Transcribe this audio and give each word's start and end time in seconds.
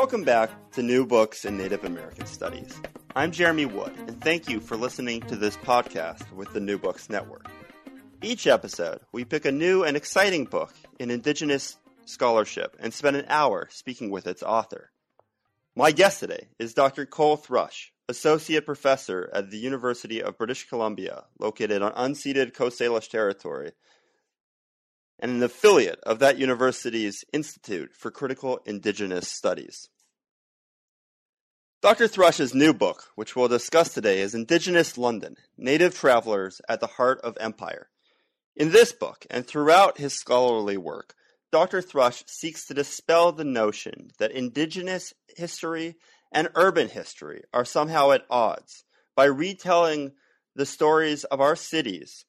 Welcome 0.00 0.24
back 0.24 0.50
to 0.72 0.82
New 0.82 1.04
Books 1.04 1.44
in 1.44 1.58
Native 1.58 1.84
American 1.84 2.24
Studies. 2.24 2.80
I'm 3.14 3.32
Jeremy 3.32 3.66
Wood, 3.66 3.92
and 4.08 4.18
thank 4.22 4.48
you 4.48 4.58
for 4.58 4.74
listening 4.74 5.20
to 5.24 5.36
this 5.36 5.58
podcast 5.58 6.32
with 6.32 6.50
the 6.54 6.58
New 6.58 6.78
Books 6.78 7.10
Network. 7.10 7.44
Each 8.22 8.46
episode, 8.46 9.00
we 9.12 9.26
pick 9.26 9.44
a 9.44 9.52
new 9.52 9.84
and 9.84 9.98
exciting 9.98 10.46
book 10.46 10.72
in 10.98 11.10
Indigenous 11.10 11.76
scholarship 12.06 12.78
and 12.80 12.94
spend 12.94 13.16
an 13.16 13.26
hour 13.28 13.68
speaking 13.70 14.10
with 14.10 14.26
its 14.26 14.42
author. 14.42 14.90
My 15.76 15.92
guest 15.92 16.20
today 16.20 16.48
is 16.58 16.72
Dr. 16.72 17.04
Coll 17.04 17.36
Thrush, 17.36 17.92
Associate 18.08 18.64
Professor 18.64 19.28
at 19.34 19.50
the 19.50 19.58
University 19.58 20.22
of 20.22 20.38
British 20.38 20.66
Columbia, 20.66 21.24
located 21.38 21.82
on 21.82 21.92
unceded 21.92 22.54
Coast 22.54 22.80
Salish 22.80 23.10
territory 23.10 23.72
and 25.20 25.30
an 25.32 25.42
affiliate 25.42 26.00
of 26.02 26.18
that 26.18 26.38
university's 26.38 27.24
Institute 27.32 27.94
for 27.94 28.10
Critical 28.10 28.60
Indigenous 28.64 29.28
Studies. 29.28 29.88
Dr. 31.82 32.08
Thrush's 32.08 32.54
new 32.54 32.74
book, 32.74 33.04
which 33.14 33.34
we'll 33.34 33.48
discuss 33.48 33.94
today, 33.94 34.20
is 34.20 34.34
Indigenous 34.34 34.98
London 34.98 35.36
Native 35.56 35.94
Travelers 35.94 36.60
at 36.68 36.80
the 36.80 36.86
Heart 36.86 37.20
of 37.22 37.38
Empire. 37.40 37.88
In 38.54 38.70
this 38.70 38.92
book, 38.92 39.26
and 39.30 39.46
throughout 39.46 39.96
his 39.96 40.12
scholarly 40.12 40.76
work, 40.76 41.14
Dr. 41.52 41.80
Thrush 41.80 42.22
seeks 42.26 42.66
to 42.66 42.74
dispel 42.74 43.32
the 43.32 43.44
notion 43.44 44.10
that 44.18 44.30
Indigenous 44.32 45.14
history 45.36 45.96
and 46.32 46.48
urban 46.54 46.88
history 46.88 47.42
are 47.52 47.64
somehow 47.64 48.12
at 48.12 48.26
odds 48.28 48.84
by 49.16 49.24
retelling 49.24 50.12
the 50.54 50.66
stories 50.66 51.24
of 51.24 51.40
our 51.40 51.56
cities 51.56 52.24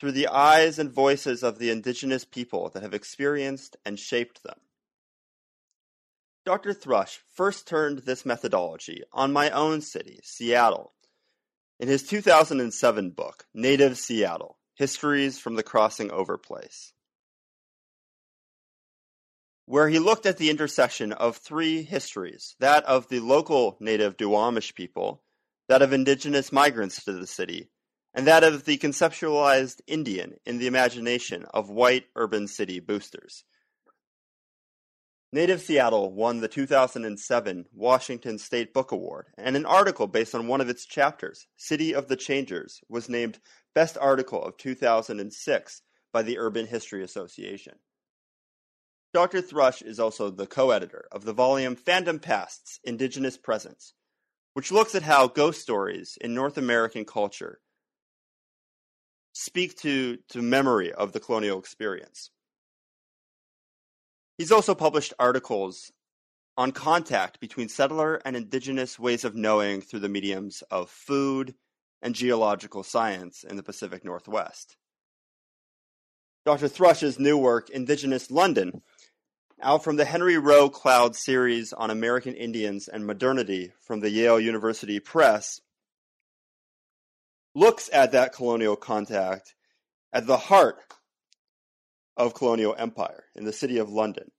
through 0.00 0.12
the 0.12 0.28
eyes 0.28 0.78
and 0.78 0.90
voices 0.90 1.42
of 1.42 1.58
the 1.58 1.70
Indigenous 1.70 2.24
people 2.24 2.70
that 2.70 2.82
have 2.82 2.94
experienced 2.94 3.76
and 3.84 3.98
shaped 3.98 4.42
them. 4.42 4.58
Dr. 6.46 6.72
Thrush 6.72 7.20
first 7.34 7.68
turned 7.68 7.98
this 7.98 8.24
methodology 8.24 9.02
on 9.12 9.32
my 9.32 9.50
own 9.50 9.82
city, 9.82 10.20
Seattle, 10.22 10.94
in 11.78 11.86
his 11.86 12.02
2007 12.02 13.10
book, 13.10 13.46
Native 13.52 13.98
Seattle 13.98 14.56
Histories 14.74 15.38
from 15.38 15.54
the 15.54 15.62
Crossing 15.62 16.10
Over 16.10 16.38
Place, 16.38 16.94
where 19.66 19.88
he 19.88 19.98
looked 19.98 20.24
at 20.24 20.38
the 20.38 20.48
intersection 20.48 21.12
of 21.12 21.36
three 21.36 21.82
histories 21.82 22.56
that 22.58 22.84
of 22.84 23.08
the 23.08 23.20
local 23.20 23.76
native 23.78 24.16
Duwamish 24.16 24.74
people, 24.74 25.22
that 25.68 25.82
of 25.82 25.92
indigenous 25.92 26.50
migrants 26.50 27.04
to 27.04 27.12
the 27.12 27.26
city, 27.26 27.70
and 28.14 28.26
that 28.26 28.44
of 28.44 28.64
the 28.64 28.78
conceptualized 28.78 29.80
Indian 29.86 30.34
in 30.44 30.58
the 30.58 30.66
imagination 30.66 31.44
of 31.54 31.70
white 31.70 32.06
urban 32.16 32.48
city 32.48 32.80
boosters. 32.80 33.44
Native 35.32 35.60
Seattle 35.60 36.12
won 36.12 36.40
the 36.40 36.48
2007 36.48 37.66
Washington 37.72 38.36
State 38.36 38.74
Book 38.74 38.90
Award, 38.90 39.26
and 39.38 39.56
an 39.56 39.64
article 39.64 40.08
based 40.08 40.34
on 40.34 40.48
one 40.48 40.60
of 40.60 40.68
its 40.68 40.84
chapters, 40.84 41.46
City 41.56 41.94
of 41.94 42.08
the 42.08 42.16
Changers, 42.16 42.80
was 42.88 43.08
named 43.08 43.38
Best 43.72 43.96
Article 44.00 44.42
of 44.42 44.56
2006 44.56 45.82
by 46.12 46.22
the 46.22 46.36
Urban 46.36 46.66
History 46.66 47.04
Association. 47.04 47.74
Dr. 49.14 49.40
Thrush 49.40 49.82
is 49.82 50.00
also 50.00 50.30
the 50.30 50.48
co 50.48 50.70
editor 50.70 51.04
of 51.12 51.24
the 51.24 51.32
volume 51.32 51.76
Phantom 51.76 52.18
Pasts 52.18 52.80
Indigenous 52.82 53.36
Presence, 53.36 53.94
which 54.54 54.72
looks 54.72 54.96
at 54.96 55.02
how 55.02 55.28
ghost 55.28 55.60
stories 55.60 56.18
in 56.20 56.34
North 56.34 56.58
American 56.58 57.04
culture 57.04 57.60
speak 59.32 59.76
to, 59.78 60.18
to 60.28 60.42
memory 60.42 60.92
of 60.92 61.12
the 61.12 61.20
colonial 61.20 61.58
experience. 61.58 62.30
He's 64.38 64.52
also 64.52 64.74
published 64.74 65.14
articles 65.18 65.92
on 66.56 66.72
contact 66.72 67.40
between 67.40 67.68
settler 67.68 68.20
and 68.24 68.36
indigenous 68.36 68.98
ways 68.98 69.24
of 69.24 69.34
knowing 69.34 69.80
through 69.80 70.00
the 70.00 70.08
mediums 70.08 70.62
of 70.70 70.90
food 70.90 71.54
and 72.02 72.14
geological 72.14 72.82
science 72.82 73.44
in 73.44 73.56
the 73.56 73.62
Pacific 73.62 74.04
Northwest. 74.04 74.76
Dr. 76.46 76.68
Thrush's 76.68 77.18
new 77.18 77.36
work, 77.36 77.68
Indigenous 77.68 78.30
London, 78.30 78.82
out 79.62 79.84
from 79.84 79.96
the 79.96 80.06
Henry 80.06 80.38
Roe 80.38 80.70
Cloud 80.70 81.14
series 81.14 81.72
on 81.74 81.90
American 81.90 82.34
Indians 82.34 82.88
and 82.88 83.06
Modernity 83.06 83.72
from 83.80 84.00
the 84.00 84.10
Yale 84.10 84.40
University 84.40 85.00
Press, 85.00 85.60
looks 87.54 87.90
at 87.92 88.12
that 88.12 88.32
colonial 88.32 88.76
contact 88.76 89.54
at 90.12 90.26
the 90.26 90.36
heart 90.36 90.76
of 92.16 92.34
colonial 92.34 92.74
empire 92.78 93.24
in 93.34 93.44
the 93.44 93.52
city 93.52 93.78
of 93.78 93.90
London. 93.90 94.30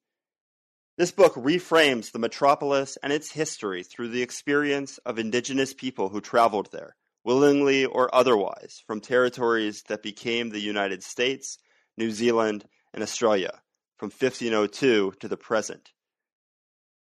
This 0.97 1.11
book 1.11 1.33
reframes 1.35 2.11
the 2.11 2.19
metropolis 2.19 2.97
and 3.01 3.11
its 3.11 3.31
history 3.31 3.83
through 3.83 4.09
the 4.09 4.21
experience 4.21 4.97
of 4.99 5.17
indigenous 5.17 5.73
people 5.73 6.09
who 6.09 6.21
traveled 6.21 6.71
there, 6.71 6.95
willingly 7.23 7.85
or 7.85 8.13
otherwise, 8.13 8.83
from 8.85 9.01
territories 9.01 9.83
that 9.87 10.03
became 10.03 10.49
the 10.49 10.59
United 10.59 11.01
States, 11.01 11.57
New 11.97 12.11
Zealand, 12.11 12.65
and 12.93 13.01
Australia 13.01 13.61
from 13.97 14.09
1502 14.09 15.13
to 15.19 15.27
the 15.27 15.37
present. 15.37 15.91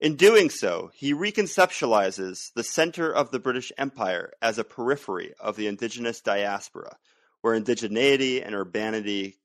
In 0.03 0.17
doing 0.17 0.49
so, 0.49 0.91
he 0.93 1.13
reconceptualizes 1.13 2.51
the 2.55 2.63
center 2.65 3.09
of 3.09 3.31
the 3.31 3.39
British 3.39 3.71
Empire 3.77 4.33
as 4.41 4.57
a 4.57 4.65
periphery 4.65 5.33
of 5.39 5.55
the 5.55 5.67
indigenous 5.67 6.19
diaspora, 6.19 6.97
where 7.39 7.57
indigeneity 7.57 8.45
and 8.45 8.53
urbanity 8.53 9.37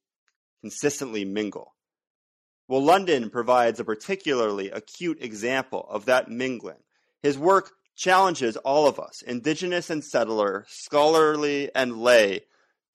consistently 0.60 1.24
mingle. 1.24 1.76
Well, 2.66 2.82
London 2.82 3.30
provides 3.30 3.78
a 3.78 3.84
particularly 3.84 4.68
acute 4.72 5.18
example 5.20 5.86
of 5.88 6.06
that 6.06 6.28
mingling. 6.28 6.82
His 7.22 7.38
work 7.38 7.70
challenges 7.94 8.56
all 8.56 8.88
of 8.88 8.98
us, 8.98 9.22
indigenous 9.22 9.90
and 9.90 10.02
settler, 10.02 10.66
scholarly 10.68 11.70
and 11.72 12.00
lay, 12.00 12.46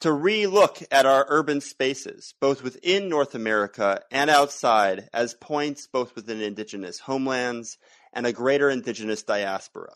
to 0.03 0.11
re-look 0.11 0.79
at 0.91 1.05
our 1.05 1.25
urban 1.29 1.61
spaces, 1.61 2.33
both 2.41 2.61
within 2.61 3.07
North 3.07 3.35
America 3.35 4.01
and 4.11 4.29
outside, 4.29 5.07
as 5.13 5.33
points 5.33 5.87
both 5.87 6.13
within 6.13 6.41
indigenous 6.41 6.99
homelands 6.99 7.77
and 8.11 8.27
a 8.27 8.33
greater 8.33 8.69
indigenous 8.69 9.23
diaspora. 9.23 9.93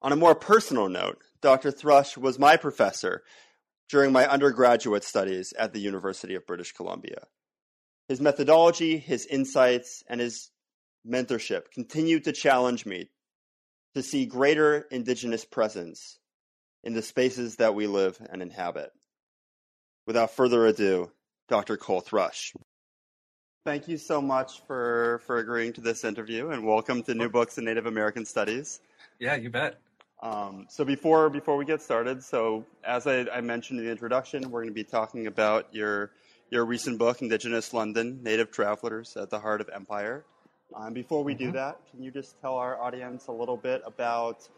On 0.00 0.10
a 0.10 0.16
more 0.16 0.34
personal 0.34 0.88
note, 0.88 1.18
Dr. 1.42 1.70
Thrush 1.70 2.16
was 2.16 2.38
my 2.38 2.56
professor 2.56 3.24
during 3.90 4.10
my 4.10 4.26
undergraduate 4.26 5.04
studies 5.04 5.52
at 5.58 5.74
the 5.74 5.80
University 5.80 6.34
of 6.34 6.46
British 6.46 6.72
Columbia. 6.72 7.26
His 8.08 8.22
methodology, 8.22 8.96
his 8.96 9.26
insights, 9.26 10.02
and 10.08 10.18
his 10.18 10.50
mentorship 11.06 11.70
continued 11.74 12.24
to 12.24 12.32
challenge 12.32 12.86
me 12.86 13.10
to 13.94 14.02
see 14.02 14.24
greater 14.24 14.86
Indigenous 14.90 15.44
presence 15.44 16.18
in 16.82 16.94
the 16.94 17.02
spaces 17.02 17.56
that 17.56 17.74
we 17.74 17.86
live 17.86 18.18
and 18.30 18.40
inhabit. 18.40 18.90
Without 20.06 20.32
further 20.32 20.66
ado, 20.66 21.10
Dr. 21.48 21.76
Coll 21.76 22.00
Thrush. 22.00 22.52
Thank 23.64 23.86
you 23.86 23.96
so 23.96 24.20
much 24.20 24.60
for, 24.66 25.22
for 25.26 25.38
agreeing 25.38 25.72
to 25.74 25.80
this 25.80 26.04
interview 26.04 26.50
and 26.50 26.66
welcome 26.66 27.04
to 27.04 27.14
New 27.14 27.28
Books 27.28 27.58
in 27.58 27.64
Native 27.64 27.86
American 27.86 28.26
Studies. 28.26 28.80
Yeah, 29.20 29.36
you 29.36 29.50
bet. 29.50 29.78
Um, 30.20 30.66
so 30.68 30.84
before 30.84 31.30
before 31.30 31.56
we 31.56 31.64
get 31.64 31.82
started, 31.82 32.22
so 32.22 32.64
as 32.84 33.06
I, 33.06 33.26
I, 33.32 33.40
mentioned 33.40 33.80
in 33.80 33.86
the 33.86 33.90
introduction, 33.90 34.50
we're 34.50 34.60
going 34.62 34.70
to 34.70 34.74
be 34.74 34.84
talking 34.84 35.26
about 35.26 35.66
your 35.72 36.10
your 36.50 36.64
recent 36.64 36.98
book, 36.98 37.22
Indigenous 37.22 37.72
London: 37.72 38.20
Native 38.22 38.52
Travelers 38.52 39.16
at 39.16 39.30
the 39.30 39.40
Heart 39.40 39.60
of 39.60 39.70
Empire. 39.74 40.24
Um, 40.74 40.92
before 40.92 41.24
we 41.24 41.34
mm-hmm. 41.34 41.46
do 41.46 41.52
that, 41.52 41.78
can 41.90 42.02
you 42.02 42.10
just 42.12 42.40
tell 42.40 42.54
our 42.54 42.80
audience 42.80 43.26
a 43.26 43.32
little 43.32 43.56
bit 43.56 43.82
about 43.84 44.48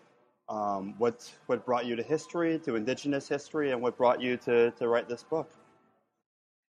um, 0.48 0.94
what 0.98 1.30
what 1.46 1.64
brought 1.64 1.86
you 1.86 1.96
to 1.96 2.02
history, 2.02 2.58
to 2.60 2.76
Indigenous 2.76 3.28
history, 3.28 3.72
and 3.72 3.80
what 3.80 3.96
brought 3.96 4.20
you 4.20 4.36
to 4.38 4.70
to 4.72 4.88
write 4.88 5.08
this 5.08 5.22
book? 5.22 5.50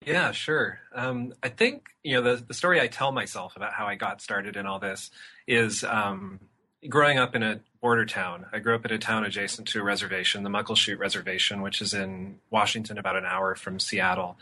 Yeah, 0.06 0.32
sure. 0.32 0.80
Um, 0.94 1.34
I 1.42 1.48
think 1.48 1.88
you 2.02 2.14
know 2.14 2.22
the 2.22 2.42
the 2.44 2.54
story 2.54 2.80
I 2.80 2.86
tell 2.86 3.12
myself 3.12 3.56
about 3.56 3.72
how 3.72 3.86
I 3.86 3.94
got 3.94 4.20
started 4.20 4.56
in 4.56 4.66
all 4.66 4.78
this 4.78 5.10
is 5.46 5.84
um, 5.84 6.40
growing 6.88 7.18
up 7.18 7.34
in 7.34 7.42
a 7.42 7.60
border 7.80 8.06
town, 8.06 8.46
I 8.52 8.58
grew 8.58 8.74
up 8.74 8.84
in 8.84 8.92
a 8.92 8.98
town 8.98 9.24
adjacent 9.24 9.68
to 9.68 9.80
a 9.80 9.82
reservation, 9.82 10.42
the 10.42 10.50
Muckleshoot 10.50 10.98
Reservation, 10.98 11.62
which 11.62 11.80
is 11.80 11.94
in 11.94 12.38
Washington, 12.50 12.98
about 12.98 13.16
an 13.16 13.24
hour 13.24 13.54
from 13.54 13.78
Seattle. 13.78 14.38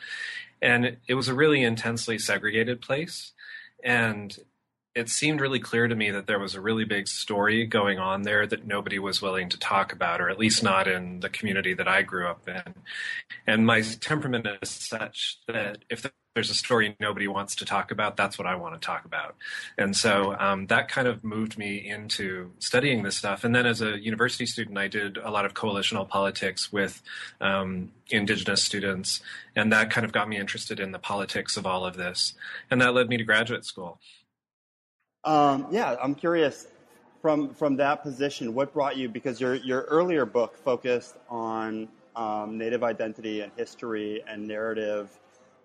And 0.60 0.96
it 1.06 1.14
was 1.14 1.28
a 1.28 1.34
really 1.34 1.62
intensely 1.62 2.19
segregated 2.19 2.81
place. 2.81 3.32
And 3.82 4.36
it 4.94 5.08
seemed 5.08 5.40
really 5.40 5.61
clear 5.61 5.87
to 5.87 5.94
me 5.94 6.11
that 6.11 6.26
there 6.26 6.38
was 6.38 6.55
a 6.55 6.61
really 6.61 6.85
big 6.85 7.06
story 7.08 7.67
going 7.67 7.99
on 7.99 8.23
there 8.23 8.46
that 8.46 8.67
nobody 8.67 8.99
was 8.99 9.23
willing 9.23 9.49
to 9.50 9.58
talk 9.58 9.93
about, 9.93 10.20
or 10.20 10.29
at 10.29 10.38
least 10.38 10.62
not 10.62 10.88
in 10.88 11.20
the 11.20 11.29
community 11.29 11.75
that 11.75 11.87
I 11.87 12.02
grew 12.02 12.26
up 12.26 12.49
in. 12.49 12.75
And 13.46 13.67
my 13.67 13.82
temperament 13.82 14.46
is 14.61 14.70
such 14.70 15.38
that 15.46 15.79
if 15.88 16.11
there's 16.35 16.50
a 16.50 16.55
story 16.55 16.96
nobody 17.00 17.26
wants 17.26 17.56
to 17.56 17.64
talk 17.64 17.90
about, 17.90 18.17
that's 18.17 18.38
what 18.38 18.46
I 18.46 18.55
want 18.55 18.81
to 18.81 18.85
talk 18.85 19.05
about. 19.05 19.35
And 19.76 19.96
so 19.96 20.37
um, 20.38 20.67
that 20.69 20.88
kind 20.88 21.08
of 21.08 21.25
moved 21.25 21.58
me 21.58 21.88
into 21.88 22.52
studying 22.58 23.02
this 23.02 23.17
stuff. 23.17 23.44
And 23.44 23.55
then 23.55 23.67
as 23.67 23.82
a 23.82 23.99
university 23.99 24.46
student, 24.46 24.79
I 24.79 24.88
did 24.88 25.17
a 25.17 25.31
lot 25.31 25.44
of 25.44 25.55
coalitional 25.55 26.08
politics 26.08 26.73
with 26.73 27.02
um, 27.41 27.91
indigenous 28.11 28.62
students. 28.62 29.20
And 29.56 29.73
that 29.73 29.91
kind 29.91 30.05
of 30.05 30.12
got 30.12 30.29
me 30.29 30.38
interested 30.38 30.79
in 30.81 30.93
the 30.93 30.99
politics 30.99 31.56
of 31.56 31.67
all 31.67 31.84
of 31.84 31.96
this. 31.96 32.34
And 32.70 32.81
that 32.81 32.94
led 32.94 33.08
me 33.08 33.17
to 33.17 33.25
graduate 33.25 33.64
school. 33.64 33.99
Um, 35.25 35.67
yeah, 35.70 35.97
I'm 36.03 36.15
curious 36.15 36.69
from 37.20 37.53
from 37.55 37.76
that 37.76 38.03
position, 38.03 38.55
what 38.55 38.73
brought 38.73 38.97
you? 38.97 39.09
Because 39.09 39.41
your 39.41 39.56
your 39.56 39.82
earlier 39.82 40.25
book 40.25 40.56
focused 40.56 41.17
on 41.29 41.88
um, 42.17 42.56
Native 42.59 42.82
identity 42.82 43.41
and 43.41 43.53
history 43.56 44.23
and 44.29 44.47
narrative 44.47 45.11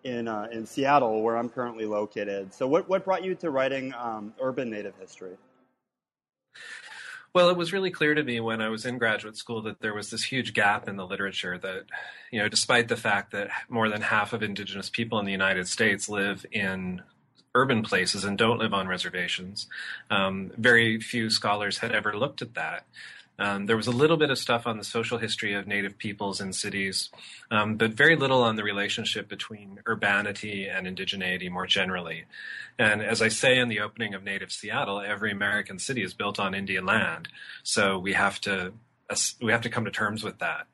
in 0.03 0.27
uh, 0.27 0.47
in 0.51 0.65
Seattle, 0.65 1.21
where 1.21 1.37
I'm 1.37 1.49
currently 1.49 1.85
located. 1.85 2.53
So, 2.53 2.67
what 2.67 2.89
what 2.89 3.05
brought 3.05 3.23
you 3.23 3.35
to 3.35 3.51
writing 3.51 3.93
um, 3.93 4.33
urban 4.39 4.69
Native 4.69 4.95
history? 4.99 5.37
Well, 7.33 7.49
it 7.49 7.57
was 7.57 7.73
really 7.73 7.89
clear 7.89 8.13
to 8.13 8.23
me 8.23 8.39
when 8.41 8.61
I 8.61 8.69
was 8.69 8.85
in 8.85 8.99
graduate 8.99 9.35
school 9.35 9.63
that 9.63 9.79
there 9.79 9.95
was 9.95 10.11
this 10.11 10.23
huge 10.23 10.53
gap 10.53 10.87
in 10.87 10.97
the 10.97 11.07
literature 11.07 11.57
that, 11.57 11.85
you 12.31 12.37
know, 12.37 12.47
despite 12.47 12.89
the 12.89 12.95
fact 12.95 13.31
that 13.31 13.49
more 13.69 13.89
than 13.89 14.01
half 14.01 14.33
of 14.33 14.43
indigenous 14.43 14.87
people 14.87 15.17
in 15.17 15.25
the 15.25 15.31
United 15.31 15.67
States 15.67 16.07
live 16.07 16.45
in 16.51 17.01
urban 17.55 17.83
places 17.83 18.23
and 18.23 18.37
don't 18.37 18.59
live 18.59 18.73
on 18.73 18.87
reservations. 18.87 19.67
Um, 20.09 20.51
very 20.57 20.99
few 20.99 21.29
scholars 21.29 21.79
had 21.79 21.91
ever 21.91 22.17
looked 22.17 22.41
at 22.41 22.55
that. 22.55 22.85
Um, 23.39 23.65
there 23.65 23.77
was 23.77 23.87
a 23.87 23.91
little 23.91 24.17
bit 24.17 24.29
of 24.29 24.37
stuff 24.37 24.67
on 24.67 24.77
the 24.77 24.83
social 24.83 25.17
history 25.17 25.53
of 25.53 25.67
Native 25.67 25.97
peoples 25.97 26.39
in 26.39 26.53
cities, 26.53 27.09
um, 27.49 27.75
but 27.77 27.91
very 27.91 28.15
little 28.15 28.43
on 28.43 28.55
the 28.55 28.63
relationship 28.63 29.27
between 29.27 29.79
urbanity 29.87 30.67
and 30.67 30.85
indigeneity 30.85 31.49
more 31.49 31.65
generally. 31.65 32.25
And 32.77 33.01
as 33.01 33.21
I 33.21 33.29
say 33.29 33.57
in 33.57 33.69
the 33.69 33.79
opening 33.79 34.13
of 34.13 34.23
Native 34.23 34.51
Seattle, 34.51 35.01
every 35.01 35.31
American 35.31 35.79
city 35.79 36.03
is 36.03 36.13
built 36.13 36.39
on 36.39 36.53
Indian 36.53 36.85
land, 36.85 37.27
so 37.63 37.97
we 37.97 38.13
have 38.13 38.39
to 38.41 38.73
we 39.41 39.51
have 39.51 39.61
to 39.61 39.69
come 39.69 39.85
to 39.85 39.91
terms 39.91 40.23
with 40.23 40.39
that. 40.39 40.65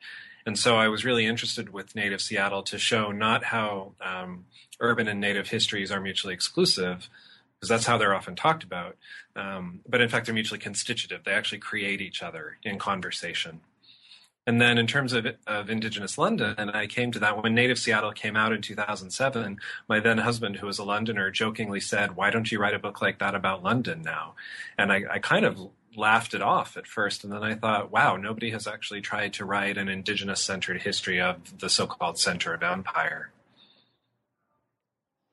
And 0.50 0.57
so 0.57 0.78
I 0.78 0.88
was 0.88 1.06
really 1.06 1.28
interested 1.28 1.69
with 1.69 1.94
Native 1.94 2.22
Seattle 2.22 2.63
to 2.63 2.80
show 2.80 3.12
not 3.12 3.44
how 3.44 3.94
um, 4.01 4.46
urban 4.80 5.07
and 5.07 5.22
native 5.22 5.48
histories 5.48 5.92
are 5.92 6.01
mutually 6.01 6.34
exclusive, 6.34 7.07
because 7.54 7.69
that's 7.69 7.86
how 7.86 8.00
they're 8.00 8.16
often 8.16 8.36
talked 8.36 8.63
about, 8.63 8.98
um, 9.36 9.81
but 9.88 10.01
in 10.01 10.10
fact 10.10 10.25
they're 10.25 10.34
mutually 10.34 10.60
constitutive. 10.60 11.24
They 11.24 11.34
actually 11.34 11.60
create 11.60 12.01
each 12.01 12.24
other 12.24 12.57
in 12.63 12.80
conversation. 12.80 13.62
And 14.48 14.60
then 14.60 14.80
in 14.80 14.88
terms 14.88 15.13
of, 15.13 15.28
of 15.46 15.69
Indigenous 15.69 16.18
London, 16.18 16.56
and 16.57 16.72
I 16.72 16.88
came 16.88 17.12
to 17.12 17.19
that 17.19 17.44
when 17.44 17.54
Native 17.54 17.78
Seattle 17.78 18.12
came 18.12 18.36
out 18.36 18.52
in 18.52 18.63
2007, 18.63 19.60
my 19.88 20.00
then 20.00 20.18
husband, 20.18 20.56
who 20.56 20.66
was 20.66 20.80
a 20.80 20.84
Londoner, 20.84 21.30
jokingly 21.30 21.80
said, 21.80 22.16
Why 22.16 22.31
don't 22.31 22.52
you 22.52 22.60
write 22.60 22.74
a 22.74 22.80
book 22.80 23.04
like 23.04 23.19
that 23.19 23.36
about 23.36 23.62
London 23.62 24.02
now? 24.02 24.34
And 24.80 24.92
I, 24.92 25.04
I 25.12 25.19
kind 25.19 25.45
of 25.45 25.69
laughed 25.95 26.33
it 26.33 26.41
off 26.41 26.77
at 26.77 26.88
first. 26.88 27.24
And 27.24 27.33
then 27.33 27.44
I 27.44 27.56
thought, 27.56 27.91
wow, 27.91 28.15
nobody 28.15 28.51
has 28.51 28.68
actually 28.68 29.01
tried 29.01 29.33
to 29.33 29.45
write 29.45 29.77
an 29.77 29.89
indigenous 29.89 30.44
centered 30.44 30.81
history 30.81 31.19
of 31.19 31.59
the 31.59 31.69
so 31.69 31.88
called 31.88 32.19
center 32.19 32.53
of 32.53 32.63
empire. 32.63 33.31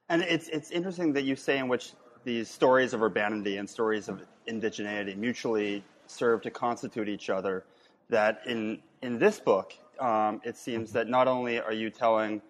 And 0.08 0.22
it's, 0.22 0.48
it's 0.48 0.70
interesting 0.70 1.12
that 1.14 1.24
you 1.24 1.36
say 1.36 1.58
in 1.58 1.68
which 1.68 1.92
these 2.24 2.48
stories 2.48 2.92
of 2.92 3.02
urbanity 3.02 3.56
and 3.56 3.68
stories 3.68 4.08
of 4.08 4.22
indigeneity 4.48 5.16
mutually 5.16 5.84
serve 6.06 6.42
to 6.42 6.50
constitute 6.50 7.08
each 7.08 7.30
other. 7.30 7.64
That 8.08 8.42
in, 8.46 8.80
in 9.02 9.18
this 9.18 9.40
book, 9.40 9.74
um, 9.98 10.40
it 10.44 10.56
seems 10.56 10.92
that 10.92 11.08
not 11.08 11.26
only 11.26 11.60
are 11.60 11.72
you 11.72 11.90
telling 11.90 12.40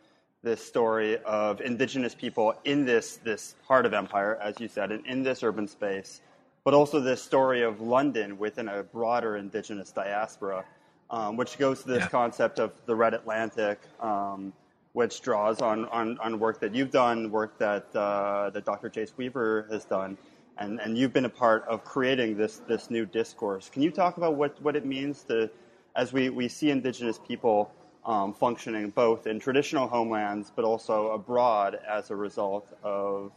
this 0.43 0.64
story 0.64 1.19
of 1.25 1.61
indigenous 1.61 2.14
people 2.14 2.55
in 2.64 2.85
this, 2.85 3.17
this 3.25 3.56
heart 3.67 3.87
of 3.87 3.94
empire, 3.94 4.38
as 4.43 4.61
you 4.61 4.69
said, 4.69 4.93
and 4.93 5.05
in 5.06 5.23
this 5.23 5.43
urban 5.43 5.67
space, 5.67 6.20
but 6.67 6.75
also 6.75 6.99
this 6.99 7.23
story 7.23 7.63
of 7.63 7.81
London 7.81 8.37
within 8.39 8.67
a 8.67 8.83
broader 8.83 9.37
indigenous 9.37 9.93
diaspora, 9.93 10.65
um, 11.11 11.37
which 11.37 11.59
goes 11.59 11.83
to 11.83 11.87
this 11.87 12.01
yeah. 12.01 12.09
concept 12.09 12.59
of 12.59 12.73
the 12.87 12.95
Red 12.97 13.15
Atlantic, 13.15 13.79
um, 14.01 14.53
which 14.93 15.21
draws 15.21 15.63
on, 15.63 15.85
on, 15.91 16.19
on, 16.19 16.41
work 16.41 16.59
that 16.59 16.75
you've 16.75 16.91
done, 16.91 17.31
work 17.31 17.57
that, 17.59 17.87
uh, 17.95 18.51
that 18.51 18.65
Dr. 18.65 18.91
Jace 18.91 19.17
Weaver 19.17 19.69
has 19.71 19.85
done, 19.85 20.19
and, 20.59 20.81
and 20.81 20.99
you've 20.99 21.13
been 21.13 21.27
a 21.27 21.29
part 21.29 21.65
of 21.69 21.85
creating 21.85 22.37
this, 22.37 22.57
this 22.67 22.91
new 22.91 23.07
discourse. 23.07 23.71
Can 23.71 23.83
you 23.83 23.93
talk 23.93 24.17
about 24.17 24.35
what, 24.35 24.61
what 24.61 24.75
it 24.75 24.85
means 24.85 25.23
to, 25.29 25.49
as 25.95 26.12
we, 26.12 26.31
we 26.31 26.49
see 26.49 26.71
indigenous 26.71 27.21
people 27.29 27.71
um, 28.05 28.35
functioning 28.35 28.91
both 28.91 29.29
in 29.29 29.39
traditional 29.39 29.87
homelands 29.87 30.51
but 30.57 30.65
also 30.65 31.12
abroad 31.12 31.79
as 31.89 32.11
a 32.11 32.17
result 32.17 32.77
of, 32.83 33.31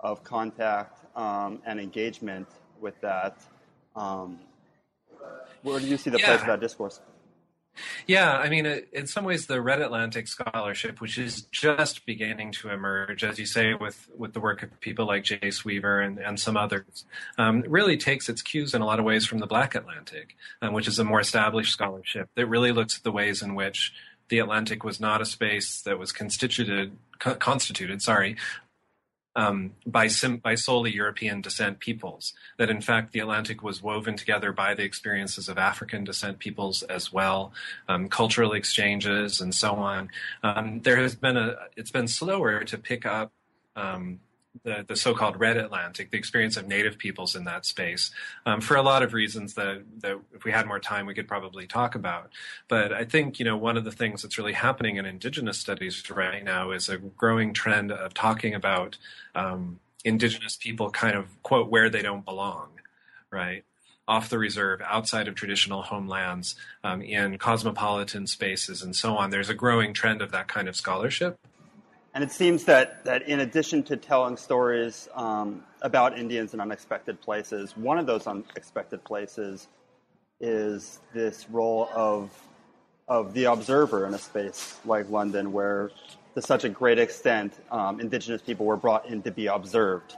of 0.00 0.22
contact 0.22 1.06
um, 1.16 1.62
and 1.64 1.80
engagement 1.80 2.46
with 2.80 3.00
that. 3.00 3.38
Um, 3.94 4.38
where 5.62 5.80
do 5.80 5.86
you 5.86 5.96
see 5.96 6.10
the 6.10 6.18
yeah. 6.18 6.26
place 6.26 6.40
of 6.40 6.46
that 6.46 6.60
discourse? 6.60 7.00
Yeah, 8.06 8.32
I 8.32 8.48
mean, 8.48 8.66
in 8.92 9.06
some 9.06 9.24
ways, 9.24 9.46
the 9.46 9.60
Red 9.60 9.82
Atlantic 9.82 10.28
scholarship, 10.28 11.00
which 11.00 11.18
is 11.18 11.42
just 11.52 12.06
beginning 12.06 12.52
to 12.52 12.70
emerge, 12.70 13.24
as 13.24 13.38
you 13.38 13.46
say, 13.46 13.74
with, 13.74 14.08
with 14.16 14.32
the 14.32 14.40
work 14.40 14.62
of 14.62 14.80
people 14.80 15.06
like 15.06 15.24
Jace 15.24 15.64
Weaver 15.64 16.00
and, 16.00 16.18
and 16.18 16.40
some 16.40 16.56
others, 16.56 17.04
um, 17.36 17.64
really 17.68 17.96
takes 17.96 18.28
its 18.28 18.42
cues 18.42 18.74
in 18.74 18.82
a 18.82 18.86
lot 18.86 18.98
of 18.98 19.04
ways 19.04 19.26
from 19.26 19.38
the 19.38 19.46
Black 19.46 19.74
Atlantic, 19.74 20.36
um, 20.62 20.72
which 20.72 20.88
is 20.88 20.98
a 20.98 21.04
more 21.04 21.20
established 21.20 21.72
scholarship 21.72 22.30
that 22.34 22.46
really 22.46 22.72
looks 22.72 22.96
at 22.96 23.04
the 23.04 23.12
ways 23.12 23.42
in 23.42 23.54
which 23.54 23.92
the 24.28 24.38
Atlantic 24.38 24.82
was 24.82 24.98
not 24.98 25.20
a 25.20 25.26
space 25.26 25.82
that 25.82 25.98
was 25.98 26.12
constituted, 26.12 26.96
co- 27.18 27.34
constituted, 27.34 28.02
sorry, 28.02 28.36
um, 29.36 29.72
by, 29.86 30.08
sim- 30.08 30.38
by 30.38 30.56
solely 30.56 30.92
European 30.92 31.40
descent 31.40 31.78
peoples. 31.78 32.32
That 32.58 32.70
in 32.70 32.80
fact 32.80 33.12
the 33.12 33.20
Atlantic 33.20 33.62
was 33.62 33.82
woven 33.82 34.16
together 34.16 34.50
by 34.50 34.74
the 34.74 34.82
experiences 34.82 35.48
of 35.48 35.58
African 35.58 36.02
descent 36.02 36.40
peoples 36.40 36.82
as 36.82 37.12
well, 37.12 37.52
um, 37.88 38.08
cultural 38.08 38.54
exchanges 38.54 39.40
and 39.40 39.54
so 39.54 39.74
on. 39.74 40.08
Um, 40.42 40.80
there 40.80 40.96
has 40.96 41.14
been 41.14 41.36
a 41.36 41.56
it's 41.76 41.90
been 41.90 42.08
slower 42.08 42.64
to 42.64 42.78
pick 42.78 43.06
up 43.06 43.30
um, 43.76 44.20
the, 44.62 44.84
the 44.86 44.96
so-called 44.96 45.38
Red 45.38 45.56
Atlantic, 45.56 46.10
the 46.10 46.18
experience 46.18 46.56
of 46.56 46.66
Native 46.66 46.98
peoples 46.98 47.34
in 47.34 47.44
that 47.44 47.64
space, 47.64 48.10
um, 48.44 48.60
for 48.60 48.76
a 48.76 48.82
lot 48.82 49.02
of 49.02 49.12
reasons 49.12 49.54
that, 49.54 49.82
that 50.00 50.18
if 50.34 50.44
we 50.44 50.52
had 50.52 50.66
more 50.66 50.80
time, 50.80 51.06
we 51.06 51.14
could 51.14 51.28
probably 51.28 51.66
talk 51.66 51.94
about. 51.94 52.30
But 52.68 52.92
I 52.92 53.04
think 53.04 53.38
you 53.38 53.44
know 53.44 53.56
one 53.56 53.76
of 53.76 53.84
the 53.84 53.92
things 53.92 54.22
that's 54.22 54.38
really 54.38 54.52
happening 54.52 54.96
in 54.96 55.06
Indigenous 55.06 55.58
studies 55.58 56.08
right 56.10 56.44
now 56.44 56.70
is 56.70 56.88
a 56.88 56.98
growing 56.98 57.52
trend 57.52 57.92
of 57.92 58.14
talking 58.14 58.54
about 58.54 58.98
um, 59.34 59.80
Indigenous 60.04 60.56
people 60.56 60.90
kind 60.90 61.16
of 61.16 61.42
quote 61.42 61.70
where 61.70 61.90
they 61.90 62.02
don't 62.02 62.24
belong, 62.24 62.68
right? 63.30 63.64
off 64.08 64.28
the 64.28 64.38
reserve, 64.38 64.80
outside 64.82 65.26
of 65.26 65.34
traditional 65.34 65.82
homelands, 65.82 66.54
um, 66.84 67.02
in 67.02 67.38
cosmopolitan 67.38 68.26
spaces, 68.26 68.82
and 68.82 68.94
so 68.94 69.16
on. 69.16 69.30
There's 69.30 69.48
a 69.48 69.54
growing 69.54 69.92
trend 69.92 70.22
of 70.22 70.30
that 70.32 70.48
kind 70.48 70.68
of 70.68 70.76
scholarship. 70.76 71.38
And 72.16 72.24
it 72.24 72.32
seems 72.32 72.64
that, 72.64 73.04
that 73.04 73.28
in 73.28 73.40
addition 73.40 73.82
to 73.82 73.96
telling 73.98 74.38
stories 74.38 75.06
um, 75.14 75.62
about 75.82 76.18
Indians 76.18 76.54
in 76.54 76.60
unexpected 76.60 77.20
places, 77.20 77.76
one 77.76 77.98
of 77.98 78.06
those 78.06 78.26
unexpected 78.26 79.04
places 79.04 79.68
is 80.40 81.00
this 81.12 81.46
role 81.50 81.90
of, 81.94 82.30
of 83.06 83.34
the 83.34 83.44
observer 83.44 84.06
in 84.06 84.14
a 84.14 84.18
space 84.18 84.78
like 84.86 85.10
London, 85.10 85.52
where 85.52 85.90
to 86.34 86.40
such 86.40 86.64
a 86.64 86.70
great 86.70 86.98
extent, 86.98 87.52
um, 87.70 88.00
Indigenous 88.00 88.40
people 88.40 88.64
were 88.64 88.78
brought 88.78 89.06
in 89.10 89.20
to 89.20 89.30
be 89.30 89.48
observed 89.48 90.16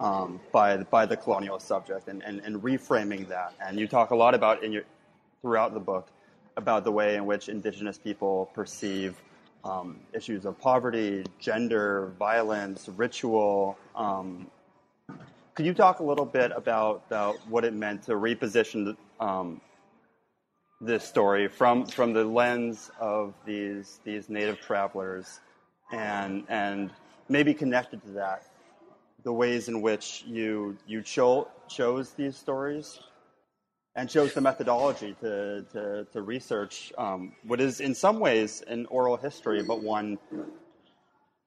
um, 0.00 0.40
by, 0.52 0.76
by 0.76 1.06
the 1.06 1.16
colonial 1.16 1.58
subject 1.58 2.08
and, 2.08 2.22
and, 2.24 2.40
and 2.40 2.62
reframing 2.62 3.26
that. 3.28 3.54
And 3.66 3.80
you 3.80 3.88
talk 3.88 4.10
a 4.10 4.16
lot 4.16 4.34
about 4.34 4.62
in 4.62 4.70
your, 4.70 4.82
throughout 5.40 5.72
the 5.72 5.80
book 5.80 6.08
about 6.58 6.84
the 6.84 6.92
way 6.92 7.16
in 7.16 7.24
which 7.24 7.48
Indigenous 7.48 7.96
people 7.96 8.50
perceive 8.52 9.16
um, 9.64 9.98
issues 10.12 10.44
of 10.44 10.58
poverty, 10.60 11.24
gender, 11.38 12.12
violence, 12.18 12.88
ritual. 12.96 13.78
Um, 13.94 14.50
could 15.54 15.66
you 15.66 15.74
talk 15.74 16.00
a 16.00 16.04
little 16.04 16.24
bit 16.24 16.52
about, 16.54 17.02
about 17.08 17.36
what 17.48 17.64
it 17.64 17.74
meant 17.74 18.04
to 18.04 18.12
reposition 18.12 18.96
um, 19.18 19.60
this 20.80 21.02
story 21.02 21.48
from, 21.48 21.86
from 21.86 22.12
the 22.12 22.24
lens 22.24 22.90
of 23.00 23.34
these, 23.44 24.00
these 24.04 24.28
native 24.28 24.60
travelers 24.60 25.40
and, 25.90 26.44
and 26.48 26.90
maybe 27.28 27.52
connected 27.52 28.00
to 28.02 28.10
that, 28.10 28.44
the 29.24 29.32
ways 29.32 29.68
in 29.68 29.82
which 29.82 30.22
you, 30.26 30.76
you 30.86 31.02
cho- 31.02 31.48
chose 31.68 32.10
these 32.10 32.36
stories? 32.36 33.00
And 33.98 34.08
chose 34.08 34.32
the 34.32 34.40
methodology 34.40 35.16
to, 35.20 35.64
to, 35.72 36.06
to 36.12 36.22
research 36.22 36.92
um, 36.96 37.32
what 37.42 37.60
is 37.60 37.80
in 37.80 37.96
some 37.96 38.20
ways 38.20 38.62
an 38.68 38.86
oral 38.86 39.16
history, 39.16 39.60
but 39.64 39.82
one 39.82 40.16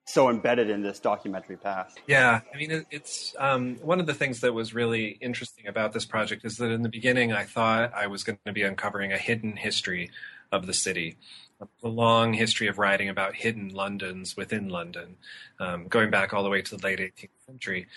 so 0.03 0.29
embedded 0.29 0.69
in 0.69 0.81
this 0.81 0.99
documentary 0.99 1.55
past. 1.55 2.01
Yeah, 2.07 2.41
I 2.53 2.57
mean, 2.57 2.71
it, 2.71 2.85
it's 2.91 3.33
um, 3.39 3.77
one 3.77 4.01
of 4.01 4.05
the 4.05 4.13
things 4.13 4.41
that 4.41 4.53
was 4.53 4.73
really 4.73 5.17
interesting 5.21 5.67
about 5.67 5.93
this 5.93 6.05
project 6.05 6.43
is 6.43 6.57
that 6.57 6.71
in 6.71 6.81
the 6.81 6.89
beginning 6.89 7.31
I 7.31 7.45
thought 7.45 7.93
I 7.93 8.07
was 8.07 8.25
going 8.25 8.37
to 8.45 8.51
be 8.51 8.63
uncovering 8.63 9.13
a 9.13 9.17
hidden 9.17 9.55
history 9.55 10.11
of 10.51 10.67
the 10.67 10.73
city, 10.73 11.15
a 11.61 11.87
long 11.87 12.33
history 12.33 12.67
of 12.67 12.77
writing 12.77 13.07
about 13.07 13.33
hidden 13.33 13.69
Londons 13.69 14.35
within 14.35 14.67
London, 14.67 15.15
um, 15.61 15.87
going 15.87 16.09
back 16.09 16.33
all 16.33 16.43
the 16.43 16.49
way 16.49 16.61
to 16.61 16.75
the 16.75 16.85
late 16.85 16.99
18th 16.99 17.29
century. 17.47 17.87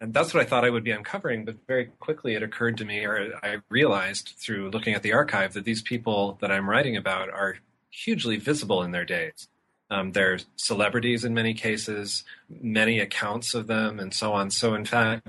And 0.00 0.14
that's 0.14 0.32
what 0.32 0.42
I 0.42 0.46
thought 0.46 0.64
I 0.64 0.70
would 0.70 0.84
be 0.84 0.92
uncovering, 0.92 1.44
but 1.44 1.56
very 1.66 1.86
quickly 2.00 2.34
it 2.34 2.42
occurred 2.42 2.78
to 2.78 2.86
me, 2.86 3.04
or 3.04 3.38
I 3.42 3.58
realized 3.68 4.34
through 4.38 4.70
looking 4.70 4.94
at 4.94 5.02
the 5.02 5.12
archive, 5.12 5.52
that 5.52 5.64
these 5.64 5.82
people 5.82 6.38
that 6.40 6.50
I'm 6.50 6.70
writing 6.70 6.96
about 6.96 7.28
are 7.28 7.58
hugely 7.90 8.36
visible 8.38 8.82
in 8.82 8.92
their 8.92 9.04
days. 9.04 9.48
Um, 9.90 10.12
they're 10.12 10.38
celebrities 10.56 11.24
in 11.24 11.34
many 11.34 11.52
cases, 11.52 12.24
many 12.48 12.98
accounts 13.00 13.54
of 13.54 13.66
them, 13.66 13.98
and 13.98 14.14
so 14.14 14.32
on. 14.32 14.50
So, 14.50 14.74
in 14.74 14.84
fact, 14.84 15.28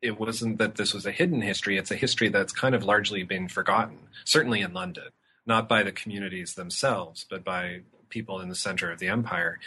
it 0.00 0.20
wasn't 0.20 0.58
that 0.58 0.76
this 0.76 0.92
was 0.92 1.06
a 1.06 1.12
hidden 1.12 1.40
history, 1.40 1.78
it's 1.78 1.90
a 1.90 1.96
history 1.96 2.28
that's 2.28 2.52
kind 2.52 2.74
of 2.74 2.84
largely 2.84 3.22
been 3.22 3.48
forgotten, 3.48 3.98
certainly 4.24 4.60
in 4.60 4.74
London, 4.74 5.08
not 5.46 5.68
by 5.68 5.82
the 5.82 5.92
communities 5.92 6.54
themselves, 6.54 7.24
but 7.28 7.44
by 7.44 7.80
people 8.12 8.40
in 8.40 8.48
the 8.48 8.54
center 8.54 8.92
of 8.92 9.00
the 9.00 9.08
empire. 9.08 9.58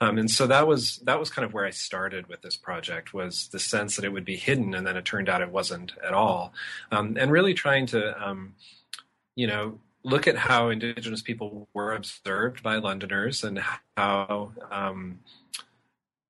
Um, 0.00 0.18
and 0.18 0.30
so 0.30 0.46
that 0.48 0.66
was 0.66 0.98
that 1.04 1.18
was 1.18 1.30
kind 1.30 1.46
of 1.46 1.54
where 1.54 1.64
I 1.64 1.70
started 1.70 2.26
with 2.26 2.42
this 2.42 2.56
project 2.56 3.14
was 3.14 3.48
the 3.48 3.58
sense 3.58 3.96
that 3.96 4.04
it 4.04 4.12
would 4.12 4.26
be 4.26 4.36
hidden, 4.36 4.74
and 4.74 4.86
then 4.86 4.96
it 4.96 5.06
turned 5.06 5.30
out 5.30 5.40
it 5.40 5.50
wasn't 5.50 5.92
at 6.06 6.12
all. 6.12 6.52
Um, 6.90 7.16
and 7.18 7.32
really 7.32 7.54
trying 7.54 7.86
to, 7.86 8.00
um, 8.22 8.54
you 9.36 9.46
know, 9.46 9.78
look 10.04 10.26
at 10.26 10.36
how 10.36 10.68
Indigenous 10.68 11.22
people 11.22 11.68
were 11.72 11.94
observed 11.94 12.62
by 12.62 12.76
Londoners 12.76 13.44
and 13.44 13.62
how 13.96 14.52
um, 14.70 15.20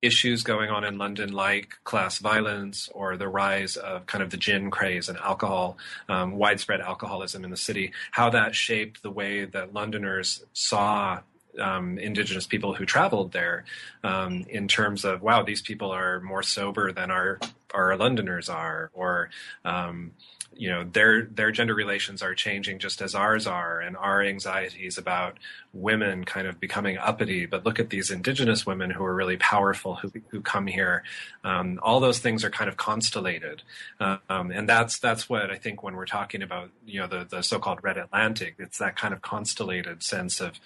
issues 0.03 0.43
going 0.43 0.69
on 0.69 0.83
in 0.83 0.97
London, 0.97 1.31
like 1.31 1.77
class 1.85 2.19
violence 2.19 2.89
or 2.93 3.17
the 3.17 3.27
rise 3.27 3.77
of 3.77 4.05
kind 4.05 4.21
of 4.21 4.29
the 4.29 4.37
gin 4.37 4.69
craze 4.69 5.09
and 5.09 5.17
alcohol, 5.17 5.77
um, 6.09 6.33
widespread 6.33 6.81
alcoholism 6.81 7.43
in 7.43 7.49
the 7.49 7.57
city, 7.57 7.91
how 8.11 8.29
that 8.29 8.53
shaped 8.53 9.01
the 9.01 9.09
way 9.09 9.45
that 9.45 9.73
Londoners 9.73 10.45
saw 10.51 11.21
um, 11.59 11.97
indigenous 11.97 12.47
people 12.47 12.73
who 12.73 12.85
traveled 12.85 13.31
there 13.31 13.65
um, 14.03 14.45
in 14.49 14.67
terms 14.67 15.05
of 15.05 15.21
wow 15.21 15.43
these 15.43 15.61
people 15.61 15.91
are 15.91 16.19
more 16.21 16.43
sober 16.43 16.91
than 16.91 17.11
our 17.11 17.39
our 17.73 17.95
londoners 17.97 18.49
are 18.49 18.89
or 18.93 19.29
um, 19.65 20.11
you 20.55 20.69
know 20.69 20.83
their 20.83 21.23
their 21.23 21.51
gender 21.51 21.73
relations 21.73 22.21
are 22.21 22.35
changing 22.35 22.79
just 22.79 23.01
as 23.01 23.15
ours 23.15 23.47
are 23.47 23.79
and 23.79 23.97
our 23.97 24.21
anxieties 24.21 24.97
about 24.97 25.37
women 25.73 26.23
kind 26.23 26.47
of 26.47 26.59
becoming 26.59 26.97
uppity. 26.97 27.45
But 27.45 27.65
look 27.65 27.79
at 27.79 27.89
these 27.89 28.11
indigenous 28.11 28.65
women 28.65 28.91
who 28.91 29.03
are 29.03 29.13
really 29.13 29.37
powerful 29.37 29.95
who, 29.95 30.11
who 30.29 30.41
come 30.41 30.67
here. 30.67 31.03
Um, 31.43 31.79
all 31.81 31.99
those 31.99 32.19
things 32.19 32.43
are 32.43 32.49
kind 32.49 32.69
of 32.69 32.77
constellated. 32.77 33.63
Um, 33.99 34.51
and 34.51 34.67
that's 34.67 34.99
that's 34.99 35.29
what 35.29 35.49
i 35.49 35.57
think 35.57 35.83
when 35.83 35.95
we're 35.95 36.05
talking 36.05 36.41
about 36.41 36.69
you 36.85 36.99
know 36.99 37.07
the, 37.07 37.25
the 37.29 37.41
so-called 37.41 37.79
red 37.83 37.97
atlantic 37.97 38.55
it's 38.59 38.77
that 38.77 38.95
kind 38.95 39.13
of 39.13 39.21
constellated 39.21 40.03
sense 40.03 40.39
of 40.41 40.59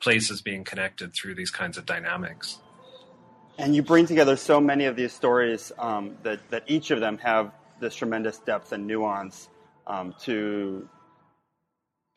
places 0.00 0.42
being 0.42 0.64
connected 0.64 1.12
through 1.14 1.34
these 1.34 1.50
kinds 1.50 1.78
of 1.78 1.86
dynamics 1.86 2.58
and 3.58 3.74
you 3.74 3.82
bring 3.82 4.06
together 4.06 4.36
so 4.36 4.60
many 4.60 4.84
of 4.84 4.94
these 4.96 5.12
stories 5.12 5.72
um, 5.78 6.16
that, 6.22 6.38
that 6.50 6.62
each 6.68 6.92
of 6.92 7.00
them 7.00 7.18
have 7.18 7.52
this 7.80 7.94
tremendous 7.94 8.38
depth 8.38 8.72
and 8.72 8.86
nuance 8.86 9.48
um, 9.86 10.14
to 10.20 10.88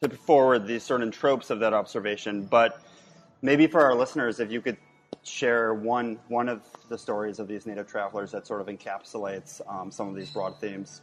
to 0.02 0.10
forward 0.10 0.66
these 0.66 0.84
certain 0.84 1.12
tropes 1.12 1.52
of 1.52 1.60
that 1.60 1.74
observation. 1.74 2.44
But 2.44 2.80
maybe 3.42 3.68
for 3.68 3.82
our 3.82 3.94
listeners, 3.94 4.40
if 4.40 4.52
you 4.52 4.62
could 4.62 4.78
share 5.24 5.74
one 5.74 6.20
one 6.28 6.48
of 6.48 6.62
the 6.90 6.98
stories 6.98 7.40
of 7.40 7.48
these 7.48 7.66
native 7.66 7.88
travelers 7.88 8.32
that 8.32 8.48
sort 8.48 8.62
of 8.62 8.68
encapsulates 8.68 9.62
um, 9.68 9.92
some 9.92 10.08
of 10.08 10.16
these 10.16 10.30
broad 10.30 10.60
themes. 10.60 11.02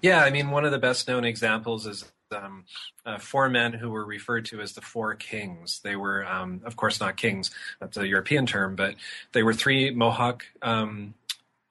Yeah, 0.00 0.24
I 0.24 0.30
mean, 0.30 0.50
one 0.50 0.64
of 0.64 0.72
the 0.72 0.78
best 0.78 1.06
known 1.06 1.24
examples 1.24 1.86
is 1.86 2.04
um, 2.32 2.64
uh, 3.04 3.18
four 3.18 3.48
men 3.48 3.72
who 3.72 3.90
were 3.90 4.04
referred 4.04 4.46
to 4.46 4.60
as 4.60 4.72
the 4.72 4.80
Four 4.80 5.14
Kings. 5.14 5.80
They 5.82 5.96
were, 5.96 6.26
um, 6.26 6.60
of 6.64 6.76
course, 6.76 7.00
not 7.00 7.16
kings, 7.16 7.50
that's 7.80 7.96
a 7.96 8.06
European 8.06 8.46
term, 8.46 8.76
but 8.76 8.94
they 9.32 9.42
were 9.42 9.54
three 9.54 9.90
Mohawk 9.90 10.44
um, 10.62 11.14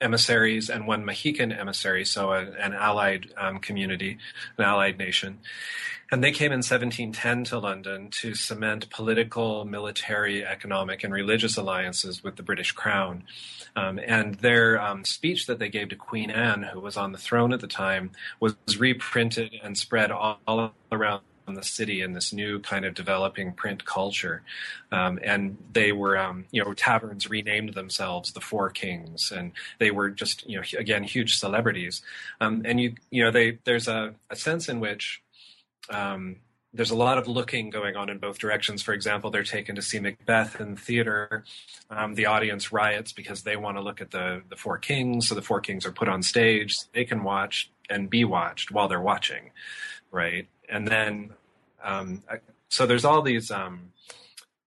emissaries 0.01 0.70
and 0.70 0.88
one 0.88 1.06
Mohican 1.06 1.51
emissary, 1.51 2.06
so 2.06 2.32
a, 2.32 2.41
an 2.41 2.74
allied 2.74 3.34
um, 3.38 3.60
community, 3.60 4.18
an 4.58 4.63
allied 4.63 4.98
nation. 4.98 5.39
And 6.12 6.22
they 6.22 6.32
came 6.32 6.51
in 6.51 6.58
1710 6.58 7.46
to 7.46 7.60
London 7.60 8.10
to 8.10 8.36
cement 8.36 8.89
political, 8.89 9.63
military, 9.63 10.46
economic, 10.46 11.06
and 11.06 11.13
religious 11.13 11.56
alliances 11.56 12.22
with 12.22 12.36
the 12.36 12.44
British 12.44 12.74
Crown. 12.74 13.24
Um, 13.77 13.98
and 14.06 14.36
their 14.36 14.82
um, 14.82 15.06
speech 15.06 15.48
that 15.48 15.58
they 15.58 15.70
gave 15.70 15.88
to 15.89 15.96
Queen 15.96 16.30
Anne, 16.30 16.63
who 16.63 16.82
was 16.82 16.98
on 16.98 17.13
the 17.13 17.18
throne 17.18 17.53
at 17.53 17.62
the 17.62 17.68
time, 17.68 18.12
was 18.41 18.56
reprinted 18.77 19.53
and 19.63 19.77
spread 19.77 20.12
all, 20.12 20.41
all 20.46 20.74
around 20.91 21.22
the 21.48 21.63
city 21.63 22.01
in 22.01 22.13
this 22.13 22.34
new 22.34 22.60
kind 22.60 22.86
of 22.86 22.94
developing 22.94 23.53
print 23.53 23.86
culture. 23.86 24.44
Um, 24.91 25.18
and 25.24 25.58
they 25.72 25.91
were, 25.91 26.18
um, 26.18 26.46
you 26.51 26.63
know, 26.63 26.74
taverns 26.74 27.30
renamed 27.30 27.74
themselves 27.74 28.34
the 28.34 28.41
Four 28.41 28.70
Kings, 28.70 29.32
and 29.32 29.51
they 29.80 29.91
were 29.91 30.10
just, 30.10 30.48
you 30.48 30.58
know, 30.58 30.63
again, 30.77 31.03
huge 31.03 31.38
celebrities. 31.38 32.01
Um, 32.39 32.62
and 32.65 32.80
you, 32.80 32.96
you 33.10 33.24
know, 33.24 33.32
they 33.32 33.60
there's 33.63 33.88
a, 33.88 34.13
a 34.30 34.36
sense 34.36 34.70
in 34.70 34.80
which 34.80 35.22
um, 35.89 36.38
there's 36.73 36.91
a 36.91 36.95
lot 36.95 37.17
of 37.17 37.27
looking 37.27 37.69
going 37.69 37.97
on 37.97 38.09
in 38.09 38.17
both 38.17 38.39
directions. 38.39 38.81
For 38.81 38.93
example, 38.93 39.29
they're 39.29 39.43
taken 39.43 39.75
to 39.75 39.81
see 39.81 40.00
Macbeth 40.00 40.61
in 40.61 40.75
the 40.75 40.79
theater. 40.79 41.43
Um, 41.89 42.15
the 42.15 42.27
audience 42.27 42.71
riots 42.71 43.11
because 43.11 43.43
they 43.43 43.57
want 43.57 43.75
to 43.77 43.81
look 43.81 44.00
at 44.00 44.11
the 44.11 44.41
the 44.50 44.55
four 44.55 44.77
kings. 44.77 45.27
So 45.27 45.35
the 45.35 45.41
four 45.41 45.59
kings 45.59 45.85
are 45.85 45.91
put 45.91 46.07
on 46.07 46.23
stage. 46.23 46.75
They 46.93 47.03
can 47.03 47.23
watch 47.23 47.71
and 47.89 48.09
be 48.09 48.23
watched 48.23 48.71
while 48.71 48.88
they're 48.88 49.01
watching, 49.01 49.51
right? 50.11 50.47
And 50.69 50.88
then 50.88 51.33
um, 51.83 52.23
so 52.71 52.85
there's 52.85 53.03
all 53.03 53.21
these, 53.21 53.51
um, 53.51 53.91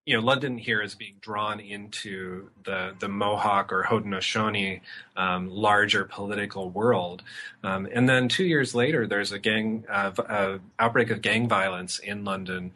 you 0.06 0.14
know, 0.14 0.22
London 0.22 0.58
here 0.58 0.82
is 0.82 0.94
being 0.94 1.14
drawn 1.20 1.60
into 1.60 2.50
the 2.64 2.94
the 2.98 3.08
Mohawk 3.08 3.72
or 3.72 3.84
Haudenosaunee 3.84 4.80
um, 5.16 5.48
larger 5.48 6.04
political 6.04 6.68
world, 6.68 7.22
um, 7.62 7.88
and 7.92 8.08
then 8.08 8.28
two 8.28 8.44
years 8.44 8.74
later, 8.74 9.06
there's 9.06 9.32
a 9.32 9.38
gang 9.38 9.84
uh, 9.88 10.58
outbreak 10.78 11.10
of 11.10 11.22
gang 11.22 11.48
violence 11.48 11.98
in 11.98 12.24
London. 12.24 12.72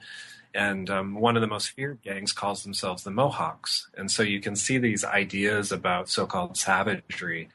And 0.54 0.88
um, 0.88 1.14
one 1.14 1.36
of 1.36 1.42
the 1.42 1.46
most 1.46 1.70
feared 1.70 2.02
gangs 2.02 2.32
calls 2.32 2.64
themselves 2.64 3.04
the 3.04 3.10
Mohawks. 3.10 3.88
And 3.96 4.10
so 4.10 4.22
you 4.22 4.40
can 4.40 4.56
see 4.56 4.78
these 4.78 5.04
ideas 5.04 5.70
about 5.70 6.08
so 6.08 6.26
called 6.26 6.56
savagery 6.56 7.50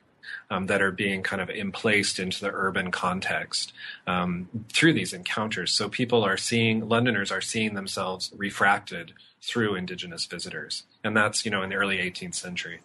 um, 0.50 0.68
that 0.68 0.82
are 0.82 0.92
being 0.92 1.24
kind 1.24 1.42
of 1.42 1.50
emplaced 1.50 2.20
into 2.20 2.40
the 2.40 2.52
urban 2.54 2.92
context 2.92 3.74
um, 4.06 4.48
through 4.72 4.94
these 4.94 5.12
encounters. 5.12 5.74
So 5.74 5.90
people 5.90 6.24
are 6.24 6.38
seeing, 6.38 6.88
Londoners 6.88 7.32
are 7.32 7.42
seeing 7.42 7.74
themselves 7.74 8.32
refracted 8.38 9.14
through 9.44 9.76
indigenous 9.76 10.26
visitors. 10.26 10.84
And 11.04 11.16
that's, 11.16 11.44
you 11.44 11.52
know, 11.52 11.62
in 11.64 11.70
the 11.70 11.76
early 11.76 11.98
18th 11.98 12.36
century. 12.36 12.80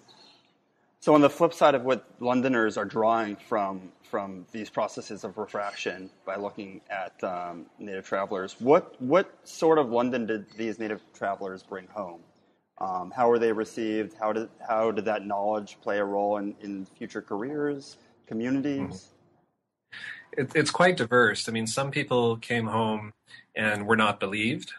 So 1.00 1.14
on 1.14 1.20
the 1.20 1.30
flip 1.30 1.54
side 1.54 1.76
of 1.76 1.84
what 1.84 2.04
Londoners 2.18 2.76
are 2.76 2.84
drawing 2.84 3.36
from 3.36 3.92
from 4.02 4.46
these 4.52 4.70
processes 4.70 5.22
of 5.22 5.36
refraction 5.36 6.08
by 6.24 6.36
looking 6.36 6.80
at 6.90 7.22
um, 7.22 7.66
native 7.78 8.06
travelers, 8.06 8.56
what 8.58 9.00
what 9.00 9.32
sort 9.44 9.78
of 9.78 9.90
London 9.90 10.26
did 10.26 10.46
these 10.56 10.80
native 10.80 11.00
travelers 11.14 11.62
bring 11.62 11.86
home? 11.86 12.20
Um, 12.78 13.12
how 13.14 13.28
were 13.28 13.38
they 13.38 13.52
received? 13.52 14.14
How 14.18 14.32
did 14.32 14.48
how 14.66 14.90
did 14.90 15.04
that 15.04 15.24
knowledge 15.24 15.78
play 15.80 15.98
a 15.98 16.04
role 16.04 16.38
in, 16.38 16.56
in 16.60 16.84
future 16.84 17.22
careers, 17.22 17.96
communities? 18.26 18.82
Mm-hmm. 19.92 20.40
It, 20.40 20.52
it's 20.56 20.70
quite 20.72 20.96
diverse. 20.96 21.48
I 21.48 21.52
mean, 21.52 21.68
some 21.68 21.92
people 21.92 22.36
came 22.38 22.66
home 22.66 23.12
and 23.54 23.86
were 23.86 23.96
not 23.96 24.18
believed 24.18 24.72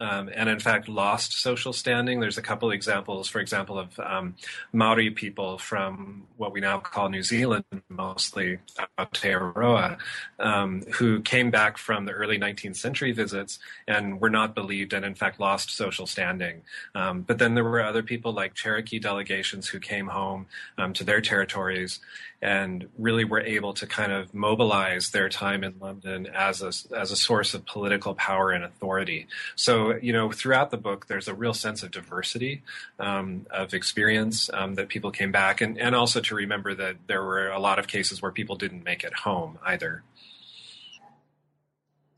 um, 0.00 0.28
and 0.34 0.48
in 0.48 0.58
fact 0.58 0.88
lost 0.88 1.40
social 1.40 1.72
standing. 1.72 2.20
There's 2.20 2.38
a 2.38 2.42
couple 2.42 2.70
examples, 2.70 3.28
for 3.28 3.40
example, 3.40 3.78
of 3.78 3.98
um, 3.98 4.34
Maori 4.72 5.10
people 5.10 5.58
from 5.58 6.26
what 6.36 6.52
we 6.52 6.60
now 6.60 6.78
call 6.78 7.08
New 7.08 7.22
Zealand, 7.22 7.64
mostly 7.88 8.58
Aotearoa, 8.98 9.98
um, 10.38 10.82
who 10.94 11.20
came 11.22 11.50
back 11.50 11.78
from 11.78 12.04
the 12.04 12.12
early 12.12 12.38
19th 12.38 12.76
century 12.76 13.12
visits 13.12 13.58
and 13.88 14.20
were 14.20 14.30
not 14.30 14.54
believed 14.54 14.92
and 14.92 15.04
in 15.04 15.14
fact 15.14 15.40
lost 15.40 15.70
social 15.70 16.06
standing. 16.06 16.62
Um, 16.94 17.22
but 17.22 17.38
then 17.38 17.54
there 17.54 17.64
were 17.64 17.82
other 17.82 18.02
people 18.02 18.32
like 18.32 18.54
Cherokee 18.54 18.98
delegations 18.98 19.68
who 19.68 19.80
came 19.80 20.08
home 20.08 20.46
um, 20.78 20.92
to 20.92 21.04
their 21.04 21.20
territories 21.20 22.00
and 22.42 22.88
really 22.98 23.24
were 23.24 23.40
able 23.40 23.72
to 23.74 23.86
kind 23.86 24.12
of 24.12 24.32
mobilize 24.34 25.10
their 25.10 25.28
time 25.28 25.64
in 25.64 25.74
London 25.80 26.26
as 26.26 26.62
a, 26.62 26.96
as 26.96 27.10
a 27.10 27.16
source 27.16 27.54
of 27.54 27.64
political 27.66 28.14
power 28.14 28.50
and 28.50 28.64
authority. 28.64 29.26
So, 29.54 29.96
you 29.96 30.12
know, 30.12 30.30
throughout 30.30 30.70
the 30.70 30.76
book, 30.76 31.06
there's 31.06 31.28
a 31.28 31.34
real 31.34 31.54
sense 31.54 31.82
of 31.82 31.90
diversity 31.90 32.62
um, 32.98 33.46
of 33.50 33.74
experience 33.74 34.50
um, 34.52 34.74
that 34.74 34.88
people 34.88 35.10
came 35.10 35.32
back, 35.32 35.60
and, 35.60 35.78
and 35.78 35.94
also 35.94 36.20
to 36.20 36.34
remember 36.34 36.74
that 36.74 36.96
there 37.06 37.22
were 37.22 37.48
a 37.48 37.58
lot 37.58 37.78
of 37.78 37.86
cases 37.86 38.20
where 38.20 38.32
people 38.32 38.56
didn't 38.56 38.84
make 38.84 39.02
it 39.04 39.14
home 39.14 39.58
either. 39.64 40.02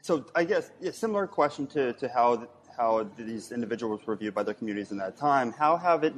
so 0.02 0.24
I 0.34 0.44
guess 0.44 0.70
a 0.82 0.92
similar 0.92 1.26
question 1.26 1.66
to, 1.68 1.92
to 1.94 2.08
how 2.08 2.48
how 2.78 3.10
these 3.18 3.50
individuals 3.50 4.06
were 4.06 4.16
viewed 4.16 4.34
by 4.34 4.44
their 4.44 4.54
communities 4.54 4.92
in 4.92 4.98
that 4.98 5.16
time. 5.16 5.52
How 5.52 5.76
have 5.76 6.04
it, 6.04 6.14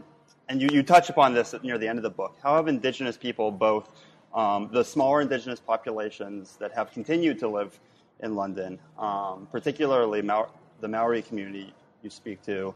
and 0.50 0.61
you, 0.61 0.69
you 0.73 0.83
touch 0.83 1.09
upon 1.09 1.33
this 1.33 1.54
near 1.62 1.78
the 1.78 1.87
end 1.87 1.99
of 1.99 2.02
the 2.02 2.11
book. 2.11 2.37
How 2.42 2.57
have 2.57 2.66
indigenous 2.66 3.16
people, 3.16 3.52
both 3.52 3.88
um, 4.35 4.69
the 4.73 4.83
smaller 4.83 5.21
indigenous 5.21 5.61
populations 5.61 6.57
that 6.57 6.73
have 6.73 6.90
continued 6.90 7.38
to 7.38 7.49
live 7.49 7.78
in 8.19 8.35
London, 8.35 8.78
um, 8.99 9.47
particularly 9.52 10.23
Mau- 10.23 10.50
the 10.80 10.88
Maori 10.88 11.23
community 11.23 11.73
you 12.02 12.11
speak 12.11 12.42
to, 12.47 12.75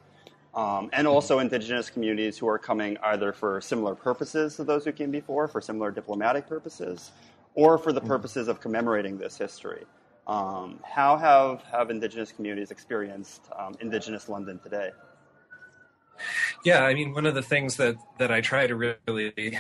um, 0.55 0.89
and 0.93 1.09
also 1.09 1.41
indigenous 1.41 1.91
communities 1.91 2.39
who 2.39 2.47
are 2.47 2.59
coming 2.61 2.97
either 3.03 3.33
for 3.33 3.61
similar 3.61 3.97
purposes 3.97 4.55
to 4.55 4.63
those 4.63 4.85
who 4.85 4.93
came 4.93 5.11
before, 5.11 5.49
for 5.49 5.61
similar 5.61 5.91
diplomatic 5.91 6.49
purposes, 6.49 7.11
or 7.57 7.77
for 7.77 7.93
the 7.93 7.99
mm-hmm. 7.99 8.09
purposes 8.09 8.47
of 8.47 8.61
commemorating 8.61 9.19
this 9.19 9.37
history. 9.37 9.85
Um, 10.29 10.79
how 10.85 11.17
have, 11.17 11.63
have 11.73 11.91
Indigenous 11.91 12.31
communities 12.31 12.71
experienced 12.71 13.43
um, 13.59 13.75
Indigenous 13.81 14.29
London 14.29 14.61
today? 14.61 14.91
Yeah, 16.65 16.85
I 16.85 16.95
mean, 16.95 17.13
one 17.13 17.27
of 17.27 17.35
the 17.35 17.43
things 17.43 17.77
that, 17.77 17.97
that 18.19 18.31
I 18.31 18.41
try 18.41 18.67
to 18.67 18.75
really 18.75 19.59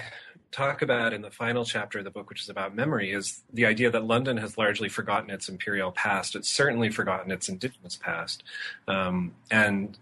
talk 0.50 0.82
about 0.82 1.12
in 1.12 1.20
the 1.20 1.30
final 1.30 1.64
chapter 1.64 1.98
of 1.98 2.04
the 2.04 2.10
book, 2.10 2.28
which 2.28 2.42
is 2.42 2.48
about 2.48 2.74
memory, 2.74 3.12
is 3.12 3.42
the 3.52 3.66
idea 3.66 3.90
that 3.90 4.04
London 4.04 4.36
has 4.36 4.56
largely 4.56 4.88
forgotten 4.88 5.30
its 5.30 5.48
imperial 5.48 5.90
past. 5.90 6.36
It's 6.36 6.48
certainly 6.48 6.90
forgotten 6.90 7.32
its 7.32 7.48
indigenous 7.48 7.96
past. 7.96 8.44
Um, 8.86 9.34
and 9.50 9.98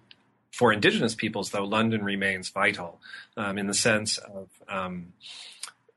for 0.52 0.72
indigenous 0.72 1.14
peoples, 1.14 1.50
though, 1.50 1.64
London 1.64 2.04
remains 2.04 2.50
vital 2.50 3.00
um, 3.36 3.56
in 3.56 3.66
the 3.66 3.74
sense 3.74 4.18
of 4.18 4.48
um, 4.68 5.14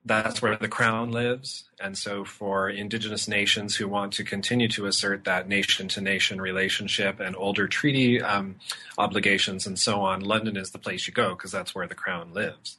that's 0.05 0.41
where 0.41 0.55
the 0.55 0.69
crown 0.69 1.12
lives. 1.12 1.65
And 1.79 1.98
so, 1.98 2.24
for 2.24 2.70
indigenous 2.70 3.27
nations 3.27 3.75
who 3.75 3.88
want 3.88 4.13
to 4.13 4.24
continue 4.24 4.70
to 4.70 4.86
assert 4.86 5.25
that 5.25 5.50
nation 5.50 5.88
to 5.89 6.01
nation 6.01 6.39
relationship 6.39 7.20
and 7.20 7.36
older 7.36 7.67
treaty 7.67 8.22
um, 8.22 8.55
obligations 8.98 9.67
and 9.67 9.77
so 9.77 10.01
on, 10.01 10.22
London 10.22 10.55
is 10.55 10.72
the 10.72 10.79
place 10.79 11.08
you 11.08 11.13
go 11.13 11.36
because 11.36 11.51
that's 11.51 11.75
where 11.75 11.88
the 11.88 11.96
crown 11.96 12.34
lives. 12.34 12.77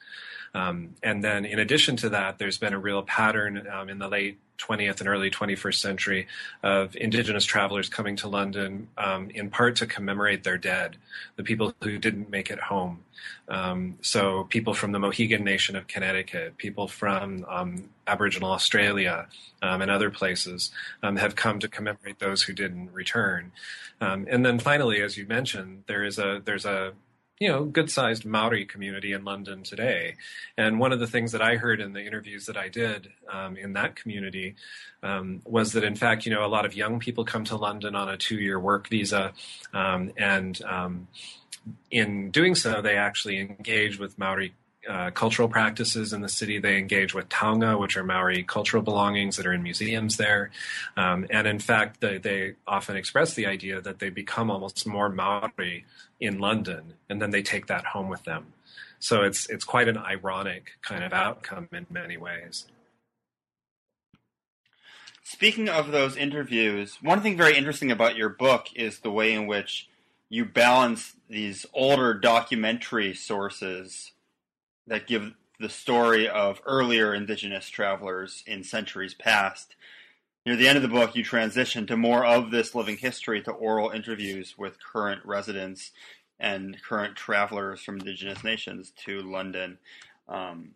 Um, 0.54 0.94
and 1.02 1.22
then, 1.22 1.44
in 1.44 1.58
addition 1.58 1.96
to 1.96 2.08
that, 2.10 2.38
there's 2.38 2.56
been 2.56 2.72
a 2.72 2.78
real 2.78 3.02
pattern 3.02 3.66
um, 3.70 3.90
in 3.90 3.98
the 3.98 4.08
late 4.08 4.38
20th 4.58 5.00
and 5.00 5.08
early 5.08 5.30
21st 5.30 5.74
century 5.74 6.26
of 6.62 6.96
indigenous 6.96 7.44
travelers 7.44 7.90
coming 7.90 8.16
to 8.16 8.28
London 8.28 8.88
um, 8.96 9.28
in 9.30 9.50
part 9.50 9.76
to 9.76 9.86
commemorate 9.86 10.44
their 10.44 10.56
dead, 10.56 10.96
the 11.36 11.42
people 11.42 11.74
who 11.82 11.98
didn't 11.98 12.30
make 12.30 12.50
it 12.50 12.58
home. 12.58 13.04
Um, 13.48 13.98
so, 14.00 14.44
people 14.44 14.72
from 14.72 14.92
the 14.92 14.98
Mohegan 14.98 15.44
Nation 15.44 15.76
of 15.76 15.86
Connecticut, 15.86 16.56
people 16.56 16.88
from 16.88 17.44
um, 17.48 17.90
Aboriginal 18.06 18.50
Australia, 18.50 18.85
um, 19.62 19.82
and 19.82 19.90
other 19.90 20.10
places 20.10 20.70
um, 21.02 21.16
have 21.16 21.36
come 21.36 21.58
to 21.60 21.68
commemorate 21.68 22.18
those 22.18 22.42
who 22.42 22.52
didn't 22.52 22.92
return. 22.92 23.52
Um, 24.00 24.26
and 24.30 24.44
then 24.44 24.58
finally, 24.58 25.00
as 25.02 25.16
you 25.16 25.26
mentioned, 25.26 25.84
there 25.86 26.04
is 26.04 26.18
a 26.18 26.40
there's 26.44 26.66
a 26.66 26.92
you 27.38 27.48
know, 27.48 27.64
good 27.64 27.90
sized 27.90 28.24
Maori 28.24 28.64
community 28.64 29.12
in 29.12 29.24
London 29.24 29.62
today. 29.62 30.14
And 30.56 30.80
one 30.80 30.92
of 30.92 31.00
the 31.00 31.06
things 31.06 31.32
that 31.32 31.42
I 31.42 31.56
heard 31.56 31.80
in 31.80 31.92
the 31.92 32.00
interviews 32.00 32.46
that 32.46 32.56
I 32.56 32.68
did 32.68 33.12
um, 33.30 33.56
in 33.56 33.74
that 33.74 33.94
community 33.94 34.56
um, 35.02 35.42
was 35.44 35.72
that, 35.72 35.84
in 35.84 35.96
fact, 35.96 36.24
you 36.24 36.32
know, 36.32 36.44
a 36.44 36.48
lot 36.48 36.64
of 36.64 36.74
young 36.74 36.98
people 36.98 37.24
come 37.24 37.44
to 37.44 37.56
London 37.56 37.94
on 37.94 38.08
a 38.08 38.16
two 38.16 38.36
year 38.36 38.58
work 38.58 38.88
visa. 38.88 39.34
Um, 39.74 40.12
and 40.16 40.60
um, 40.64 41.08
in 41.90 42.30
doing 42.30 42.54
so, 42.54 42.80
they 42.80 42.96
actually 42.96 43.38
engage 43.38 43.98
with 43.98 44.18
Maori 44.18 44.54
uh, 44.88 45.10
cultural 45.10 45.48
practices 45.48 46.12
in 46.12 46.20
the 46.20 46.28
city. 46.28 46.58
They 46.58 46.78
engage 46.78 47.14
with 47.14 47.28
taonga, 47.28 47.78
which 47.78 47.96
are 47.96 48.04
Maori 48.04 48.42
cultural 48.42 48.82
belongings 48.82 49.36
that 49.36 49.46
are 49.46 49.52
in 49.52 49.62
museums 49.62 50.16
there. 50.16 50.50
Um, 50.96 51.26
and 51.30 51.46
in 51.46 51.58
fact, 51.58 52.00
they, 52.00 52.18
they, 52.18 52.54
often 52.66 52.96
express 52.96 53.34
the 53.34 53.46
idea 53.46 53.80
that 53.80 53.98
they 53.98 54.08
become 54.08 54.50
almost 54.50 54.86
more 54.86 55.08
Maori 55.08 55.84
in 56.20 56.38
London, 56.38 56.94
and 57.08 57.20
then 57.20 57.30
they 57.30 57.42
take 57.42 57.66
that 57.66 57.84
home 57.84 58.08
with 58.08 58.24
them. 58.24 58.52
So 58.98 59.22
it's 59.22 59.48
it's 59.50 59.64
quite 59.64 59.88
an 59.88 59.98
ironic 59.98 60.72
kind 60.82 61.04
of 61.04 61.12
outcome 61.12 61.68
in 61.72 61.86
many 61.90 62.16
ways. 62.16 62.66
Speaking 65.22 65.68
of 65.68 65.90
those 65.90 66.16
interviews, 66.16 66.98
one 67.02 67.20
thing 67.20 67.36
very 67.36 67.56
interesting 67.56 67.90
about 67.90 68.16
your 68.16 68.28
book 68.28 68.68
is 68.74 69.00
the 69.00 69.10
way 69.10 69.32
in 69.32 69.46
which 69.46 69.88
you 70.28 70.44
balance 70.44 71.14
these 71.28 71.66
older 71.74 72.14
documentary 72.14 73.14
sources 73.14 74.12
that 74.86 75.06
give 75.06 75.32
the 75.58 75.68
story 75.68 76.28
of 76.28 76.60
earlier 76.66 77.14
indigenous 77.14 77.68
travelers 77.68 78.42
in 78.46 78.62
centuries 78.62 79.14
past. 79.14 79.74
Near 80.44 80.56
the 80.56 80.68
end 80.68 80.76
of 80.76 80.82
the 80.82 80.88
book, 80.88 81.16
you 81.16 81.24
transition 81.24 81.86
to 81.86 81.96
more 81.96 82.24
of 82.24 82.50
this 82.50 82.74
living 82.74 82.98
history 82.98 83.42
to 83.42 83.50
oral 83.50 83.90
interviews 83.90 84.54
with 84.56 84.78
current 84.80 85.24
residents 85.24 85.90
and 86.38 86.76
current 86.82 87.16
travelers 87.16 87.80
from 87.80 87.98
indigenous 87.98 88.44
nations 88.44 88.92
to 89.04 89.22
London. 89.22 89.78
Um, 90.28 90.72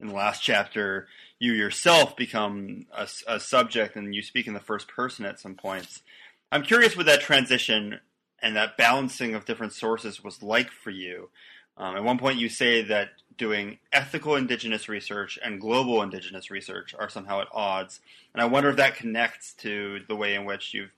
in 0.00 0.08
the 0.08 0.14
last 0.14 0.42
chapter, 0.42 1.06
you 1.38 1.52
yourself 1.52 2.16
become 2.16 2.86
a, 2.92 3.08
a, 3.26 3.38
subject 3.40 3.96
and 3.96 4.14
you 4.14 4.22
speak 4.22 4.46
in 4.46 4.54
the 4.54 4.60
first 4.60 4.88
person 4.88 5.24
at 5.24 5.40
some 5.40 5.54
points. 5.54 6.02
I'm 6.50 6.62
curious 6.62 6.96
what 6.96 7.06
that 7.06 7.20
transition 7.20 8.00
and 8.42 8.56
that 8.56 8.76
balancing 8.76 9.34
of 9.34 9.44
different 9.44 9.72
sources 9.72 10.22
was 10.22 10.42
like 10.42 10.70
for 10.70 10.90
you. 10.90 11.30
Um, 11.76 11.96
at 11.96 12.04
one 12.04 12.18
point, 12.18 12.38
you 12.38 12.48
say 12.48 12.82
that 12.82 13.10
doing 13.36 13.78
ethical 13.92 14.36
indigenous 14.36 14.88
research 14.88 15.38
and 15.42 15.60
global 15.60 16.02
indigenous 16.02 16.50
research 16.50 16.94
are 16.98 17.08
somehow 17.08 17.40
at 17.40 17.48
odds. 17.52 18.00
And 18.32 18.42
I 18.42 18.46
wonder 18.46 18.70
if 18.70 18.76
that 18.76 18.96
connects 18.96 19.52
to 19.54 20.00
the 20.08 20.16
way 20.16 20.34
in 20.34 20.44
which 20.44 20.74
you've 20.74 20.92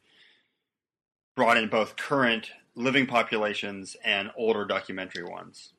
brought 1.34 1.56
in 1.56 1.68
both 1.68 1.96
current 1.96 2.50
living 2.74 3.06
populations 3.06 3.96
and 4.04 4.30
older 4.36 4.64
documentary 4.64 5.24
ones. 5.24 5.70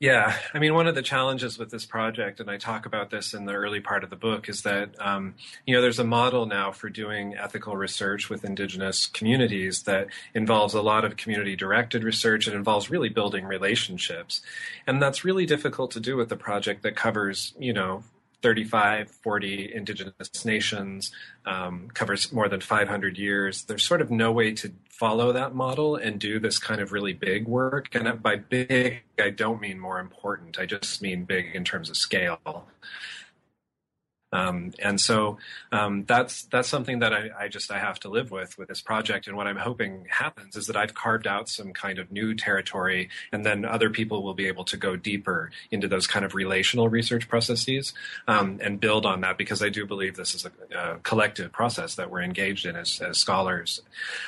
Yeah, 0.00 0.36
I 0.52 0.58
mean, 0.58 0.74
one 0.74 0.88
of 0.88 0.94
the 0.94 1.02
challenges 1.02 1.58
with 1.58 1.70
this 1.70 1.86
project, 1.86 2.40
and 2.40 2.50
I 2.50 2.56
talk 2.56 2.86
about 2.86 3.10
this 3.10 3.34
in 3.34 3.44
the 3.44 3.52
early 3.52 3.80
part 3.80 4.02
of 4.02 4.10
the 4.10 4.16
book, 4.16 4.48
is 4.48 4.62
that 4.62 4.90
um, 5.00 5.34
you 5.66 5.74
know 5.74 5.80
there's 5.80 6.00
a 6.00 6.04
model 6.04 6.46
now 6.46 6.72
for 6.72 6.88
doing 6.88 7.36
ethical 7.36 7.76
research 7.76 8.28
with 8.28 8.44
indigenous 8.44 9.06
communities 9.06 9.84
that 9.84 10.08
involves 10.34 10.74
a 10.74 10.82
lot 10.82 11.04
of 11.04 11.16
community-directed 11.16 12.02
research. 12.02 12.48
It 12.48 12.54
involves 12.54 12.90
really 12.90 13.08
building 13.08 13.44
relationships, 13.44 14.42
and 14.86 15.00
that's 15.00 15.24
really 15.24 15.46
difficult 15.46 15.92
to 15.92 16.00
do 16.00 16.16
with 16.16 16.32
a 16.32 16.36
project 16.36 16.82
that 16.82 16.96
covers 16.96 17.54
you 17.58 17.72
know 17.72 18.02
35, 18.42 19.10
40 19.10 19.72
indigenous 19.74 20.44
nations, 20.44 21.12
um, 21.46 21.88
covers 21.94 22.32
more 22.32 22.48
than 22.48 22.60
500 22.60 23.16
years. 23.16 23.64
There's 23.64 23.84
sort 23.84 24.00
of 24.00 24.10
no 24.10 24.32
way 24.32 24.52
to 24.54 24.72
follow 24.88 25.32
that 25.32 25.54
model 25.54 25.96
and 25.96 26.18
do 26.18 26.38
this 26.38 26.58
kind 26.58 26.80
of 26.80 26.92
really 26.92 27.12
big 27.12 27.46
work. 27.46 27.94
And 27.94 28.22
by 28.22 28.36
big, 28.36 29.02
I 29.18 29.30
don't 29.30 29.60
mean 29.60 29.78
more 29.78 29.98
important. 29.98 30.58
I 30.58 30.66
just 30.66 31.00
mean 31.02 31.24
big 31.24 31.54
in 31.54 31.64
terms 31.64 31.88
of 31.88 31.96
scale. 31.96 32.66
Um, 34.32 34.72
and 34.78 35.00
so 35.00 35.38
um, 35.72 36.04
that's 36.04 36.44
that's 36.44 36.68
something 36.68 37.00
that 37.00 37.12
I, 37.12 37.30
I, 37.38 37.48
just 37.48 37.70
I 37.70 37.78
have 37.78 38.00
to 38.00 38.08
live 38.08 38.30
with 38.30 38.56
with 38.56 38.68
this 38.68 38.80
project. 38.80 39.26
And 39.26 39.36
what 39.36 39.46
I'm 39.46 39.56
hoping 39.56 40.06
happens 40.08 40.56
is 40.56 40.66
that 40.68 40.76
I've 40.76 40.94
carved 40.94 41.26
out 41.26 41.48
some 41.48 41.72
kind 41.72 41.98
of 41.98 42.10
new 42.10 42.34
territory, 42.34 43.10
and 43.30 43.44
then 43.44 43.64
other 43.64 43.90
people 43.90 44.22
will 44.22 44.34
be 44.34 44.46
able 44.46 44.64
to 44.64 44.76
go 44.76 44.96
deeper 44.96 45.50
into 45.70 45.86
those 45.86 46.06
kind 46.06 46.24
of 46.24 46.34
relational 46.34 46.88
research 46.88 47.28
processes 47.28 47.92
um, 48.26 48.58
and 48.62 48.80
build 48.80 49.04
on 49.04 49.20
that 49.20 49.36
because 49.36 49.62
I 49.62 49.68
do 49.68 49.86
believe 49.86 50.16
this 50.16 50.34
is 50.34 50.46
a, 50.46 50.76
a 50.76 50.98
collective 51.00 51.52
process 51.52 51.94
that 51.96 52.10
we're 52.10 52.22
engaged 52.22 52.64
in 52.64 52.76
as, 52.76 53.00
as 53.00 53.18
scholars. 53.18 53.82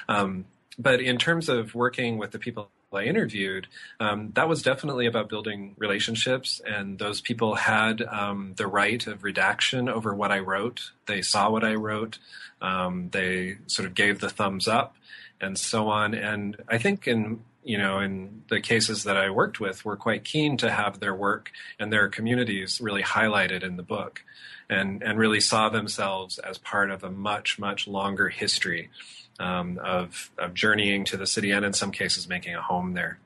Um, 0.09 0.45
but 0.79 1.01
in 1.01 1.19
terms 1.19 1.49
of 1.49 1.75
working 1.75 2.19
with 2.19 2.33
the 2.33 2.39
people 2.39 2.69
I 2.95 3.05
interviewed, 3.05 3.67
um, 4.01 4.33
that 4.35 4.49
was 4.49 4.63
definitely 4.63 5.07
about 5.07 5.29
building 5.29 5.75
relationships. 5.79 6.61
And 6.67 6.99
those 6.99 7.21
people 7.21 7.55
had 7.55 8.03
um, 8.03 8.55
the 8.57 8.67
right 8.67 9.07
of 9.07 9.25
redaction 9.25 9.89
over 9.89 10.15
what 10.15 10.31
I 10.31 10.39
wrote. 10.39 10.91
They 11.07 11.23
saw 11.23 11.51
what 11.51 11.65
I 11.65 11.75
wrote. 11.75 12.19
Um, 12.61 13.11
they 13.11 13.59
sort 13.67 13.87
of 13.87 13.95
gave 13.95 14.21
the 14.21 14.31
thumbs 14.31 14.69
up 14.69 14.97
and 15.41 15.59
so 15.59 15.89
on. 15.89 16.15
And 16.15 16.57
I 16.69 16.79
think 16.79 17.07
in 17.07 17.41
you 17.65 17.79
know, 17.79 17.99
in 17.99 18.43
the 18.51 18.61
cases 18.61 19.05
that 19.05 19.17
I 19.17 19.31
worked 19.31 19.59
with, 19.59 19.85
were 19.85 19.97
quite 19.97 20.23
keen 20.23 20.59
to 20.59 20.71
have 20.71 21.01
their 21.01 21.15
work 21.15 21.51
and 21.79 21.91
their 21.91 22.09
communities 22.09 22.79
really 22.81 23.03
highlighted 23.03 23.63
in 23.63 23.77
the 23.77 23.83
book, 23.83 24.23
and 24.69 25.03
and 25.03 25.19
really 25.19 25.41
saw 25.41 25.71
themselves 25.71 26.39
as 26.39 26.59
part 26.59 26.91
of 26.91 27.03
a 27.03 27.11
much 27.11 27.59
much 27.59 27.89
longer 27.89 28.29
history 28.29 28.91
um, 29.39 29.79
of, 29.83 30.31
of 30.39 30.55
journeying 30.55 31.05
to 31.07 31.17
the 31.17 31.27
city 31.27 31.51
and 31.51 31.65
in 31.65 31.73
some 31.73 31.91
cases 31.91 32.29
making 32.29 32.55
a 32.55 32.63
home 32.63 32.95
there. 32.95 33.19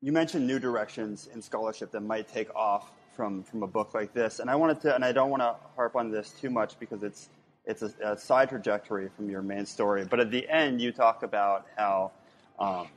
You 0.00 0.12
mentioned 0.12 0.46
new 0.46 0.58
directions 0.58 1.28
in 1.32 1.42
scholarship 1.42 1.90
that 1.92 2.02
might 2.02 2.28
take 2.28 2.54
off 2.54 2.92
from, 3.16 3.42
from 3.42 3.64
a 3.64 3.66
book 3.66 3.94
like 3.94 4.12
this, 4.12 4.38
and 4.38 4.48
I 4.48 4.54
wanted 4.54 4.80
to, 4.82 4.94
and 4.94 5.04
I 5.04 5.10
don't 5.10 5.30
want 5.30 5.42
to 5.42 5.56
harp 5.74 5.96
on 5.96 6.10
this 6.10 6.30
too 6.30 6.50
much 6.50 6.78
because 6.78 7.02
it's 7.02 7.28
it's 7.64 7.82
a, 7.82 7.92
a 8.02 8.16
side 8.16 8.48
trajectory 8.48 9.10
from 9.14 9.28
your 9.28 9.42
main 9.42 9.66
story. 9.66 10.06
But 10.08 10.20
at 10.20 10.30
the 10.30 10.48
end, 10.48 10.80
you 10.80 10.90
talk 10.90 11.22
about 11.22 11.66
how 11.76 12.12
um, 12.58 12.88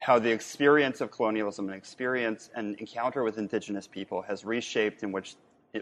how 0.00 0.18
the 0.18 0.30
experience 0.30 1.00
of 1.00 1.10
colonialism 1.10 1.66
and 1.68 1.76
experience 1.76 2.50
and 2.54 2.76
encounter 2.76 3.22
with 3.24 3.36
indigenous 3.36 3.86
people 3.86 4.22
has 4.22 4.44
reshaped 4.44 5.02
in 5.02 5.12
which 5.12 5.34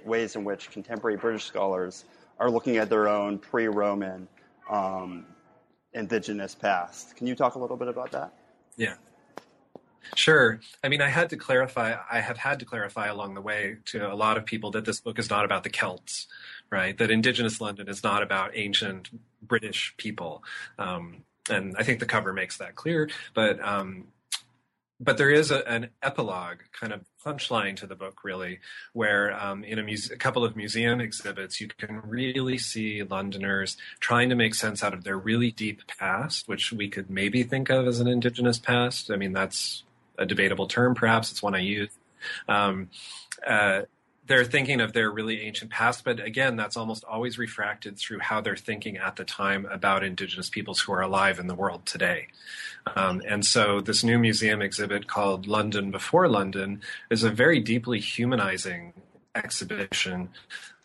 ways 0.04 0.34
in 0.34 0.44
which 0.44 0.70
contemporary 0.70 1.16
British 1.16 1.44
scholars 1.44 2.04
are 2.38 2.50
looking 2.50 2.76
at 2.76 2.90
their 2.90 3.08
own 3.08 3.38
pre-Roman 3.38 4.28
um, 4.70 5.26
indigenous 5.92 6.54
past. 6.54 7.16
Can 7.16 7.26
you 7.26 7.34
talk 7.34 7.54
a 7.54 7.58
little 7.58 7.76
bit 7.76 7.88
about 7.88 8.12
that? 8.12 8.32
Yeah. 8.76 8.94
Sure. 10.14 10.60
I 10.84 10.88
mean, 10.88 11.00
I 11.00 11.08
had 11.08 11.30
to 11.30 11.36
clarify, 11.36 11.96
I 12.10 12.20
have 12.20 12.36
had 12.36 12.60
to 12.60 12.64
clarify 12.64 13.08
along 13.08 13.34
the 13.34 13.40
way 13.40 13.78
to 13.86 14.12
a 14.12 14.14
lot 14.14 14.36
of 14.36 14.44
people 14.44 14.70
that 14.72 14.84
this 14.84 15.00
book 15.00 15.18
is 15.18 15.30
not 15.30 15.44
about 15.44 15.64
the 15.64 15.70
Celts, 15.70 16.28
right? 16.70 16.96
That 16.96 17.10
Indigenous 17.10 17.60
London 17.60 17.88
is 17.88 18.04
not 18.04 18.22
about 18.22 18.52
ancient 18.54 19.10
British 19.42 19.94
people. 19.96 20.44
Um, 20.78 21.24
and 21.50 21.74
I 21.78 21.82
think 21.82 22.00
the 22.00 22.06
cover 22.06 22.32
makes 22.32 22.58
that 22.58 22.74
clear. 22.74 23.10
But 23.34 23.60
um, 23.60 24.08
but 24.98 25.18
there 25.18 25.30
is 25.30 25.50
a, 25.50 25.66
an 25.68 25.90
epilogue 26.02 26.58
kind 26.72 26.92
of 26.92 27.04
punchline 27.24 27.76
to 27.76 27.86
the 27.86 27.94
book 27.94 28.24
really 28.24 28.60
where 28.92 29.32
um, 29.38 29.64
in 29.64 29.78
a, 29.78 29.82
a, 30.12 30.16
couple 30.16 30.44
of 30.44 30.56
museum 30.56 31.00
exhibits 31.00 31.60
you 31.60 31.68
can 31.68 32.00
really 32.04 32.56
see 32.56 33.02
londoners 33.02 33.76
trying 34.00 34.28
to 34.28 34.34
make 34.34 34.54
sense 34.54 34.82
out 34.82 34.94
of 34.94 35.04
their 35.04 35.18
really 35.18 35.50
deep 35.50 35.82
past 35.98 36.48
which 36.48 36.72
we 36.72 36.88
could 36.88 37.10
maybe 37.10 37.42
think 37.42 37.68
of 37.68 37.86
as 37.86 38.00
an 38.00 38.06
indigenous 38.06 38.58
past. 38.58 39.10
I 39.10 39.16
mean 39.16 39.32
that's 39.32 39.82
a 40.18 40.26
debatable 40.26 40.66
term 40.66 40.94
perhaps. 40.94 41.30
It's 41.30 41.42
one 41.42 41.54
i 41.54 41.60
use. 41.60 41.90
Um, 42.48 42.90
uh, 43.46 43.82
they're 44.26 44.44
thinking 44.44 44.80
of 44.80 44.92
their 44.92 45.10
really 45.10 45.42
ancient 45.42 45.70
past, 45.70 46.04
but 46.04 46.20
again, 46.20 46.56
that's 46.56 46.76
almost 46.76 47.04
always 47.04 47.38
refracted 47.38 47.98
through 47.98 48.20
how 48.20 48.40
they're 48.40 48.56
thinking 48.56 48.96
at 48.96 49.16
the 49.16 49.24
time 49.24 49.66
about 49.66 50.02
indigenous 50.04 50.48
peoples 50.48 50.80
who 50.80 50.92
are 50.92 51.00
alive 51.00 51.38
in 51.38 51.46
the 51.46 51.54
world 51.54 51.86
today. 51.86 52.28
Um, 52.94 53.22
and 53.28 53.44
so, 53.44 53.80
this 53.80 54.04
new 54.04 54.18
museum 54.18 54.62
exhibit 54.62 55.06
called 55.06 55.46
London 55.46 55.90
Before 55.90 56.28
London 56.28 56.80
is 57.10 57.24
a 57.24 57.30
very 57.30 57.60
deeply 57.60 58.00
humanizing 58.00 58.92
exhibition 59.34 60.30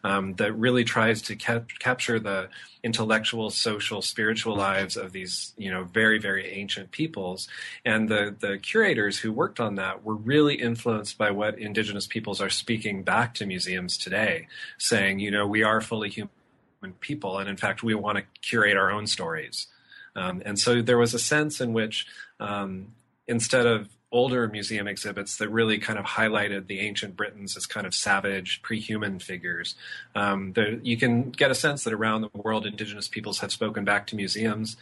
um, 0.03 0.33
that 0.35 0.53
really 0.53 0.83
tries 0.83 1.21
to 1.23 1.35
cap- 1.35 1.69
capture 1.79 2.19
the 2.19 2.49
intellectual, 2.83 3.49
social, 3.49 4.01
spiritual 4.01 4.55
lives 4.55 4.97
of 4.97 5.11
these, 5.11 5.53
you 5.57 5.69
know, 5.69 5.83
very, 5.83 6.19
very 6.19 6.47
ancient 6.51 6.91
peoples. 6.91 7.47
And 7.85 8.09
the 8.09 8.35
the 8.39 8.57
curators 8.57 9.19
who 9.19 9.31
worked 9.31 9.59
on 9.59 9.75
that 9.75 10.03
were 10.03 10.15
really 10.15 10.55
influenced 10.55 11.17
by 11.17 11.31
what 11.31 11.59
indigenous 11.59 12.07
peoples 12.07 12.41
are 12.41 12.49
speaking 12.49 13.03
back 13.03 13.33
to 13.35 13.45
museums 13.45 13.97
today, 13.97 14.47
saying, 14.77 15.19
you 15.19 15.31
know, 15.31 15.45
we 15.45 15.63
are 15.63 15.81
fully 15.81 16.09
human 16.09 16.93
people, 16.99 17.37
and 17.37 17.49
in 17.49 17.57
fact, 17.57 17.83
we 17.83 17.93
want 17.93 18.17
to 18.17 18.23
curate 18.41 18.77
our 18.77 18.91
own 18.91 19.07
stories. 19.07 19.67
Um, 20.15 20.41
and 20.45 20.59
so 20.59 20.81
there 20.81 20.97
was 20.97 21.13
a 21.13 21.19
sense 21.19 21.61
in 21.61 21.73
which 21.73 22.05
um, 22.39 22.93
instead 23.27 23.65
of 23.65 23.87
older 24.11 24.47
museum 24.47 24.87
exhibits 24.87 25.37
that 25.37 25.49
really 25.49 25.77
kind 25.77 25.97
of 25.97 26.05
highlighted 26.05 26.67
the 26.67 26.81
ancient 26.81 27.15
Britons 27.15 27.55
as 27.55 27.65
kind 27.65 27.87
of 27.87 27.93
savage, 27.93 28.61
pre-human 28.61 29.19
figures. 29.19 29.75
Um, 30.15 30.53
you 30.83 30.97
can 30.97 31.31
get 31.31 31.51
a 31.51 31.55
sense 31.55 31.83
that 31.85 31.93
around 31.93 32.21
the 32.21 32.29
world, 32.33 32.65
indigenous 32.65 33.07
peoples 33.07 33.39
have 33.39 33.51
spoken 33.51 33.85
back 33.85 34.07
to 34.07 34.15
museums, 34.15 34.75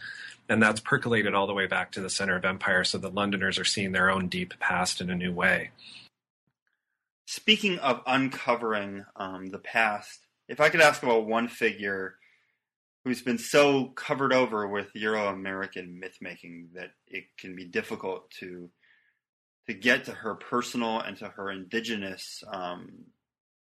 and 0.48 0.60
that's 0.60 0.80
percolated 0.80 1.34
all 1.34 1.46
the 1.46 1.54
way 1.54 1.66
back 1.66 1.92
to 1.92 2.00
the 2.00 2.10
center 2.10 2.36
of 2.36 2.44
empire, 2.44 2.82
so 2.82 2.98
that 2.98 3.14
Londoners 3.14 3.58
are 3.58 3.64
seeing 3.64 3.92
their 3.92 4.10
own 4.10 4.26
deep 4.28 4.54
past 4.58 5.00
in 5.00 5.10
a 5.10 5.16
new 5.16 5.32
way. 5.32 5.70
Speaking 7.26 7.78
of 7.78 8.02
uncovering 8.06 9.04
um, 9.14 9.46
the 9.46 9.58
past, 9.58 10.26
if 10.48 10.60
I 10.60 10.68
could 10.68 10.80
ask 10.80 11.02
about 11.04 11.26
one 11.26 11.46
figure 11.46 12.16
who's 13.04 13.22
been 13.22 13.38
so 13.38 13.86
covered 13.86 14.32
over 14.32 14.66
with 14.66 14.88
Euro 14.94 15.28
American 15.28 16.00
myth 16.00 16.18
making 16.20 16.70
that 16.74 16.90
it 17.06 17.24
can 17.38 17.54
be 17.54 17.64
difficult 17.64 18.30
to 18.40 18.68
to 19.70 19.74
get 19.74 20.04
to 20.04 20.10
her 20.10 20.34
personal 20.34 20.98
and 20.98 21.16
to 21.16 21.28
her 21.28 21.48
indigenous 21.48 22.42
um, 22.52 22.90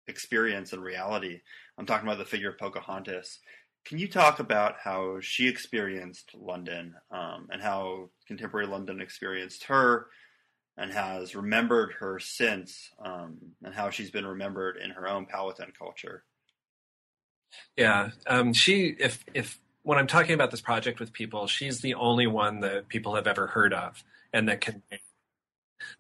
experience 0.09 0.73
and 0.73 0.83
reality. 0.83 1.39
I'm 1.79 1.87
talking 1.87 2.09
about 2.09 2.19
the 2.19 2.25
figure 2.25 2.51
of 2.51 2.59
Pocahontas. 2.59 3.39
Can 3.85 4.01
you 4.01 4.09
talk 4.09 4.41
about 4.41 4.75
how 4.83 5.19
she 5.21 5.47
experienced 5.47 6.33
London 6.35 6.95
um, 7.13 7.47
and 7.53 7.63
how 7.63 8.11
contemporary 8.27 8.67
London 8.67 9.01
experienced 9.01 9.63
her 9.65 10.09
and 10.77 10.93
has 10.93 11.37
remembered 11.37 11.93
her 12.01 12.19
since 12.19 12.91
um, 13.05 13.39
and 13.63 13.73
how 13.73 13.91
she's 13.91 14.11
been 14.11 14.27
remembered 14.27 14.79
in 14.83 14.91
her 14.91 15.07
own 15.07 15.27
Powhatan 15.27 15.73
culture? 15.79 16.25
Yeah, 17.77 18.11
um, 18.27 18.53
she 18.53 18.97
if 18.99 19.25
if 19.35 19.61
when 19.85 19.99
I'm 19.99 20.09
talking 20.09 20.35
about 20.35 20.51
this 20.51 20.61
project 20.61 20.99
with 20.99 21.13
people, 21.13 21.47
she's 21.47 21.81
the 21.81 21.95
only 21.95 22.27
one 22.27 22.59
that 22.61 22.89
people 22.89 23.15
have 23.15 23.29
ever 23.29 23.47
heard 23.47 23.73
of 23.73 24.03
and 24.33 24.49
that 24.49 24.61
can 24.61 24.83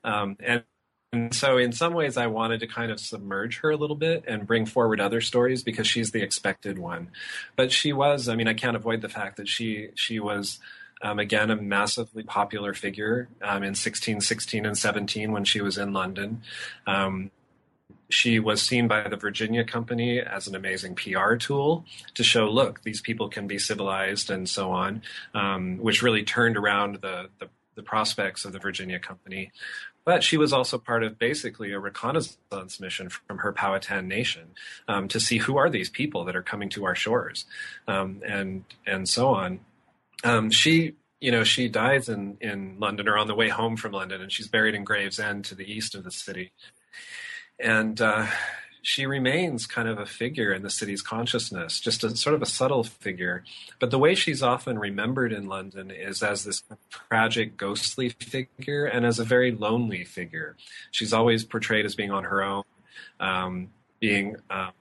um, 0.05 0.37
and, 0.41 0.65
and 1.13 1.35
so, 1.35 1.59
in 1.59 1.73
some 1.73 1.93
ways, 1.93 2.17
I 2.17 2.27
wanted 2.27 2.61
to 2.61 2.67
kind 2.67 2.91
of 2.91 2.99
submerge 2.99 3.59
her 3.61 3.71
a 3.71 3.77
little 3.77 3.97
bit 3.97 4.25
and 4.27 4.47
bring 4.47 4.65
forward 4.65 5.01
other 5.01 5.21
stories 5.21 5.63
because 5.63 5.87
she's 5.87 6.11
the 6.11 6.23
expected 6.23 6.79
one. 6.79 7.09
But 7.55 7.71
she 7.71 7.93
was, 7.93 8.29
I 8.29 8.35
mean, 8.35 8.49
I 8.49 8.55
can't 8.55 8.77
avoid 8.77 9.03
the 9.03 9.09
fact 9.09 9.37
that 9.37 9.49
she 9.49 9.91
she 9.95 10.21
was. 10.21 10.59
Um, 11.05 11.19
again, 11.19 11.51
a 11.51 11.57
massively 11.57 12.23
popular 12.23 12.75
figure 12.75 13.29
um, 13.43 13.65
in 13.65 13.75
16, 13.75 14.21
16, 14.21 14.65
and 14.65 14.79
17 14.79 15.33
when 15.33 15.45
she 15.45 15.61
was 15.61 15.77
in 15.77 15.93
London. 15.93 16.43
Um, 16.87 17.33
she 18.13 18.39
was 18.39 18.63
seen 18.63 18.87
by 18.89 19.09
the 19.09 19.17
Virginia 19.17 19.65
Company 19.65 20.21
as 20.21 20.47
an 20.47 20.55
amazing 20.55 20.95
PR 20.95 21.35
tool 21.35 21.85
to 22.15 22.23
show, 22.23 22.49
look, 22.49 22.83
these 22.83 23.01
people 23.01 23.29
can 23.29 23.47
be 23.47 23.59
civilized 23.59 24.31
and 24.31 24.49
so 24.49 24.71
on, 24.71 25.03
um, 25.35 25.79
which 25.79 26.03
really 26.03 26.23
turned 26.23 26.57
around 26.57 26.97
the, 26.97 27.29
the 27.41 27.49
the 27.75 27.83
prospects 27.83 28.45
of 28.45 28.53
the 28.53 28.59
Virginia 28.59 28.99
Company. 28.99 29.51
But 30.05 30.25
she 30.25 30.37
was 30.37 30.53
also 30.53 30.79
part 30.79 31.05
of 31.05 31.19
basically 31.19 31.73
a 31.73 31.79
reconnaissance 31.79 32.81
mission 32.81 33.09
from 33.09 33.39
her 33.39 33.53
Powhatan 33.53 34.09
nation 34.09 34.49
um, 34.89 35.07
to 35.09 35.21
see 35.21 35.39
who 35.39 35.57
are 35.57 35.71
these 35.71 35.91
people 35.91 36.25
that 36.25 36.35
are 36.35 36.43
coming 36.43 36.69
to 36.71 36.85
our 36.85 36.97
shores, 36.97 37.45
um, 37.87 38.21
and 38.27 38.65
and 38.85 39.09
so 39.09 39.29
on. 39.29 39.61
Um, 40.25 40.51
she, 40.51 40.95
you 41.21 41.31
know, 41.31 41.45
she 41.45 41.69
dies 41.69 42.09
in 42.09 42.37
in 42.41 42.77
London 42.81 43.09
or 43.09 43.17
on 43.17 43.29
the 43.29 43.35
way 43.35 43.49
home 43.49 43.77
from 43.77 43.93
London, 43.93 44.21
and 44.21 44.33
she's 44.33 44.49
buried 44.49 44.75
in 44.75 44.83
Gravesend 44.83 45.45
to 45.47 45.55
the 45.55 45.71
east 45.71 45.95
of 45.95 46.03
the 46.03 46.11
city. 46.11 46.53
And 47.61 48.01
uh, 48.01 48.27
she 48.83 49.07
remains 49.07 49.67
kind 49.67 49.89
of 49.89 49.99
a 49.99 50.07
figure 50.07 50.53
in 50.53 50.63
the 50.63 50.71
city's 50.71 51.03
consciousness, 51.03 51.79
just 51.81 52.03
a 52.03 52.15
sort 52.17 52.35
of 52.35 52.43
a 52.43 52.47
subtle 52.47 52.83
figure. 52.83 53.45
But 53.79 53.93
the 53.93 53.99
way 53.99 54.17
she's 54.17 54.43
often 54.43 54.77
remembered 54.79 55.33
in 55.33 55.47
London 55.47 55.93
is 55.93 56.23
as 56.23 56.45
this 56.45 56.65
tragic, 56.91 57.57
ghostly 57.57 58.09
figure 58.09 58.85
and 58.87 59.07
as 59.07 59.21
a 59.21 59.25
very 59.25 59.53
lonely 59.53 60.05
figure. 60.05 60.57
She's 60.91 61.13
always 61.13 61.45
portrayed 61.45 61.87
as 61.87 61.95
being 61.95 62.11
on 62.11 62.25
her 62.25 62.43
own, 62.43 62.65
um, 63.21 63.69
being 64.01 64.37
um, 64.51 64.73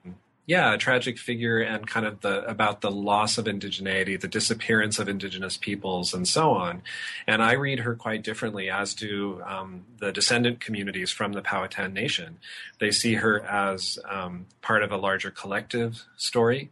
yeah, 0.46 0.74
a 0.74 0.78
tragic 0.78 1.20
figure 1.20 1.60
and 1.60 1.88
kind 1.88 2.06
of 2.06 2.22
the 2.22 2.44
about 2.46 2.82
the 2.82 2.90
loss 2.90 3.38
of 3.38 3.46
indigeneity, 3.46 4.20
the 4.20 4.28
disappearance 4.28 4.98
of 4.98 5.08
indigenous 5.08 5.56
peoples, 5.56 6.14
and 6.14 6.28
so 6.28 6.52
on. 6.52 6.82
And 7.28 7.44
I 7.44 7.54
read 7.54 7.80
her 7.80 7.96
quite 7.96 8.24
differently, 8.24 8.70
as 8.70 8.94
do 8.94 9.42
um, 9.46 9.86
the 10.00 10.12
descendant 10.12 10.60
communities 10.60 11.12
from 11.12 11.34
the 11.34 11.42
Powhatan 11.42 11.94
Nation. 11.94 12.40
They 12.80 12.92
see 12.92 13.16
her 13.16 13.42
as 13.44 14.00
um, 14.10 14.48
part 14.62 14.84
of 14.84 14.92
a 14.92 14.98
larger 14.98 15.30
collective 15.30 16.06
story. 16.18 16.72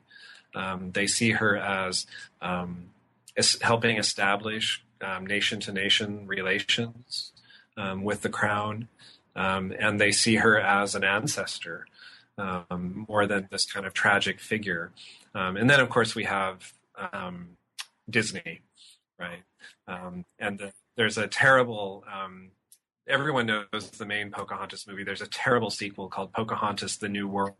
Um, 0.55 0.91
they 0.93 1.05
see 1.05 1.31
her 1.31 1.55
as 1.55 2.07
um, 2.41 2.89
helping 3.61 3.97
establish 3.97 4.83
nation 5.21 5.59
to 5.61 5.71
nation 5.71 6.27
relations 6.27 7.31
um, 7.77 8.03
with 8.03 8.21
the 8.21 8.29
crown, 8.29 8.87
um, 9.35 9.73
and 9.79 10.01
they 10.01 10.11
see 10.11 10.37
her 10.37 10.59
as 10.59 10.95
an 10.95 11.03
ancestor 11.03 11.85
um, 12.39 13.05
more 13.07 13.27
than 13.27 13.47
this 13.51 13.71
kind 13.71 13.85
of 13.85 13.93
tragic 13.93 14.39
figure. 14.39 14.91
Um, 15.35 15.57
and 15.57 15.69
then, 15.69 15.79
of 15.79 15.89
course, 15.89 16.15
we 16.15 16.23
have 16.23 16.73
um, 17.13 17.57
Disney, 18.09 18.61
right? 19.19 19.43
Um, 19.87 20.25
and 20.39 20.57
the, 20.57 20.73
there's 20.95 21.17
a 21.17 21.27
terrible. 21.27 22.03
Um, 22.11 22.51
everyone 23.07 23.45
knows 23.45 23.89
the 23.97 24.05
main 24.05 24.31
Pocahontas 24.31 24.87
movie. 24.87 25.03
There's 25.03 25.21
a 25.21 25.27
terrible 25.27 25.69
sequel 25.69 26.07
called 26.07 26.31
Pocahontas: 26.33 26.97
The 26.97 27.09
New 27.09 27.27
World, 27.27 27.55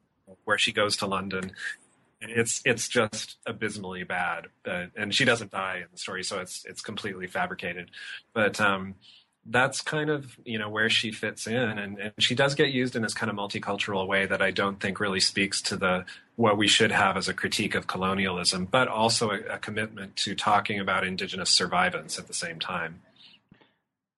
where 0.45 0.57
she 0.57 0.71
goes 0.71 0.97
to 0.97 1.05
London. 1.05 1.51
It's 2.21 2.61
it's 2.65 2.89
just 2.89 3.37
abysmally 3.45 4.03
bad, 4.03 4.47
but, 4.63 4.91
and 4.97 5.15
she 5.15 5.23
doesn't 5.23 5.51
die 5.51 5.77
in 5.77 5.87
the 5.91 5.97
story, 5.97 6.23
so 6.23 6.39
it's 6.39 6.65
it's 6.65 6.81
completely 6.81 7.27
fabricated. 7.27 7.91
But 8.33 8.59
um, 8.59 8.95
that's 9.49 9.81
kind 9.81 10.09
of 10.09 10.38
you 10.45 10.57
know 10.57 10.69
where 10.69 10.89
she 10.89 11.12
fits 11.12 11.47
in. 11.47 11.55
And, 11.55 11.99
and, 11.99 12.13
she 12.19 12.35
does 12.35 12.55
get 12.55 12.69
used 12.69 12.95
in 12.95 13.01
this 13.01 13.13
kind 13.13 13.29
of 13.29 13.35
multicultural 13.35 14.07
way 14.07 14.25
that 14.25 14.41
i 14.41 14.51
don't 14.51 14.79
think 14.79 14.99
really 14.99 15.19
speaks 15.19 15.62
to 15.63 15.75
the 15.75 16.05
what 16.35 16.57
we 16.57 16.67
should 16.67 16.91
have 16.91 17.17
as 17.17 17.27
a 17.27 17.33
critique 17.33 17.75
of 17.75 17.88
colonialism 17.88 18.65
but 18.65 18.88
also 18.88 19.31
a, 19.31 19.39
a 19.53 19.57
commitment 19.57 20.15
to 20.15 20.35
talking 20.35 20.79
about 20.79 21.05
indigenous 21.05 21.49
survivance 21.49 22.17
at 22.19 22.27
the 22.27 22.33
same 22.33 22.59
time. 22.59 23.01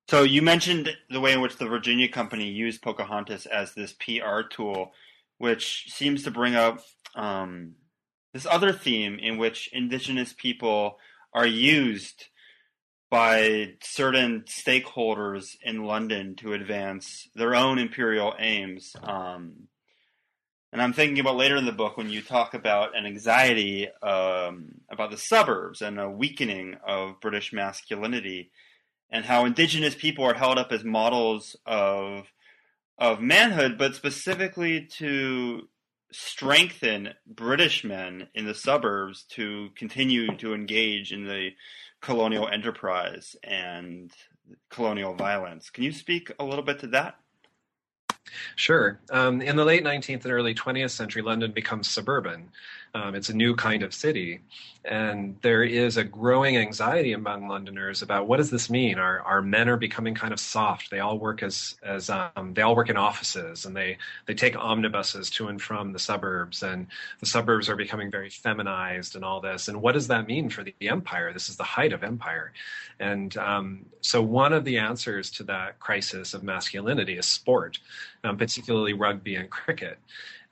So 0.10 0.24
you 0.24 0.42
mentioned 0.42 0.90
the 1.10 1.22
way 1.22 1.32
in 1.34 1.42
which 1.42 1.58
the 1.58 1.68
virginia 1.68 2.10
company 2.10 2.50
used 2.50 2.82
pocahontas 2.82 3.46
as 3.46 3.74
this 3.74 3.94
pr 3.94 4.42
tool 4.50 4.92
which 5.38 5.88
seems 5.90 6.24
to 6.24 6.32
bring 6.32 6.54
up 6.54 6.82
um, 7.16 7.74
this 8.34 8.46
other 8.46 8.72
theme 8.72 9.18
in 9.20 9.38
which 9.38 9.70
indigenous 9.74 10.34
people 10.34 10.98
are 11.34 11.48
used 11.48 12.26
by 13.12 13.74
certain 13.84 14.46
stakeholders 14.48 15.50
in 15.62 15.84
London 15.84 16.36
to 16.38 16.54
advance 16.54 17.28
their 17.36 17.54
own 17.54 17.78
imperial 17.78 18.34
aims. 18.40 18.96
Um, 19.04 19.68
And 20.74 20.82
I'm 20.82 20.94
thinking 20.94 21.20
about 21.20 21.36
later 21.36 21.58
in 21.58 21.66
the 21.66 21.74
book 21.74 21.98
when 21.98 22.10
you 22.10 22.22
talk 22.22 22.54
about 22.54 22.96
an 22.96 23.06
anxiety 23.06 23.90
um, 24.02 24.80
about 24.90 25.12
the 25.12 25.18
suburbs 25.18 25.82
and 25.82 26.00
a 26.00 26.10
weakening 26.10 26.78
of 26.88 27.20
British 27.20 27.52
masculinity, 27.52 28.52
and 29.10 29.26
how 29.26 29.44
indigenous 29.44 29.96
people 29.96 30.24
are 30.24 30.34
held 30.34 30.58
up 30.58 30.72
as 30.72 30.86
models 30.86 31.58
of 31.66 32.32
of 32.98 33.20
manhood, 33.20 33.78
but 33.78 33.96
specifically 33.96 34.88
to 35.00 35.68
strengthen 36.14 37.10
British 37.26 37.84
men 37.84 38.28
in 38.34 38.46
the 38.46 38.56
suburbs 38.56 39.26
to 39.36 39.70
continue 39.76 40.38
to 40.38 40.54
engage 40.54 41.12
in 41.12 41.26
the 41.26 41.50
colonial 42.02 42.48
enterprise 42.48 43.36
and 43.44 44.12
colonial 44.70 45.14
violence. 45.14 45.70
Can 45.70 45.84
you 45.84 45.92
speak 45.92 46.32
a 46.40 46.44
little 46.44 46.64
bit 46.64 46.80
to 46.80 46.88
that? 46.88 47.18
Sure. 48.56 49.00
Um, 49.12 49.42
in 49.42 49.56
the 49.56 49.66
late 49.66 49.84
19th 49.84 50.24
and 50.24 50.34
early 50.34 50.54
20th 50.54 50.92
century, 50.92 51.22
London 51.22 51.52
becomes 51.52 51.88
suburban. 51.88 52.50
Um, 52.94 53.16
it's 53.16 53.30
a 53.30 53.36
new 53.36 53.56
kind 53.56 53.84
of 53.84 53.94
city. 53.94 54.42
And 54.84 55.38
there 55.44 55.64
is 55.64 55.98
a 55.98 56.04
growing 56.04 56.58
anxiety 56.58 57.14
among 57.14 57.48
Londoners 57.48 58.02
about 58.02 58.28
what 58.28 58.38
does 58.38 58.50
this 58.50 58.70
mean? 58.70 58.98
Our, 58.98 59.22
our 59.22 59.42
men 59.42 59.70
are 59.70 59.78
becoming 59.78 60.16
kind 60.16 60.34
of 60.34 60.40
soft. 60.40 60.90
They 60.90 61.00
all 61.00 61.20
work 61.20 61.44
as, 61.44 61.76
as 61.84 62.10
um, 62.10 62.54
they 62.56 62.64
all 62.64 62.76
work 62.76 62.90
in 62.90 62.98
offices 62.98 63.66
and 63.66 63.76
they, 63.76 63.98
they 64.26 64.34
take 64.34 64.58
omnibuses 64.58 65.30
to 65.32 65.50
and 65.50 65.62
from 65.62 65.94
the 65.94 66.00
suburbs. 66.00 66.64
And 66.64 66.88
the 67.20 67.28
suburbs 67.28 67.70
are 67.70 67.76
becoming 67.76 68.10
very 68.10 68.32
feminized 68.32 69.16
and 69.16 69.24
all 69.24 69.40
this. 69.40 69.68
And 69.68 69.82
what 69.82 69.92
does 69.92 70.08
that 70.08 70.28
mean 70.28 70.50
for 70.50 70.64
the, 70.64 70.74
empire? 70.82 71.32
This 71.32 71.48
is 71.48 71.58
the 71.58 71.64
height 71.64 71.94
of 71.94 72.04
empire. 72.04 72.54
And 73.00 73.38
um, 73.38 73.86
so 74.02 74.22
one 74.22 74.52
of 74.52 74.66
the 74.66 74.80
answers 74.80 75.30
to 75.32 75.44
that 75.44 75.80
crisis 75.80 76.34
of 76.34 76.44
masculinity 76.44 77.18
is 77.18 77.28
sport, 77.28 77.80
um, 78.24 78.38
particularly 78.38 78.94
rugby 78.94 79.36
and 79.36 79.50
cricket. 79.50 79.98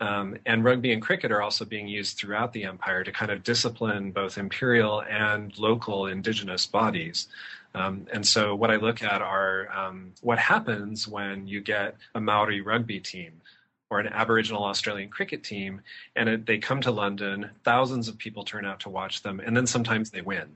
Um, 0.01 0.37
and 0.45 0.63
rugby 0.63 0.93
and 0.93 1.01
cricket 1.01 1.31
are 1.31 1.41
also 1.41 1.65
being 1.65 1.87
used 1.87 2.17
throughout 2.17 2.53
the 2.53 2.63
empire 2.63 3.03
to 3.03 3.11
kind 3.11 3.31
of 3.31 3.43
discipline 3.43 4.11
both 4.11 4.37
imperial 4.37 5.01
and 5.03 5.57
local 5.59 6.07
indigenous 6.07 6.65
bodies. 6.65 7.27
Um, 7.75 8.07
and 8.11 8.25
so, 8.25 8.55
what 8.55 8.71
I 8.71 8.77
look 8.77 9.03
at 9.03 9.21
are 9.21 9.69
um, 9.75 10.13
what 10.21 10.39
happens 10.39 11.07
when 11.07 11.47
you 11.47 11.61
get 11.61 11.97
a 12.15 12.21
Maori 12.21 12.61
rugby 12.61 12.99
team 12.99 13.41
or 13.89 13.99
an 13.99 14.07
Aboriginal 14.07 14.63
Australian 14.63 15.09
cricket 15.09 15.43
team, 15.43 15.81
and 16.15 16.29
it, 16.29 16.45
they 16.45 16.57
come 16.57 16.81
to 16.81 16.91
London, 16.91 17.49
thousands 17.63 18.07
of 18.07 18.17
people 18.17 18.43
turn 18.43 18.65
out 18.65 18.79
to 18.81 18.89
watch 18.89 19.21
them, 19.21 19.39
and 19.39 19.55
then 19.55 19.67
sometimes 19.67 20.09
they 20.09 20.21
win. 20.21 20.47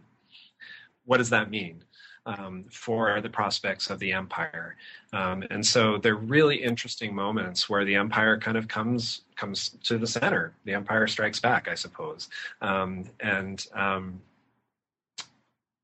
What 1.06 1.18
does 1.18 1.32
that 1.32 1.50
mean? 1.50 1.84
Um, 2.26 2.66
for 2.70 3.20
the 3.22 3.30
prospects 3.30 3.90
of 3.90 4.00
the 4.00 4.14
empire. 4.14 4.76
Um, 5.12 5.44
and 5.50 5.66
so 5.66 5.98
they're 5.98 6.16
really 6.16 6.64
interesting 6.64 7.14
moments 7.14 7.70
where 7.70 7.86
the 7.86 7.96
empire 7.96 8.38
kind 8.38 8.58
of 8.58 8.68
comes 8.68 9.22
comes 9.36 9.70
to 9.84 9.98
the 9.98 10.08
center. 10.08 10.54
The 10.66 10.74
empire 10.74 11.08
strikes 11.08 11.40
back, 11.40 11.68
I 11.68 11.76
suppose, 11.76 12.30
um, 12.62 13.06
and 13.20 13.66
um, 13.74 14.22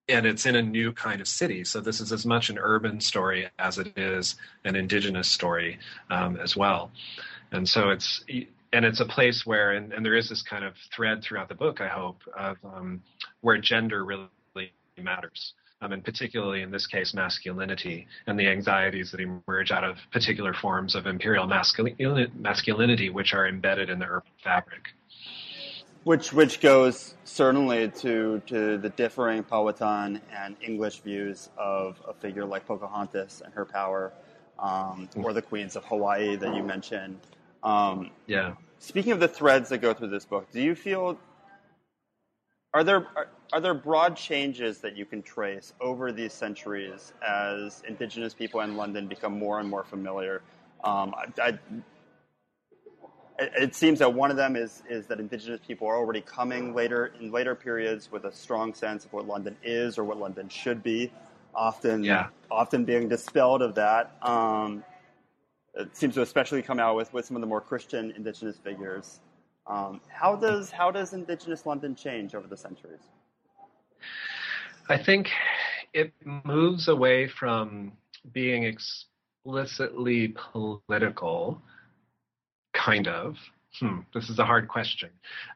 and 0.08 0.25
it's 0.25 0.45
in 0.45 0.56
a 0.56 0.62
new 0.62 0.91
kind 0.91 1.21
of 1.21 1.28
city. 1.28 1.63
So 1.63 1.82
this 1.82 2.02
is 2.02 2.12
as 2.12 2.25
much 2.25 2.49
an 2.49 2.58
urban 2.58 2.99
story 2.99 3.47
as 3.60 3.78
it 3.78 3.95
is 3.97 4.36
an 4.63 4.75
indigenous 4.75 5.28
story 5.28 5.78
um, 6.10 6.38
as 6.38 6.56
well. 6.56 6.91
And 7.52 7.67
so 7.67 7.89
it's 7.89 8.23
and 8.71 8.86
it's 8.86 8.99
a 8.99 9.06
place 9.06 9.45
where 9.45 9.71
and, 9.73 9.91
and, 9.93 10.06
there 10.06 10.15
is 10.15 10.30
this 10.30 10.43
kind 10.43 10.63
of 10.63 10.75
thread 10.95 11.23
throughout 11.23 11.49
the 11.49 11.56
book. 11.56 11.82
I 11.82 11.88
hope 11.88 12.21
of 12.38 12.58
um, 12.63 13.02
where 13.41 13.58
gender 13.58 14.06
really 14.06 14.30
matters 15.02 15.54
um, 15.82 15.94
and 15.94 16.04
particularly 16.04 16.62
in 16.62 16.72
this 16.72 16.88
case, 16.88 17.13
masculinity 17.13 18.08
and 18.28 18.39
the 18.39 18.48
anxieties 18.48 19.12
that 19.12 19.20
emerge 19.20 19.72
out 19.72 19.84
of 19.84 19.98
particular 20.12 20.54
forms 20.54 20.96
of 20.96 21.06
imperial 21.06 21.48
masculinity, 21.48 23.10
which 23.10 23.34
are 23.34 23.48
embedded 23.48 23.89
in 23.89 24.00
the 24.00 24.06
urban 24.06 24.32
fabric. 24.44 24.82
Which, 26.04 26.34
which 26.34 26.62
goes 26.62 27.15
certainly 27.24 27.89
to, 27.89 28.42
to 28.48 28.78
the 28.78 28.89
differing 28.89 29.44
Powhatan 29.44 30.22
and 30.34 30.56
English 30.62 31.00
views 31.02 31.50
of 31.58 32.02
a 32.08 32.13
figure 32.13 32.46
like 32.46 32.65
Pocahontas 32.65 33.42
and 33.44 33.54
her 33.54 33.65
power, 33.65 34.13
um, 34.58 35.10
or 35.15 35.34
the 35.34 35.42
queens 35.42 35.76
of 35.76 35.86
Hawaii 35.86 36.36
that 36.36 36.56
you 36.56 36.63
mentioned. 36.63 37.20
Um, 37.63 38.12
yeah. 38.28 38.56
Speaking 38.80 39.12
of 39.12 39.20
the 39.20 39.28
threads 39.28 39.70
that 39.70 39.80
go 39.80 39.94
through 39.94 40.10
this 40.10 40.26
book, 40.26 40.50
do 40.52 40.62
you 40.62 40.74
feel 40.74 41.18
are 42.73 42.84
there 42.84 43.08
are, 43.15 43.27
are 43.51 43.62
there 43.62 43.73
broad 43.73 44.15
changes 44.15 44.79
that 44.79 44.95
you 44.95 45.05
can 45.05 45.21
trace 45.21 45.73
over 45.82 46.12
these 46.12 46.34
centuries 46.34 47.13
as 47.27 47.82
Indigenous 47.88 48.34
people 48.34 48.62
in 48.62 48.77
London 48.77 49.08
become 49.08 49.38
more 49.38 49.60
and 49.60 49.69
more 49.69 49.84
familiar? 49.84 50.41
Um, 50.84 51.13
I, 51.15 51.41
I, 51.41 51.60
it 53.39 53.73
seems 53.73 53.99
that 53.99 54.13
one 54.13 54.32
of 54.32 54.38
them 54.38 54.55
is 54.55 54.84
is 54.89 55.08
that 55.08 55.19
Indigenous 55.19 55.60
people 55.65 55.88
are 55.88 55.97
already 55.97 56.21
coming 56.21 56.75
later 56.75 57.12
in 57.19 57.32
later 57.32 57.55
periods 57.55 58.12
with 58.12 58.25
a 58.25 58.32
strong 58.32 58.73
sense 58.73 59.05
of 59.05 59.13
what 59.13 59.27
London 59.27 59.55
is 59.63 59.97
or 59.97 60.03
what 60.03 60.19
London 60.19 60.47
should 60.49 60.84
be, 60.84 61.12
often 61.55 62.03
yeah. 62.03 62.27
often 62.51 62.86
being 62.86 63.10
dispelled 63.10 63.62
of 63.62 63.75
that. 63.75 64.15
Um, 64.21 64.84
it 65.73 65.95
seems 65.95 66.15
to 66.15 66.21
especially 66.21 66.62
come 66.62 66.79
out 66.79 66.95
with, 66.95 67.13
with 67.13 67.25
some 67.25 67.38
of 67.38 67.41
the 67.41 67.47
more 67.47 67.62
Christian 67.62 68.12
Indigenous 68.12 68.58
figures. 68.58 69.21
Um, 69.69 70.01
how 70.08 70.36
does 70.36 70.71
how 70.71 70.89
does 70.89 71.13
Indigenous 71.13 71.65
London 71.65 71.95
change 71.95 72.34
over 72.34 72.47
the 72.47 72.58
centuries? 72.58 73.03
I 74.89 74.97
think 74.97 75.29
it 75.93 76.12
moves 76.43 76.88
away 76.88 77.27
from 77.27 77.93
being 78.34 78.63
explicitly 78.63 80.36
political, 80.51 81.62
kind 82.73 83.08
of. 83.08 83.36
Hmm, 83.79 83.99
this 84.15 84.32
is 84.32 84.39
a 84.39 84.45
hard 84.45 84.67
question. 84.67 85.10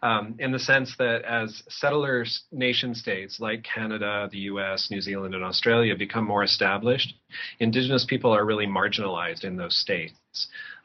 Um, 0.03 0.35
in 0.37 0.51
the 0.51 0.59
sense 0.59 0.95
that 0.97 1.23
as 1.23 1.63
settler 1.67 2.25
nation 2.51 2.93
states 2.93 3.39
like 3.39 3.63
Canada, 3.63 4.29
the 4.31 4.37
US, 4.39 4.91
New 4.91 5.01
Zealand, 5.01 5.33
and 5.33 5.43
Australia 5.43 5.95
become 5.95 6.25
more 6.25 6.43
established, 6.43 7.15
Indigenous 7.59 8.05
people 8.05 8.31
are 8.31 8.45
really 8.45 8.67
marginalized 8.67 9.43
in 9.43 9.57
those 9.57 9.75
states. 9.75 10.13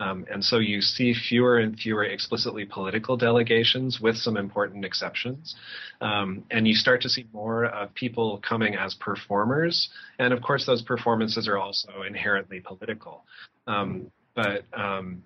Um, 0.01 0.27
and 0.31 0.45
so 0.45 0.59
you 0.59 0.81
see 0.81 1.15
fewer 1.15 1.59
and 1.59 1.79
fewer 1.79 2.05
explicitly 2.05 2.65
political 2.65 3.17
delegations 3.17 4.01
with 4.01 4.17
some 4.17 4.37
important 4.37 4.85
exceptions. 4.85 5.55
Um, 6.01 6.45
and 6.51 6.69
you 6.69 6.75
start 6.75 7.03
to 7.03 7.09
see 7.09 7.27
more 7.33 7.65
of 7.65 7.95
people 7.95 8.41
coming 8.49 8.77
as 8.77 8.95
performers. 8.95 9.89
And 10.19 10.33
of 10.33 10.43
course, 10.43 10.67
those 10.67 10.83
performances 10.83 11.49
are 11.49 11.59
also 11.59 12.03
inherently 12.07 12.61
political. 12.61 13.25
Um, 13.67 14.11
but 14.35 14.65
um, 14.73 15.25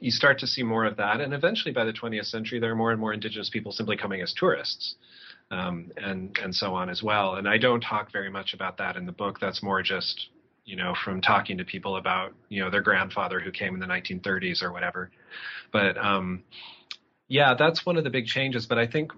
you 0.00 0.10
start 0.10 0.38
to 0.38 0.46
see 0.46 0.62
more 0.62 0.86
of 0.86 0.96
that. 0.96 1.20
And 1.20 1.34
eventually, 1.34 1.72
by 1.72 1.84
the 1.84 1.92
20th 1.92 2.26
century, 2.26 2.58
there 2.58 2.72
are 2.72 2.76
more 2.76 2.90
and 2.90 3.00
more 3.00 3.12
indigenous 3.12 3.50
people 3.50 3.72
simply 3.72 3.96
coming 3.96 4.22
as 4.22 4.32
tourists. 4.32 4.94
Um, 5.48 5.92
and 5.96 6.36
and 6.42 6.52
so 6.52 6.74
on 6.74 6.90
as 6.90 7.04
well. 7.04 7.36
And 7.36 7.48
I 7.48 7.56
don't 7.56 7.80
talk 7.80 8.10
very 8.10 8.28
much 8.28 8.52
about 8.52 8.78
that 8.78 8.96
in 8.96 9.06
the 9.06 9.12
book. 9.12 9.38
That's 9.38 9.62
more 9.62 9.80
just 9.80 10.28
you 10.66 10.76
know, 10.76 10.94
from 10.94 11.20
talking 11.20 11.56
to 11.58 11.64
people 11.64 11.96
about, 11.96 12.34
you 12.48 12.62
know, 12.62 12.70
their 12.70 12.82
grandfather 12.82 13.40
who 13.40 13.52
came 13.52 13.74
in 13.74 13.80
the 13.80 13.86
1930s 13.86 14.62
or 14.62 14.72
whatever. 14.72 15.10
But 15.72 15.96
um, 15.96 16.42
yeah, 17.28 17.54
that's 17.54 17.86
one 17.86 17.96
of 17.96 18.04
the 18.04 18.10
big 18.10 18.26
changes. 18.26 18.66
But 18.66 18.78
I 18.78 18.86
think 18.86 19.12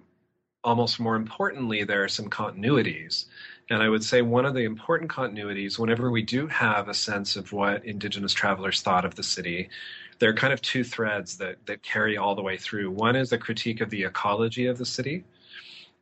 almost 0.63 1.01
more 1.01 1.17
importantly, 1.17 1.85
there 1.85 2.05
are 2.05 2.09
some 2.09 2.29
continuities. 2.29 3.25
And 3.71 3.83
I 3.83 3.89
would 3.89 4.05
say 4.05 4.23
one 4.23 4.45
of 4.45 4.55
the 4.55 4.65
important 4.65 5.11
continuities, 5.11 5.79
whenever 5.79 6.11
we 6.11 6.23
do 6.23 6.47
have 6.49 6.89
a 6.89 6.95
sense 6.95 7.37
of 7.37 7.53
what 7.53 7.85
Indigenous 7.85 8.33
travelers 8.33 8.83
thought 8.83 9.05
of 9.05 9.15
the 9.15 9.23
city, 9.23 9.71
there 10.19 10.31
are 10.31 10.35
kind 10.35 10.53
of 10.53 10.61
two 10.61 10.85
threads 10.85 11.39
that, 11.39 11.65
that 11.67 11.83
carry 11.83 12.17
all 12.19 12.35
the 12.35 12.43
way 12.43 12.59
through. 12.59 12.91
One 12.91 13.17
is 13.17 13.33
a 13.33 13.39
critique 13.39 13.81
of 13.81 13.89
the 13.89 14.05
ecology 14.05 14.67
of 14.67 14.77
the 14.77 14.87
city. 14.87 15.25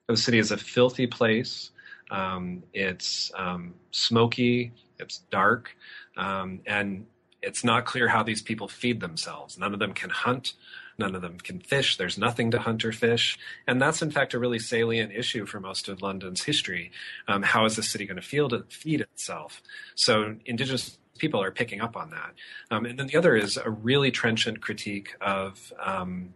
The 0.08 0.16
city 0.16 0.38
is 0.38 0.50
a 0.50 0.56
filthy 0.56 1.06
place. 1.06 1.70
Um, 2.10 2.62
it's 2.72 3.30
um, 3.36 3.74
smoky. 3.90 4.72
It's 4.98 5.18
dark, 5.30 5.76
um, 6.16 6.60
and 6.66 7.06
it's 7.42 7.62
not 7.62 7.84
clear 7.84 8.08
how 8.08 8.22
these 8.22 8.42
people 8.42 8.68
feed 8.68 9.00
themselves. 9.00 9.58
None 9.58 9.72
of 9.72 9.78
them 9.78 9.92
can 9.92 10.10
hunt. 10.10 10.54
None 10.98 11.14
of 11.14 11.22
them 11.22 11.38
can 11.38 11.60
fish. 11.60 11.96
There's 11.96 12.16
nothing 12.16 12.50
to 12.52 12.58
hunt 12.58 12.84
or 12.84 12.92
fish. 12.92 13.38
And 13.66 13.80
that's, 13.80 14.00
in 14.00 14.10
fact, 14.10 14.32
a 14.32 14.38
really 14.38 14.58
salient 14.58 15.12
issue 15.12 15.44
for 15.44 15.60
most 15.60 15.88
of 15.88 16.00
London's 16.00 16.42
history. 16.42 16.90
Um, 17.28 17.42
how 17.42 17.66
is 17.66 17.76
the 17.76 17.82
city 17.82 18.06
going 18.06 18.20
to 18.20 18.64
feed 18.68 19.00
itself? 19.00 19.62
So, 19.94 20.36
Indigenous 20.46 20.98
people 21.18 21.42
are 21.42 21.50
picking 21.50 21.80
up 21.80 21.96
on 21.96 22.10
that. 22.10 22.34
Um, 22.70 22.86
and 22.86 22.98
then 22.98 23.06
the 23.06 23.16
other 23.16 23.36
is 23.36 23.56
a 23.56 23.70
really 23.70 24.10
trenchant 24.10 24.60
critique 24.60 25.14
of 25.20 25.72
um, 25.82 26.34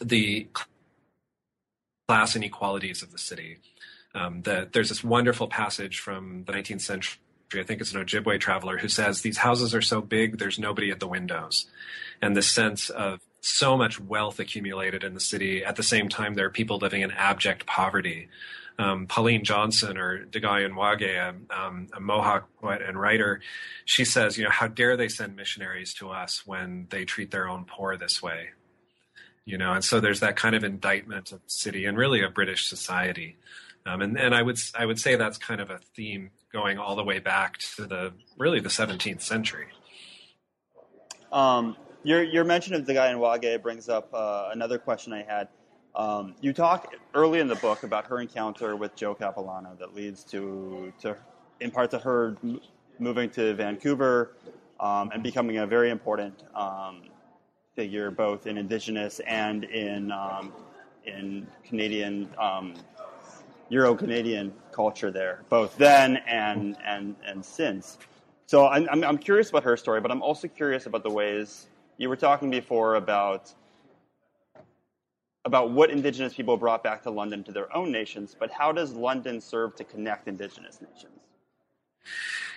the 0.00 0.48
class 2.08 2.36
inequalities 2.36 3.02
of 3.02 3.12
the 3.12 3.18
city. 3.18 3.58
Um, 4.14 4.42
there's 4.42 4.90
this 4.90 5.02
wonderful 5.02 5.48
passage 5.48 6.00
from 6.00 6.44
the 6.44 6.52
19th 6.52 6.82
century 6.82 7.18
I 7.60 7.64
think 7.64 7.80
it's 7.80 7.92
an 7.92 8.04
Ojibwe 8.04 8.40
traveler 8.40 8.78
who 8.78 8.88
says 8.88 9.20
these 9.20 9.38
houses 9.38 9.74
are 9.74 9.82
so 9.82 10.00
big, 10.00 10.38
there's 10.38 10.58
nobody 10.58 10.90
at 10.90 11.00
the 11.00 11.06
windows. 11.06 11.66
And 12.20 12.36
the 12.36 12.42
sense 12.42 12.90
of 12.90 13.20
so 13.40 13.76
much 13.76 14.00
wealth 14.00 14.38
accumulated 14.38 15.02
in 15.02 15.14
the 15.14 15.20
city. 15.20 15.64
At 15.64 15.76
the 15.76 15.82
same 15.82 16.08
time, 16.08 16.34
there 16.34 16.46
are 16.46 16.50
people 16.50 16.78
living 16.78 17.02
in 17.02 17.10
abject 17.10 17.66
poverty. 17.66 18.28
Um, 18.78 19.06
Pauline 19.06 19.44
Johnson 19.44 19.98
or 19.98 20.24
Tekahionwake, 20.26 21.02
a, 21.02 21.34
um, 21.54 21.88
a 21.92 22.00
Mohawk 22.00 22.48
poet 22.60 22.80
and 22.82 22.98
writer, 22.98 23.40
she 23.84 24.04
says, 24.04 24.38
you 24.38 24.44
know, 24.44 24.50
how 24.50 24.68
dare 24.68 24.96
they 24.96 25.08
send 25.08 25.36
missionaries 25.36 25.92
to 25.94 26.10
us 26.10 26.46
when 26.46 26.86
they 26.90 27.04
treat 27.04 27.30
their 27.32 27.48
own 27.48 27.64
poor 27.64 27.96
this 27.96 28.22
way? 28.22 28.50
you 29.44 29.58
know, 29.58 29.72
and 29.72 29.84
so 29.84 30.00
there's 30.00 30.20
that 30.20 30.36
kind 30.36 30.54
of 30.54 30.64
indictment 30.64 31.32
of 31.32 31.42
the 31.42 31.50
city 31.50 31.84
and 31.84 31.98
really 31.98 32.22
of 32.22 32.34
British 32.34 32.66
society. 32.66 33.36
Um, 33.84 34.00
and, 34.00 34.18
and 34.18 34.34
I 34.34 34.42
would 34.42 34.58
I 34.78 34.86
would 34.86 35.00
say 35.00 35.16
that's 35.16 35.38
kind 35.38 35.60
of 35.60 35.70
a 35.70 35.78
theme 35.96 36.30
going 36.52 36.78
all 36.78 36.96
the 36.96 37.04
way 37.04 37.18
back 37.18 37.58
to 37.76 37.86
the 37.86 38.12
really 38.38 38.60
the 38.60 38.68
17th 38.68 39.22
century. 39.22 39.66
Um, 41.32 41.76
your 42.04 42.22
your 42.22 42.44
mention 42.44 42.74
of 42.74 42.84
Tekahionwake 42.84 43.62
brings 43.62 43.88
up 43.88 44.12
uh, 44.12 44.50
another 44.52 44.78
question 44.78 45.12
I 45.12 45.22
had. 45.22 45.48
Um, 45.94 46.34
you 46.40 46.52
talk 46.52 46.94
early 47.14 47.40
in 47.40 47.48
the 47.48 47.54
book 47.56 47.82
about 47.82 48.06
her 48.06 48.20
encounter 48.20 48.76
with 48.76 48.96
Joe 48.96 49.14
Capilano 49.14 49.76
that 49.78 49.94
leads 49.94 50.24
to 50.24 50.92
to 51.00 51.16
in 51.60 51.70
part 51.70 51.90
to 51.92 51.98
her 51.98 52.36
moving 52.98 53.30
to 53.30 53.54
Vancouver 53.54 54.32
um, 54.80 55.10
and 55.12 55.22
becoming 55.22 55.58
a 55.58 55.66
very 55.66 55.90
important 55.90 56.42
um, 56.54 57.02
figure 57.74 58.10
both 58.10 58.46
in 58.46 58.58
Indigenous 58.58 59.20
and 59.20 59.64
in 59.64 60.10
um, 60.12 60.52
in 61.04 61.46
Canadian 61.64 62.28
um, 62.38 62.74
Euro 63.68 63.94
Canadian 63.94 64.52
culture 64.70 65.10
there, 65.10 65.42
both 65.48 65.76
then 65.76 66.18
and 66.26 66.76
and 66.84 67.16
and 67.26 67.44
since. 67.44 67.98
So 68.46 68.66
I'm, 68.66 69.02
I'm, 69.02 69.16
curious 69.16 69.48
about 69.48 69.64
her 69.64 69.78
story, 69.78 70.02
but 70.02 70.10
I'm 70.10 70.20
also 70.20 70.46
curious 70.46 70.84
about 70.84 71.04
the 71.04 71.10
ways 71.10 71.68
you 71.96 72.10
were 72.10 72.16
talking 72.16 72.50
before 72.50 72.96
about 72.96 73.50
about 75.44 75.70
what 75.70 75.90
Indigenous 75.90 76.34
people 76.34 76.56
brought 76.56 76.82
back 76.84 77.02
to 77.04 77.10
London 77.10 77.42
to 77.44 77.52
their 77.52 77.74
own 77.74 77.90
nations, 77.90 78.36
but 78.38 78.50
how 78.50 78.70
does 78.70 78.92
London 78.92 79.40
serve 79.40 79.74
to 79.76 79.84
connect 79.84 80.28
Indigenous 80.28 80.80
nations? 80.80 81.18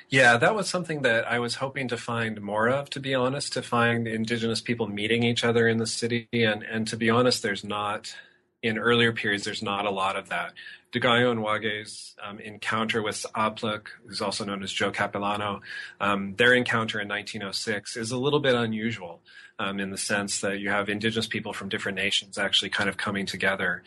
Yeah, 0.10 0.38
that 0.38 0.54
was 0.54 0.70
something 0.70 1.02
that 1.02 1.28
I 1.28 1.40
was 1.40 1.56
hoping 1.56 1.88
to 1.88 1.98
find 1.98 2.40
more 2.42 2.68
of, 2.68 2.90
to 2.92 3.00
be 3.00 3.16
honest, 3.16 3.54
to 3.54 3.62
find 3.62 4.08
Indigenous 4.08 4.62
people 4.62 4.88
meeting 4.88 5.24
each 5.24 5.44
other 5.44 5.68
in 5.68 5.78
the 5.78 5.88
city. 5.88 6.28
And, 6.32 6.62
and 6.64 6.88
to 6.88 6.98
be 6.98 7.10
honest, 7.10 7.42
there's 7.42 7.64
not, 7.64 8.16
in 8.62 8.78
earlier 8.78 9.12
periods, 9.12 9.46
there's 9.46 9.64
not 9.64 9.86
a 9.86 9.92
lot 9.92 10.16
of 10.16 10.30
that. 10.30 10.54
Tekahionwake's 10.96 12.16
um, 12.24 12.40
encounter 12.40 13.02
with 13.02 13.26
Apluk, 13.36 13.88
who's 14.06 14.22
also 14.22 14.46
known 14.46 14.64
as 14.64 14.72
Joe 14.72 14.92
Capilano, 14.92 15.62
um, 16.00 16.36
their 16.36 16.54
encounter 16.54 17.02
in 17.02 17.10
1906 17.10 17.98
is 17.98 18.12
a 18.12 18.18
little 18.18 18.40
bit 18.40 18.56
unusual 18.56 19.22
um, 19.60 19.80
in 19.80 19.92
the 19.92 19.98
sense 19.98 20.40
that 20.42 20.60
you 20.60 20.70
have 20.70 20.88
indigenous 20.88 21.28
people 21.28 21.52
from 21.52 21.68
different 21.68 21.98
nations 21.98 22.38
actually 22.38 22.70
kind 22.70 22.88
of 22.88 22.96
coming 22.96 23.26
together. 23.26 23.84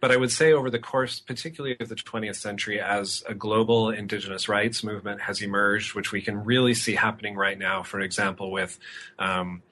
But 0.00 0.12
I 0.12 0.16
would 0.16 0.32
say 0.32 0.52
over 0.52 0.70
the 0.70 0.78
course, 0.78 1.20
particularly 1.20 1.76
of 1.78 1.88
the 1.88 1.94
20th 1.94 2.36
century, 2.36 2.80
as 2.80 3.22
a 3.26 3.34
global 3.34 3.90
indigenous 3.90 4.48
rights 4.48 4.82
movement 4.82 5.20
has 5.22 5.42
emerged, 5.42 5.94
which 5.94 6.12
we 6.12 6.22
can 6.22 6.44
really 6.44 6.74
see 6.74 6.94
happening 6.94 7.34
right 7.34 7.58
now, 7.58 7.82
for 7.82 8.00
example, 8.00 8.50
with 8.50 8.78
um, 9.18 9.62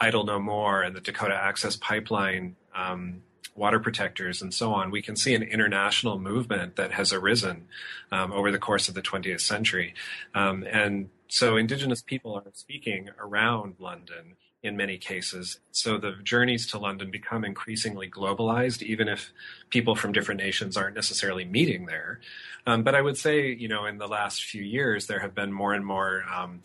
Idle 0.00 0.24
No 0.24 0.40
More 0.40 0.82
and 0.82 0.94
the 0.94 1.00
Dakota 1.00 1.34
Access 1.34 1.76
Pipeline 1.76 2.56
um, 2.74 3.22
water 3.54 3.78
protectors 3.78 4.40
and 4.40 4.52
so 4.52 4.72
on, 4.72 4.90
we 4.90 5.02
can 5.02 5.16
see 5.16 5.34
an 5.34 5.42
international 5.42 6.18
movement 6.18 6.76
that 6.76 6.92
has 6.92 7.12
arisen 7.12 7.66
um, 8.10 8.32
over 8.32 8.50
the 8.50 8.58
course 8.58 8.88
of 8.88 8.94
the 8.94 9.02
20th 9.02 9.40
century. 9.40 9.94
Um, 10.34 10.64
and 10.70 11.10
so 11.28 11.56
indigenous 11.56 12.02
people 12.02 12.34
are 12.34 12.44
speaking 12.54 13.10
around 13.18 13.76
London 13.78 14.36
in 14.62 14.76
many 14.76 14.96
cases. 14.96 15.58
So 15.72 15.98
the 15.98 16.14
journeys 16.22 16.68
to 16.68 16.78
London 16.78 17.10
become 17.10 17.44
increasingly 17.44 18.08
globalized, 18.08 18.80
even 18.82 19.08
if 19.08 19.32
people 19.70 19.96
from 19.96 20.12
different 20.12 20.40
nations 20.40 20.76
aren't 20.76 20.94
necessarily 20.94 21.44
meeting 21.44 21.86
there. 21.86 22.20
Um, 22.66 22.84
but 22.84 22.94
I 22.94 23.02
would 23.02 23.16
say, 23.16 23.48
you 23.48 23.66
know, 23.66 23.86
in 23.86 23.98
the 23.98 24.06
last 24.06 24.44
few 24.44 24.62
years, 24.62 25.08
there 25.08 25.18
have 25.18 25.34
been 25.34 25.52
more 25.52 25.72
and 25.74 25.84
more 25.84 26.24
um, 26.32 26.60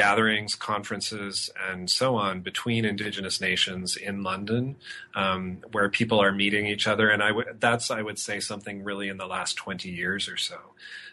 gatherings, 0.00 0.54
conferences, 0.54 1.50
and 1.68 1.90
so 1.90 2.16
on 2.16 2.40
between 2.40 2.86
Indigenous 2.86 3.38
nations 3.38 3.98
in 3.98 4.22
London, 4.22 4.76
um, 5.14 5.58
where 5.72 5.90
people 5.90 6.18
are 6.18 6.32
meeting 6.32 6.64
each 6.64 6.86
other. 6.86 7.10
And 7.10 7.22
I 7.22 7.28
w- 7.28 7.52
that's, 7.58 7.90
I 7.90 8.00
would 8.00 8.18
say, 8.18 8.40
something 8.40 8.82
really 8.82 9.10
in 9.10 9.18
the 9.18 9.26
last 9.26 9.56
20 9.56 9.90
years 9.90 10.26
or 10.26 10.38
so. 10.38 10.56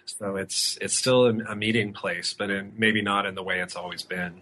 So 0.06 0.38
it's 0.38 0.78
it's 0.80 0.98
still 0.98 1.26
a, 1.26 1.34
a 1.52 1.56
meeting 1.56 1.92
place, 1.92 2.34
but 2.34 2.50
in, 2.50 2.72
maybe 2.78 3.02
not 3.02 3.26
in 3.26 3.36
the 3.36 3.44
way 3.44 3.60
it's 3.60 3.76
always 3.76 4.04
been. 4.04 4.42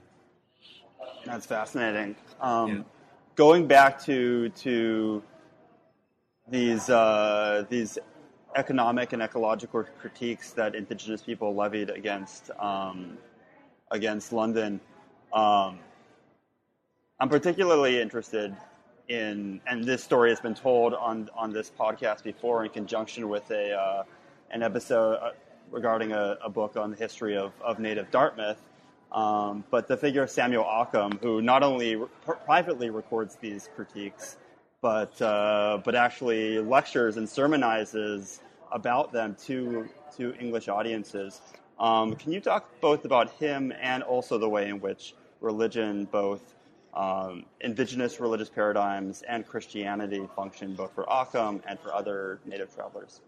That's 1.26 1.48
fascinating. 1.48 2.16
Um, 2.40 2.70
yeah. 2.70 2.84
Going 3.36 3.66
back 3.66 4.00
to 4.04 4.50
to 4.50 5.24
these 6.48 6.88
uh, 6.88 7.66
these 7.68 7.98
economic 8.56 9.12
and 9.14 9.24
ecological 9.24 9.86
critiques 10.00 10.52
that 10.52 10.76
Indigenous 10.76 11.24
people 11.24 11.56
levied 11.56 11.90
against 11.90 12.52
um, 12.60 13.18
against 13.92 14.34
London. 14.34 14.80
Um, 15.34 15.80
I'm 17.20 17.30
particularly 17.30 18.02
interested 18.02 18.56
in, 19.08 19.62
and 19.68 19.84
this 19.84 20.04
story 20.04 20.30
has 20.30 20.40
been 20.40 20.56
told 20.56 20.94
on 20.94 21.30
on 21.36 21.54
this 21.54 21.72
podcast 21.78 22.24
before 22.24 22.66
in 22.66 22.72
conjunction 22.72 23.30
with 23.30 23.50
a 23.52 23.74
uh, 23.74 24.04
an 24.52 24.64
episode 24.64 25.16
uh, 25.16 25.32
regarding 25.72 26.12
a, 26.12 26.38
a, 26.44 26.50
book 26.50 26.78
on 26.78 26.92
the 26.92 26.98
history 26.98 27.38
of, 27.38 27.52
of 27.62 27.80
native 27.80 28.10
Dartmouth. 28.12 28.62
Um, 29.12 29.64
but 29.70 29.88
the 29.88 29.98
figure 29.98 30.24
of 30.24 30.30
Samuel 30.30 30.64
Occom, 30.64 31.20
who 31.22 31.42
not 31.42 31.64
only 31.64 31.96
re- 31.96 32.08
privately 32.46 32.90
records 32.90 33.36
these 33.36 33.70
critiques, 33.76 34.38
but 34.82 35.20
uh, 35.22 35.80
but 35.84 35.96
actually 35.96 36.60
lectures 36.60 37.18
and 37.18 37.28
sermonizes 37.28 38.40
about 38.72 39.12
them 39.14 39.36
to 39.46 39.88
to 40.18 40.34
English 40.40 40.68
audiences. 40.68 41.42
Um, 41.80 42.16
can 42.16 42.32
you 42.32 42.40
talk 42.40 42.70
both 42.80 43.06
about 43.06 43.32
him 43.34 43.74
and 43.82 44.04
also 44.04 44.38
the 44.38 44.50
way 44.50 44.70
in 44.70 44.80
which 44.80 45.14
religion, 45.42 46.06
both 46.06 46.54
um, 46.94 47.46
indigenous 47.60 48.20
religious 48.20 48.50
paradigms 48.50 49.22
and 49.28 49.46
Christianity, 49.46 50.28
function 50.36 50.76
both 50.76 50.94
for 50.94 51.04
Occom 51.06 51.62
and 51.68 51.80
for 51.80 51.94
other 51.94 52.40
native 52.46 52.74
travelers? 52.74 53.22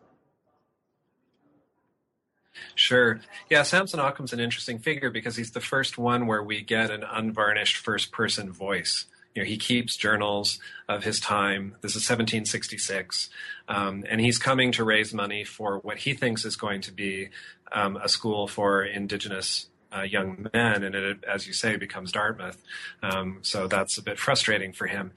Sure. 2.75 3.19
Yeah, 3.49 3.63
Samson 3.63 3.99
Occom's 3.99 4.33
an 4.33 4.39
interesting 4.39 4.79
figure 4.79 5.11
because 5.11 5.35
he's 5.35 5.51
the 5.51 5.61
first 5.61 5.97
one 5.97 6.25
where 6.25 6.41
we 6.41 6.61
get 6.61 6.89
an 6.89 7.03
unvarnished 7.03 7.77
first 7.77 8.11
person 8.11 8.51
voice. 8.51 9.05
You 9.37 9.43
know, 9.43 9.49
he 9.49 9.57
keeps 9.57 9.95
journals 9.95 10.57
of 10.89 11.03
his 11.03 11.19
time. 11.19 11.75
This 11.81 11.91
is 11.91 12.09
1766, 12.09 13.29
um, 13.67 14.03
and 14.09 14.19
he's 14.19 14.39
coming 14.39 14.71
to 14.71 14.83
raise 14.83 15.13
money 15.13 15.43
for 15.43 15.77
what 15.77 15.99
he 15.99 16.15
thinks 16.15 16.43
is 16.43 16.55
going 16.55 16.81
to 16.81 16.91
be 16.91 17.29
um, 17.71 17.97
a 17.97 18.09
school 18.09 18.47
for 18.47 18.83
indigenous 18.83 19.67
uh, 19.95 20.01
young 20.01 20.47
men, 20.55 20.83
and 20.83 20.95
it, 20.95 21.23
as 21.23 21.45
you 21.45 21.53
say, 21.53 21.75
becomes 21.75 22.11
Dartmouth. 22.11 22.59
Um, 23.03 23.37
so 23.43 23.67
that's 23.67 23.99
a 23.99 24.01
bit 24.01 24.17
frustrating 24.17 24.73
for 24.73 24.87
him. 24.87 25.11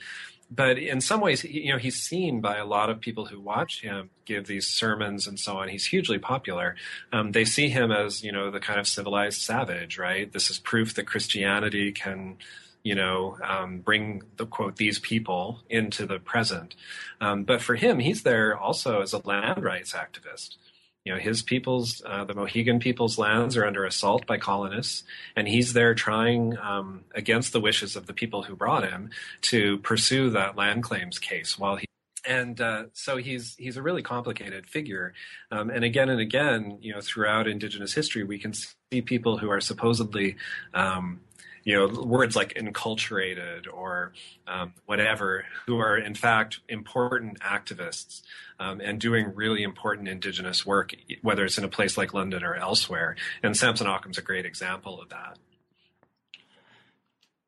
But 0.51 0.77
in 0.77 1.01
some 1.01 1.23
ways, 1.23 1.43
you 1.43 1.73
know, 1.73 1.79
he's 1.79 1.97
seen 1.97 2.43
by 2.43 2.59
a 2.59 2.67
lot 2.67 2.91
of 2.91 3.01
people 3.01 3.25
who 3.25 3.41
watch 3.41 3.81
him 3.81 4.11
give 4.27 4.47
these 4.47 4.67
sermons 4.67 5.27
and 5.27 5.41
so 5.41 5.57
on. 5.57 5.69
He's 5.69 5.87
hugely 5.87 6.19
popular. 6.19 6.77
Um, 7.11 7.33
they 7.33 7.47
see 7.47 7.71
him 7.71 7.91
as, 7.91 8.23
you 8.23 8.33
know, 8.33 8.51
the 8.51 8.61
kind 8.61 8.79
of 8.79 8.87
civilized 8.87 9.41
savage, 9.41 9.97
right? 9.97 10.31
This 10.31 10.51
is 10.51 10.59
proof 10.59 10.93
that 10.97 11.07
Christianity 11.07 11.91
can 11.91 12.37
you 12.83 12.95
know, 12.95 13.37
um, 13.43 13.81
bring 13.81 14.23
the 14.37 14.47
quote 14.47 14.77
these 14.77 14.99
people 14.99 15.61
into 15.69 16.07
the 16.07 16.19
present. 16.19 16.75
Um, 17.21 17.45
but 17.45 17.61
for 17.61 17.75
him, 17.75 17.99
he's 17.99 18.23
there 18.23 18.57
also 18.57 19.03
as 19.03 19.13
a 19.13 19.27
land 19.27 19.63
rights 19.63 19.93
activist. 19.93 20.57
You 21.05 21.15
know, 21.15 21.19
his 21.19 21.43
people's, 21.43 22.03
uh, 22.05 22.25
the 22.25 22.35
Mohegan 22.35 22.79
people's 22.79 23.17
lands 23.17 23.57
are 23.57 23.65
under 23.65 23.85
assault 23.85 24.27
by 24.27 24.37
colonists, 24.37 25.03
and 25.35 25.49
he's 25.49 25.73
there 25.73 25.95
trying, 25.95 26.59
um, 26.59 27.05
against 27.15 27.53
the 27.53 27.61
wishes 27.61 27.97
of 27.97 28.07
the 28.07 28.13
people 28.13 28.43
who 28.43 28.55
brought 28.55 28.87
him, 28.87 29.11
to 29.43 29.79
pursue 29.79 30.29
that 30.31 30.57
land 30.57 30.83
claims 30.83 31.19
case 31.19 31.59
while 31.59 31.77
he 31.77 31.87
and 32.29 32.61
uh, 32.61 32.85
so 32.93 33.17
he's 33.17 33.57
he's 33.57 33.77
a 33.77 33.83
really 33.83 34.03
complicated 34.03 34.67
figure. 34.67 35.15
Um, 35.51 35.71
and 35.71 35.85
again 35.85 36.09
and 36.09 36.21
again, 36.21 36.79
you 36.81 36.93
know, 36.93 37.01
throughout 37.01 37.49
Indigenous 37.49 37.95
history, 37.95 38.25
we 38.25 38.39
can 38.39 38.53
see 38.53 39.01
people 39.03 39.39
who 39.39 39.51
are 39.51 39.61
supposedly 39.61 40.37
um, 40.75 41.21
you 41.65 41.77
know 41.77 42.03
words 42.03 42.37
like 42.37 42.55
enculturated 42.55 43.67
or 43.73 44.13
um, 44.47 44.75
whatever 44.87 45.45
who 45.67 45.79
are 45.79 45.97
in 45.97 46.15
fact 46.15 46.61
important 46.69 47.39
activists 47.41 48.23
um, 48.59 48.81
and 48.81 49.01
doing 49.01 49.35
really 49.35 49.63
important 49.63 50.09
indigenous 50.09 50.65
work 50.65 50.93
whether 51.23 51.45
it's 51.45 51.59
in 51.59 51.65
a 51.65 51.69
place 51.69 51.97
like 51.97 52.15
london 52.15 52.43
or 52.43 52.55
elsewhere. 52.55 53.17
And 53.43 53.57
samson 53.57 53.87
occom's 53.87 54.19
a 54.19 54.23
great 54.23 54.47
example 54.47 55.01
of 55.01 55.09
that. 55.11 55.39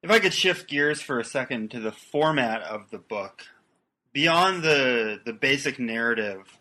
If 0.02 0.10
i 0.10 0.18
could 0.18 0.34
shift 0.34 0.68
gears 0.68 1.00
for 1.00 1.18
a 1.18 1.24
second 1.24 1.70
to 1.70 1.80
the 1.80 1.92
format 1.92 2.62
of 2.62 2.90
the 2.90 2.98
book 2.98 3.44
beyond 4.12 4.62
the 4.62 5.20
the 5.24 5.32
basic 5.32 5.78
narrative 5.78 6.58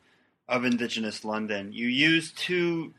of 0.48 0.66
indigenous 0.66 1.24
london 1.24 1.72
you 1.72 1.88
use 1.88 2.32
two 2.32 2.94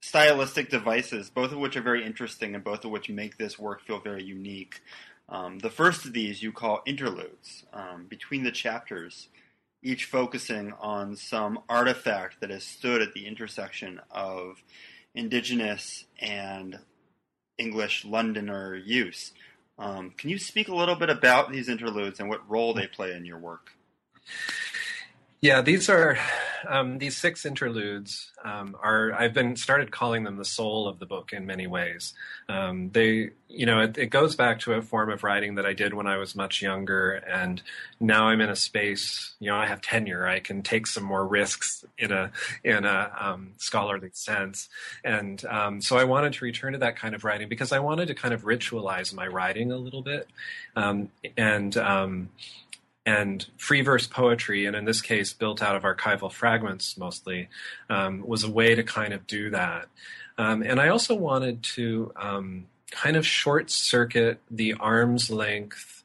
stylistic 0.00 0.70
devices, 0.70 1.30
both 1.30 1.52
of 1.52 1.58
which 1.58 1.76
are 1.76 1.82
very 1.82 2.04
interesting 2.04 2.54
and 2.54 2.64
both 2.64 2.84
of 2.84 2.90
which 2.90 3.08
make 3.08 3.36
this 3.36 3.58
work 3.58 3.82
feel 3.82 4.00
very 4.00 4.22
unique. 4.22 4.80
Um, 5.28 5.58
the 5.58 5.70
first 5.70 6.04
of 6.04 6.12
these 6.12 6.42
you 6.42 6.52
call 6.52 6.82
interludes 6.86 7.64
um, 7.72 8.06
between 8.08 8.42
the 8.42 8.50
chapters, 8.50 9.28
each 9.82 10.06
focusing 10.06 10.72
on 10.80 11.16
some 11.16 11.60
artifact 11.68 12.40
that 12.40 12.50
has 12.50 12.64
stood 12.64 13.00
at 13.00 13.12
the 13.12 13.26
intersection 13.26 14.00
of 14.10 14.62
indigenous 15.14 16.04
and 16.18 16.78
English 17.58 18.04
Londoner 18.04 18.74
use. 18.74 19.32
Um, 19.78 20.12
can 20.16 20.30
you 20.30 20.38
speak 20.38 20.68
a 20.68 20.74
little 20.74 20.96
bit 20.96 21.10
about 21.10 21.50
these 21.50 21.68
interludes 21.68 22.20
and 22.20 22.28
what 22.28 22.48
role 22.50 22.74
they 22.74 22.86
play 22.86 23.12
in 23.14 23.24
your 23.24 23.38
work? 23.38 23.72
Yeah, 25.42 25.62
these 25.62 25.88
are 25.88 26.18
um, 26.68 26.98
these 26.98 27.16
six 27.16 27.46
interludes 27.46 28.30
um, 28.44 28.76
are 28.82 29.10
I've 29.14 29.32
been 29.32 29.56
started 29.56 29.90
calling 29.90 30.22
them 30.24 30.36
the 30.36 30.44
soul 30.44 30.86
of 30.86 30.98
the 30.98 31.06
book 31.06 31.32
in 31.32 31.46
many 31.46 31.66
ways. 31.66 32.12
Um, 32.50 32.90
they, 32.90 33.30
you 33.48 33.64
know, 33.64 33.80
it, 33.80 33.96
it, 33.96 34.06
goes 34.06 34.36
back 34.36 34.60
to 34.60 34.74
a 34.74 34.82
form 34.82 35.10
of 35.10 35.24
writing 35.24 35.54
that 35.54 35.64
I 35.64 35.72
did 35.72 35.94
when 35.94 36.06
I 36.06 36.18
was 36.18 36.34
much 36.34 36.60
younger, 36.60 37.12
and 37.12 37.62
now 38.00 38.28
I'm 38.28 38.42
in 38.42 38.50
a 38.50 38.56
space. 38.56 39.32
You 39.40 39.48
know, 39.48 39.56
I 39.56 39.64
have 39.64 39.80
tenure. 39.80 40.26
I 40.26 40.40
can 40.40 40.60
take 40.60 40.86
some 40.86 41.04
more 41.04 41.26
risks 41.26 41.86
in 41.96 42.12
a 42.12 42.30
in 42.62 42.84
a 42.84 43.10
um, 43.18 43.52
scholarly 43.56 44.10
sense, 44.12 44.68
and 45.04 45.42
um, 45.46 45.80
so 45.80 45.96
I 45.96 46.04
wanted 46.04 46.34
to 46.34 46.44
return 46.44 46.74
to 46.74 46.78
that 46.80 46.96
kind 46.96 47.14
of 47.14 47.24
writing 47.24 47.48
because 47.48 47.72
I 47.72 47.78
wanted 47.78 48.08
to 48.08 48.14
kind 48.14 48.34
of 48.34 48.42
ritualize 48.42 49.14
my 49.14 49.26
writing 49.26 49.72
a 49.72 49.78
little 49.78 50.02
bit, 50.02 50.28
um, 50.76 51.08
and 51.38 51.78
and 53.06 53.46
free 53.56 53.80
verse 53.80 54.06
poetry, 54.06 54.66
and 54.66 54.76
in 54.76 54.84
this 54.84 55.00
case, 55.00 55.32
built 55.32 55.62
out 55.62 55.76
of 55.76 55.82
archival 55.82 56.30
fragments 56.30 56.96
mostly, 56.96 57.48
um, 57.88 58.22
was 58.26 58.44
a 58.44 58.50
way 58.50 58.74
to 58.74 58.82
kind 58.82 59.12
of 59.12 59.26
do 59.26 59.50
that. 59.50 59.88
Um, 60.38 60.62
and 60.62 60.80
I 60.80 60.88
also 60.88 61.14
wanted 61.14 61.62
to 61.62 62.12
um, 62.16 62.66
kind 62.90 63.16
of 63.16 63.26
short 63.26 63.70
circuit 63.70 64.40
the 64.50 64.74
arm's 64.74 65.30
length, 65.30 66.04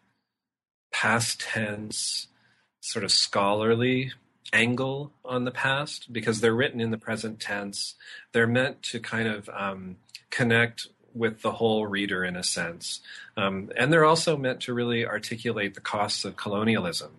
past 0.91 1.41
tense, 1.41 2.27
sort 2.81 3.03
of 3.03 3.11
scholarly 3.11 4.11
angle 4.53 5.11
on 5.23 5.43
the 5.43 5.51
past 5.51 6.13
because 6.13 6.39
they're 6.39 6.55
written 6.55 6.79
in 6.79 6.91
the 6.91 6.97
present 6.97 7.39
tense. 7.39 7.95
They're 8.31 8.47
meant 8.47 8.83
to 8.83 8.99
kind 8.99 9.27
of 9.27 9.49
um, 9.49 9.97
connect 10.29 10.87
with 11.15 11.41
the 11.41 11.53
whole 11.53 11.87
reader 11.87 12.23
in 12.23 12.35
a 12.35 12.43
sense. 12.43 12.99
Um, 13.37 13.71
and 13.75 13.91
they're 13.91 14.05
also 14.05 14.37
meant 14.37 14.61
to 14.61 14.73
really 14.73 15.05
articulate 15.05 15.73
the 15.73 15.81
costs 15.81 16.25
of 16.25 16.35
colonialism 16.35 17.11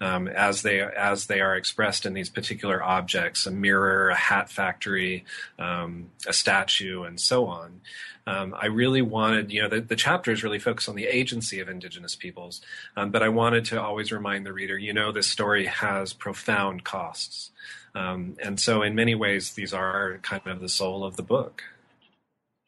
um, 0.00 0.28
as 0.28 0.62
they 0.62 0.80
as 0.80 1.26
they 1.26 1.40
are 1.40 1.56
expressed 1.56 2.06
in 2.06 2.14
these 2.14 2.30
particular 2.30 2.82
objects: 2.82 3.46
a 3.46 3.50
mirror, 3.50 4.08
a 4.08 4.14
hat 4.14 4.50
factory, 4.50 5.24
um, 5.58 6.10
a 6.26 6.32
statue, 6.32 7.02
and 7.02 7.20
so 7.20 7.46
on. 7.46 7.80
Um, 8.26 8.54
I 8.58 8.66
really 8.66 9.02
wanted, 9.02 9.52
you 9.52 9.60
know, 9.60 9.68
the, 9.68 9.82
the, 9.82 9.96
chapters 9.96 10.42
really 10.42 10.58
focus 10.58 10.88
on 10.88 10.94
the 10.94 11.06
agency 11.06 11.60
of 11.60 11.68
Indigenous 11.68 12.16
peoples, 12.16 12.62
um, 12.96 13.10
but 13.10 13.22
I 13.22 13.28
wanted 13.28 13.66
to 13.66 13.82
always 13.82 14.10
remind 14.10 14.46
the 14.46 14.52
reader, 14.54 14.78
you 14.78 14.94
know, 14.94 15.12
this 15.12 15.26
story 15.26 15.66
has 15.66 16.14
profound 16.14 16.84
costs. 16.84 17.50
Um, 17.94 18.36
and 18.42 18.58
so, 18.58 18.82
in 18.82 18.94
many 18.94 19.14
ways, 19.14 19.52
these 19.52 19.74
are 19.74 20.18
kind 20.22 20.46
of 20.46 20.60
the 20.60 20.70
soul 20.70 21.04
of 21.04 21.16
the 21.16 21.22
book. 21.22 21.64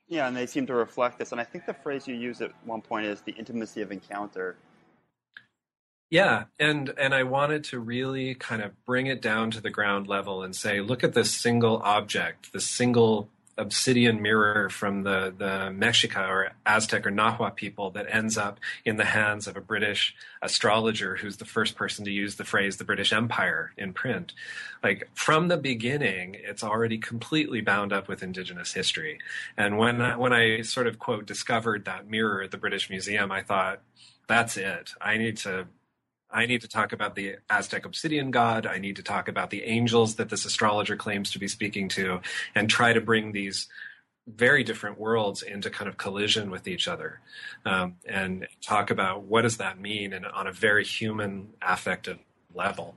Yeah, 0.09 0.29
and 0.29 0.37
they 0.37 0.47
seem 0.47 0.67
to 0.67 0.75
reflect 0.75 1.19
this. 1.19 1.33
And 1.33 1.41
I 1.41 1.45
think 1.45 1.67
the 1.67 1.75
phrase 1.75 2.07
you 2.07 2.15
use 2.15 2.41
at 2.41 2.53
one 2.65 2.81
point 2.81 3.07
is 3.07 3.21
the 3.23 3.33
intimacy 3.33 3.83
of 3.83 3.91
encounter. 3.91 4.57
Yeah, 6.09 6.45
and 6.61 6.93
and 6.97 7.13
I 7.13 7.25
wanted 7.25 7.65
to 7.65 7.81
really 7.81 8.37
kind 8.37 8.63
of 8.63 8.73
bring 8.85 9.07
it 9.07 9.21
down 9.21 9.51
to 9.53 9.61
the 9.61 9.71
ground 9.71 10.07
level 10.07 10.43
and 10.43 10.55
say, 10.55 10.81
look 10.81 11.03
at 11.03 11.15
this 11.15 11.33
single 11.33 11.81
object, 11.83 12.53
this 12.53 12.67
single 12.67 13.29
obsidian 13.59 14.21
mirror 14.21 14.69
from 14.69 15.03
the, 15.03 15.33
the 15.37 15.71
Mexica 15.71 16.29
or 16.29 16.53
Aztec 16.65 17.07
or 17.07 17.11
Nahua 17.11 17.55
people 17.55 17.91
that 17.91 18.07
ends 18.09 18.37
up 18.37 18.61
in 18.85 18.97
the 18.97 19.05
hands 19.05 19.47
of 19.47 19.57
a 19.57 19.61
British 19.61 20.15
astrologer 20.43 21.17
who's 21.17 21.39
the 21.39 21.45
first 21.45 21.75
person 21.75 22.05
to 22.05 22.11
use 22.11 22.37
the 22.37 22.45
phrase 22.45 22.77
the 22.77 22.85
British 22.85 23.13
Empire 23.13 23.73
in 23.77 23.93
print. 23.93 24.33
Like 24.83 25.09
from 25.15 25.49
the 25.49 25.57
beginning, 25.57 26.37
it's 26.39 26.63
already 26.63 26.99
completely 26.99 27.61
bound 27.61 27.93
up 27.93 28.09
with 28.09 28.23
indigenous 28.23 28.73
history. 28.73 29.19
And 29.57 29.79
when 29.79 30.01
I, 30.01 30.17
when 30.17 30.33
I 30.33 30.63
sort 30.63 30.87
of 30.87 30.99
quote 30.99 31.27
discovered 31.27 31.85
that 31.85 32.09
mirror 32.09 32.43
at 32.43 32.51
the 32.51 32.59
British 32.59 32.91
Museum, 32.91 33.33
I 33.33 33.43
thought, 33.43 33.81
that's 34.29 34.57
it. 34.57 34.93
I 35.01 35.19
need 35.19 35.37
to 35.39 35.67
I 36.31 36.47
need 36.47 36.61
to 36.62 36.68
talk 36.68 36.93
about 36.93 37.14
the 37.14 37.37
Aztec 37.49 37.87
obsidian 37.87 38.31
god. 38.31 38.66
I 38.66 38.79
need 38.79 38.97
to 38.97 39.03
talk 39.03 39.29
about 39.29 39.51
the 39.51 39.64
angels 39.64 40.16
that 40.16 40.29
this 40.29 40.45
astrologer 40.45 40.97
claims 40.97 41.31
to 41.33 41.39
be 41.39 41.49
speaking 41.49 41.89
to 41.91 42.20
and 42.55 42.68
try 42.68 42.93
to 42.93 43.01
bring 43.01 43.33
these 43.33 43.68
very 44.27 44.64
different 44.64 44.99
worlds 44.99 45.43
into 45.43 45.70
kind 45.70 45.89
of 45.89 45.97
collision 45.97 46.51
with 46.51 46.66
each 46.66 46.89
other 46.89 47.20
um, 47.64 47.95
and 48.07 48.49
talk 48.61 48.91
about 48.91 49.22
what 49.22 49.43
does 49.43 49.59
that 49.59 49.79
mean 49.79 50.12
and 50.12 50.27
on 50.27 50.49
a 50.49 50.53
very 50.53 50.85
human 50.85 51.49
affective 51.62 52.18
level. 52.53 52.97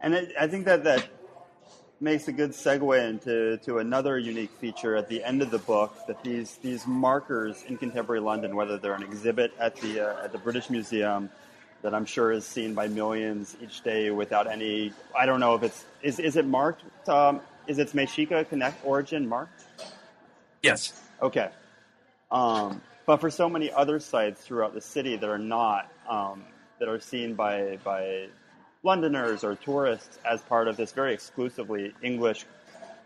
And 0.00 0.14
it, 0.14 0.32
I 0.38 0.48
think 0.48 0.64
that 0.64 0.82
that 0.84 1.06
makes 2.00 2.26
a 2.26 2.32
good 2.32 2.50
segue 2.50 3.08
into 3.08 3.56
to 3.58 3.78
another 3.78 4.18
unique 4.18 4.50
feature 4.60 4.96
at 4.96 5.08
the 5.08 5.22
end 5.22 5.42
of 5.42 5.50
the 5.50 5.58
book 5.58 5.96
that 6.08 6.22
these 6.24 6.56
these 6.56 6.86
markers 6.86 7.64
in 7.68 7.78
contemporary 7.78 8.20
London, 8.20 8.56
whether 8.56 8.76
they're 8.76 8.94
an 8.94 9.02
exhibit 9.02 9.52
at 9.58 9.76
the 9.76 10.00
uh, 10.00 10.24
at 10.24 10.32
the 10.32 10.38
British 10.38 10.68
Museum 10.70 11.30
that 11.84 11.94
I'm 11.94 12.06
sure 12.06 12.32
is 12.32 12.46
seen 12.46 12.72
by 12.72 12.88
millions 12.88 13.56
each 13.62 13.82
day 13.82 14.10
without 14.10 14.50
any. 14.50 14.92
I 15.16 15.26
don't 15.26 15.38
know 15.38 15.54
if 15.54 15.62
it's 15.62 15.84
is 16.02 16.18
is 16.18 16.36
it 16.36 16.46
marked? 16.46 16.82
Um, 17.08 17.42
is 17.66 17.78
its 17.78 17.92
Mexica 17.92 18.48
Connect 18.48 18.84
origin 18.84 19.28
marked? 19.28 19.64
Yes. 20.62 20.98
Okay. 21.20 21.50
Um, 22.30 22.80
but 23.04 23.18
for 23.18 23.30
so 23.30 23.50
many 23.50 23.70
other 23.70 24.00
sites 24.00 24.40
throughout 24.40 24.72
the 24.72 24.80
city 24.80 25.16
that 25.16 25.28
are 25.28 25.38
not 25.38 25.92
um, 26.08 26.44
that 26.80 26.88
are 26.88 26.98
seen 26.98 27.34
by 27.34 27.78
by 27.84 28.28
Londoners 28.82 29.44
or 29.44 29.54
tourists 29.54 30.18
as 30.24 30.40
part 30.40 30.68
of 30.68 30.78
this 30.78 30.90
very 30.90 31.12
exclusively 31.12 31.92
English 32.02 32.46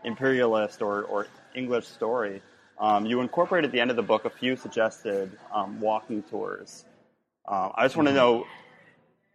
imperialist 0.05 0.83
or, 0.83 1.03
or 1.03 1.26
English 1.55 1.87
story, 1.87 2.41
um, 2.79 3.07
you 3.07 3.20
incorporate 3.20 3.64
at 3.64 3.72
the 3.72 3.81
end 3.81 3.91
of 3.91 3.97
the 3.97 4.03
book 4.03 4.24
a 4.24 4.31
few 4.31 4.57
suggested 4.57 5.37
um, 5.53 5.81
walking 5.81 6.22
tours. 6.22 6.85
Uh, 7.47 7.70
I 7.74 7.85
just 7.85 7.97
want 7.97 8.07
to 8.07 8.14
mm-hmm. 8.14 8.41
know 8.41 8.47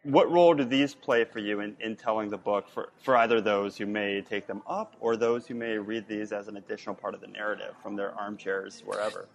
what 0.03 0.31
role 0.31 0.53
do 0.53 0.65
these 0.65 0.93
play 0.93 1.23
for 1.23 1.39
you 1.39 1.61
in, 1.61 1.75
in 1.79 1.95
telling 1.95 2.29
the 2.29 2.37
book 2.37 2.69
for, 2.69 2.89
for 3.01 3.15
either 3.17 3.39
those 3.41 3.77
who 3.77 3.85
may 3.85 4.21
take 4.21 4.47
them 4.47 4.61
up 4.67 4.95
or 4.99 5.15
those 5.15 5.47
who 5.47 5.55
may 5.55 5.77
read 5.77 6.07
these 6.07 6.31
as 6.31 6.47
an 6.47 6.57
additional 6.57 6.93
part 6.93 7.13
of 7.13 7.21
the 7.21 7.27
narrative 7.27 7.73
from 7.81 7.95
their 7.95 8.13
armchairs 8.15 8.83
wherever? 8.85 9.27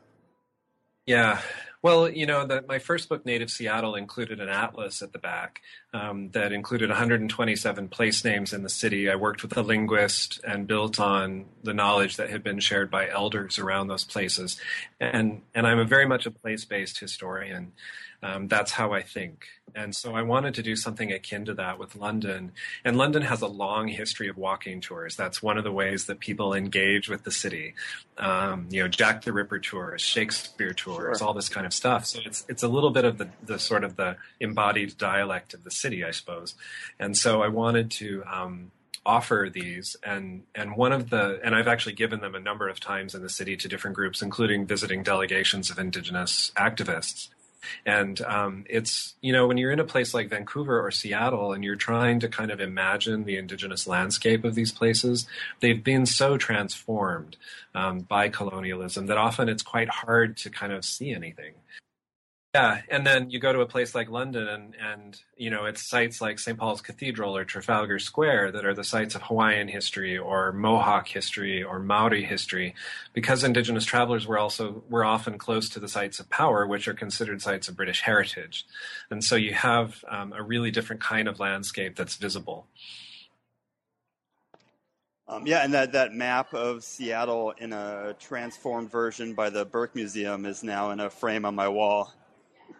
Yeah. 1.09 1.41
Well, 1.81 2.11
you 2.11 2.27
know, 2.27 2.47
that 2.47 2.69
my 2.69 2.79
first 2.79 3.09
book, 3.09 3.25
Native 3.25 3.51
Seattle, 3.51 3.95
included 3.95 4.41
an 4.41 4.51
atlas 4.51 5.01
at 5.01 5.15
the 5.15 5.19
back 5.19 5.63
um, 5.95 6.29
that 6.33 6.53
included 6.53 6.91
127 6.91 7.89
place 7.89 8.23
names 8.27 8.53
in 8.53 8.63
the 8.63 8.69
city. 8.69 9.09
I 9.09 9.15
worked 9.15 9.43
with 9.43 9.57
a 9.57 9.63
linguist 9.63 10.39
and 10.47 10.67
built 10.67 11.01
on 11.01 11.47
the 11.63 11.73
knowledge 11.73 12.19
that 12.19 12.29
had 12.29 12.45
been 12.45 12.61
shared 12.61 12.91
by 12.91 13.09
elders 13.09 13.59
around 13.59 13.89
those 13.89 14.05
places. 14.05 14.61
And 15.01 15.41
and 15.55 15.67
I'm 15.67 15.79
a 15.79 15.85
very 15.87 16.07
much 16.07 16.27
a 16.27 16.31
place-based 16.31 17.01
historian. 17.01 17.73
Um, 18.23 18.49
that's 18.49 18.73
how 18.73 18.93
I 18.93 19.03
think. 19.03 19.47
And 19.75 19.95
so 19.95 20.15
I 20.15 20.23
wanted 20.23 20.55
to 20.55 20.63
do 20.63 20.75
something 20.75 21.13
akin 21.13 21.45
to 21.45 21.55
that 21.55 21.79
with 21.79 21.95
London. 21.95 22.53
And 22.85 22.97
London 22.97 23.23
has 23.23 23.43
a 23.43 23.47
long 23.47 23.87
history 23.87 24.29
of 24.29 24.37
walking 24.37 24.81
tours. 24.81 25.15
That's 25.15 25.41
one 25.41 25.57
of 25.57 25.63
the 25.63 25.71
ways 25.71 26.07
that 26.07 26.19
people 26.19 26.53
engage 26.53 27.09
with 27.09 27.23
the 27.23 27.31
city. 27.31 27.75
Um, 28.17 28.67
you 28.71 28.83
know, 28.83 28.89
Jack 28.89 29.23
the 29.23 29.33
Ripper 29.33 29.61
tours, 29.61 30.03
Shakespeare 30.03 30.73
tours, 30.73 31.19
sure. 31.19 31.27
all 31.27 31.35
this 31.35 31.49
kind 31.49 31.65
of 31.65 31.73
stuff. 31.73 32.07
So 32.07 32.21
it's 32.25 32.45
it's 32.49 32.65
a 32.65 32.69
little 32.69 32.91
bit 32.91 33.05
of 33.05 33.19
the, 33.19 33.29
the 33.45 33.59
sort 33.59 33.85
of 33.85 33.95
the 33.97 34.17
embodied 34.41 34.99
dialect 34.99 35.55
of 35.55 35.63
the 35.63 35.71
city, 35.71 36.05
I 36.05 36.11
suppose. 36.11 36.57
And 36.99 37.17
so 37.17 37.43
I 37.43 37.49
wanted 37.49 37.91
to 37.93 38.25
um, 38.27 38.73
offer 39.07 39.49
these 39.53 39.97
and 40.03 40.43
and 40.55 40.77
one 40.77 40.93
of 40.93 41.09
the 41.09 41.41
and 41.43 41.55
I've 41.55 41.69
actually 41.69 41.95
given 41.95 42.21
them 42.21 42.35
a 42.35 42.41
number 42.41 42.69
of 42.69 42.81
times 42.81 43.15
in 43.15 43.23
the 43.23 43.31
city 43.31 43.57
to 43.57 43.69
different 43.69 43.97
groups 43.97 44.21
including 44.21 44.67
visiting 44.67 45.03
delegations 45.03 45.71
of 45.71 45.79
indigenous 45.79 46.53
activists 46.57 47.29
and 47.85 48.21
um, 48.23 48.65
it's, 48.69 49.15
you 49.21 49.33
know, 49.33 49.47
when 49.47 49.59
you're 49.59 49.73
in 49.73 49.81
a 49.81 49.85
place 49.85 50.15
like 50.15 50.29
Vancouver 50.29 50.85
or 50.85 50.91
Seattle 50.91 51.53
and 51.53 51.65
you're 51.65 51.77
trying 51.77 52.21
to 52.21 52.29
kind 52.29 52.51
of 52.51 52.61
imagine 52.61 53.25
the 53.25 53.37
indigenous 53.37 53.87
landscape 53.87 54.45
of 54.45 54.55
these 54.55 54.73
places, 54.73 55.27
they've 55.61 55.83
been 55.83 56.07
so 56.07 56.37
transformed 56.37 57.37
um, 57.75 58.01
by 58.01 58.29
colonialism 58.29 59.07
that 59.07 59.19
often 59.19 59.49
it's 59.49 59.63
quite 59.63 59.89
hard 59.89 60.37
to 60.39 60.51
kind 60.51 60.73
of 60.73 60.85
see 60.85 61.13
anything. 61.13 61.55
Yeah, 62.59 62.81
and 62.89 63.07
then 63.07 63.31
you 63.31 63.39
go 63.39 63.53
to 63.53 63.61
a 63.61 63.67
place 63.67 63.95
like 63.95 64.11
London, 64.11 64.49
and 64.49 64.75
and 64.81 65.21
you 65.37 65.49
know 65.49 65.67
it's 65.67 65.89
sites 65.89 66.21
like 66.21 66.41
St. 66.41 66.59
Paul's 66.59 66.81
Cathedral 66.81 67.37
or 67.37 67.45
Trafalgar 67.45 68.01
Square 68.01 68.51
that 68.51 68.65
are 68.65 68.75
the 68.75 68.83
sites 68.83 69.15
of 69.15 69.23
Hawaiian 69.23 69.69
history 69.69 70.19
or 70.19 70.53
Mohawk 70.53 71.07
history 71.07 71.63
or 71.63 71.79
Maori 71.79 72.25
history, 72.25 72.75
because 73.13 73.45
Indigenous 73.45 73.85
travelers 73.85 74.27
were 74.27 74.41
also 74.41 74.83
were 74.89 75.05
often 75.05 75.39
close 75.39 75.69
to 75.69 75.79
the 75.79 75.87
sites 75.87 76.19
of 76.19 76.29
power, 76.31 76.67
which 76.67 76.89
are 76.89 76.95
considered 76.95 77.41
sites 77.41 77.69
of 77.69 77.77
British 77.77 78.01
heritage, 78.01 78.67
and 79.09 79.23
so 79.23 79.37
you 79.37 79.55
have 79.55 80.05
um, 80.09 80.33
a 80.33 80.43
really 80.43 80.73
different 80.73 81.01
kind 81.01 81.29
of 81.29 81.39
landscape 81.39 81.95
that's 81.95 82.17
visible. 82.17 82.67
Um, 85.29 85.47
yeah, 85.47 85.63
and 85.63 85.75
that, 85.75 85.93
that 85.93 86.13
map 86.13 86.55
of 86.55 86.83
Seattle 86.83 87.53
in 87.59 87.73
a 87.73 88.17
transformed 88.19 88.91
version 88.91 89.35
by 89.35 89.51
the 89.51 89.65
Burke 89.65 89.95
Museum 89.95 90.45
is 90.45 90.65
now 90.65 90.91
in 90.91 91.01
a 91.01 91.11
frame 91.11 91.45
on 91.45 91.55
my 91.55 91.69
wall. 91.69 92.11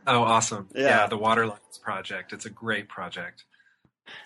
Oh, 0.09 0.23
awesome. 0.23 0.69
Yeah. 0.75 0.83
yeah, 0.85 1.07
the 1.07 1.19
Waterlines 1.19 1.79
project. 1.83 2.33
It's 2.33 2.47
a 2.47 2.51
great 2.51 2.89
project. 2.89 3.45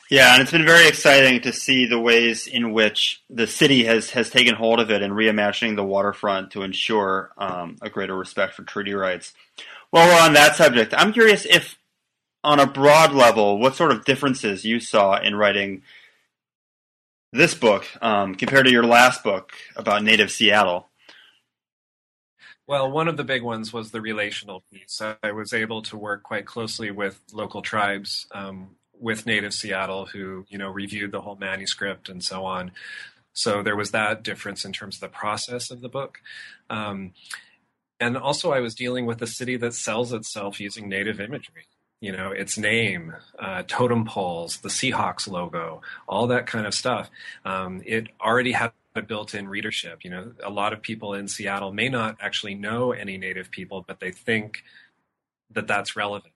Yeah, 0.09 0.33
and 0.33 0.43
it's 0.43 0.53
been 0.53 0.65
very 0.65 0.87
exciting 0.87 1.41
to 1.41 1.53
see 1.53 1.87
the 1.87 1.99
ways 1.99 2.47
in 2.47 2.73
which 2.73 3.21
the 3.29 3.49
city 3.49 3.85
has, 3.85 4.11
has 4.11 4.31
taken 4.31 4.55
hold 4.55 4.79
of 4.79 4.93
it 4.93 5.03
and 5.03 5.13
reimagining 5.13 5.75
the 5.75 5.85
waterfront 5.85 6.53
to 6.53 6.63
ensure 6.63 7.33
um, 7.37 7.79
a 7.83 7.91
greater 7.91 8.17
respect 8.17 8.55
for 8.55 8.63
treaty 8.63 8.95
rights. 8.95 9.33
Well, 9.91 10.07
we're 10.07 10.25
on 10.25 10.35
that 10.35 10.55
subject. 10.55 10.95
I'm 10.97 11.13
curious 11.13 11.45
if, 11.47 11.77
on 12.45 12.61
a 12.61 12.67
broad 12.67 13.13
level, 13.13 13.59
what 13.59 13.75
sort 13.75 13.91
of 13.91 14.05
differences 14.05 14.65
you 14.65 14.79
saw 14.79 15.21
in 15.21 15.35
writing 15.35 15.83
this 17.33 17.55
book 17.55 17.87
um, 18.01 18.37
compared 18.37 18.67
to 18.67 18.73
your 18.73 18.87
last 18.87 19.25
book 19.25 19.53
about 19.75 20.05
native 20.05 20.31
Seattle. 20.31 20.91
Well, 22.67 22.91
one 22.91 23.09
of 23.09 23.17
the 23.17 23.25
big 23.25 23.43
ones 23.43 23.73
was 23.73 23.91
the 23.91 24.01
relational 24.01 24.63
piece. 24.73 25.01
I 25.23 25.33
was 25.33 25.53
able 25.53 25.83
to 25.83 25.97
work 25.97 26.23
quite 26.23 26.47
closely 26.47 26.91
with 26.91 27.21
local 27.33 27.61
tribes 27.61 28.27
um, 28.33 28.77
with 28.99 29.27
Native 29.27 29.53
Seattle 29.53 30.07
who, 30.07 30.47
you 30.49 30.59
know, 30.59 30.69
reviewed 30.69 31.11
the 31.11 31.21
whole 31.21 31.37
manuscript 31.37 32.09
and 32.09 32.23
so 32.23 32.45
on. 32.45 32.71
So 33.33 33.63
there 33.63 33.77
was 33.77 33.91
that 33.91 34.23
difference 34.23 34.65
in 34.65 34.73
terms 34.73 34.97
of 34.97 35.01
the 35.01 35.09
process 35.09 35.71
of 35.71 35.81
the 35.81 35.89
book. 35.89 36.21
Um, 36.71 37.13
and 37.99 38.17
also, 38.17 38.53
I 38.53 38.61
was 38.61 38.75
dealing 38.75 39.07
with 39.07 39.23
a 39.23 39.27
city 39.27 39.57
that 39.59 39.75
sells 39.75 40.13
itself 40.13 40.61
using 40.61 40.89
native 40.89 41.21
imagery 41.21 41.67
you 42.03 42.11
know, 42.11 42.33
its 42.33 42.59
name, 42.59 43.15
uh, 43.39 43.63
totem 43.69 44.05
poles, 44.05 44.57
the 44.57 44.69
Seahawks 44.69 45.31
logo, 45.31 45.83
all 46.09 46.27
that 46.27 46.49
kind 46.49 46.67
of 46.67 46.75
stuff. 46.75 47.09
Um, 47.45 47.81
it 47.87 48.09
already 48.21 48.51
had 48.51 48.73
a 48.95 49.03
built-in 49.03 49.49
readership. 49.49 50.05
You 50.05 50.11
know, 50.11 50.33
a 50.43 50.51
lot 50.51 50.73
of 50.73 50.83
people 50.83 51.15
in 51.15 51.29
Seattle 51.29 51.73
may 51.73 51.89
not 51.89 52.17
actually 52.21 52.55
know 52.55 52.93
any 52.93 53.17
Native 53.19 53.51
people, 53.51 53.85
but 53.87 54.01
they 54.01 54.11
think 54.11 54.63
that 55.51 55.67
that's 55.67 55.97
relevant. 55.97 56.33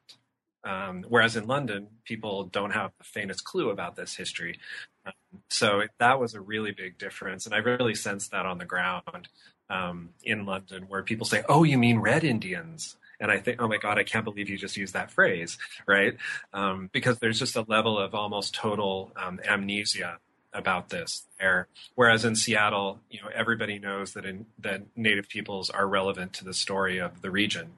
Um, 0.65 1.05
whereas 1.09 1.37
in 1.37 1.47
London, 1.47 1.89
people 2.05 2.45
don't 2.45 2.73
have 2.73 2.91
the 2.99 3.05
faintest 3.05 3.45
clue 3.45 3.71
about 3.71 3.95
this 3.95 4.17
history. 4.17 4.59
Um, 5.07 5.13
so 5.49 5.83
that 5.99 6.19
was 6.19 6.35
a 6.35 6.41
really 6.41 6.73
big 6.73 6.99
difference, 6.99 7.47
and 7.47 7.55
I 7.55 7.59
really 7.59 7.95
sensed 7.95 8.33
that 8.33 8.47
on 8.47 8.59
the 8.59 8.65
ground 8.65 9.29
um, 9.71 10.11
in 10.25 10.45
London, 10.45 10.87
where 10.89 11.05
people 11.05 11.25
say, 11.27 11.45
"Oh, 11.49 11.63
you 11.63 11.79
mean 11.79 12.01
Red 12.01 12.25
Indians?" 12.25 12.97
and 13.21 13.31
I 13.31 13.39
think, 13.39 13.61
oh 13.61 13.69
my 13.69 13.79
God, 13.79 13.99
I 13.99 14.05
can't 14.05 14.25
believe 14.25 14.49
you 14.51 14.59
just 14.59 14.77
used 14.77 14.95
that 14.95 15.11
phrase, 15.11 15.59
right? 15.87 16.17
Um, 16.53 16.91
because 16.93 17.19
there's 17.19 17.39
just 17.39 17.57
a 17.57 17.65
level 17.67 17.99
of 17.99 18.15
almost 18.15 18.55
total 18.55 19.13
um, 19.17 19.41
amnesia 19.49 20.19
about 20.53 20.89
this 20.89 21.27
there. 21.39 21.69
Whereas 21.95 22.25
in 22.25 22.37
Seattle, 22.37 23.01
you 23.11 23.21
know, 23.21 23.29
everybody 23.35 23.79
knows 23.79 24.13
that 24.15 24.25
in, 24.25 24.47
that 24.59 24.83
Native 24.97 25.29
peoples 25.29 25.71
are 25.71 25.87
relevant 25.87 26.33
to 26.35 26.45
the 26.45 26.55
story 26.55 26.99
of 26.99 27.23
the 27.23 27.31
region, 27.31 27.73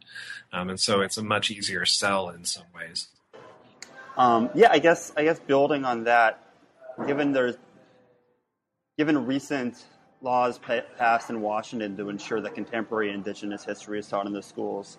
um, 0.53 0.71
and 0.71 0.81
so 0.81 1.01
it's 1.01 1.17
a 1.17 1.23
much 1.23 1.51
easier 1.51 1.85
sell 1.85 2.29
in 2.29 2.45
some 2.45 2.67
ways. 2.75 3.09
Um, 4.17 4.51
yeah, 4.55 4.69
I 4.71 4.79
guess 4.79 5.13
I 5.17 5.25
guess 5.25 5.39
building 5.39 5.85
on 5.85 6.05
that, 6.05 6.43
given 7.07 7.33
there's 7.33 7.57
given 8.97 9.27
recent 9.27 9.85
laws 10.21 10.59
passed 10.99 11.31
in 11.31 11.41
Washington 11.41 11.97
to 11.97 12.09
ensure 12.09 12.41
that 12.41 12.55
contemporary 12.55 13.13
Indigenous 13.13 13.65
history 13.65 14.01
is 14.01 14.09
taught 14.09 14.27
in 14.27 14.33
the 14.33 14.43
schools. 14.43 14.99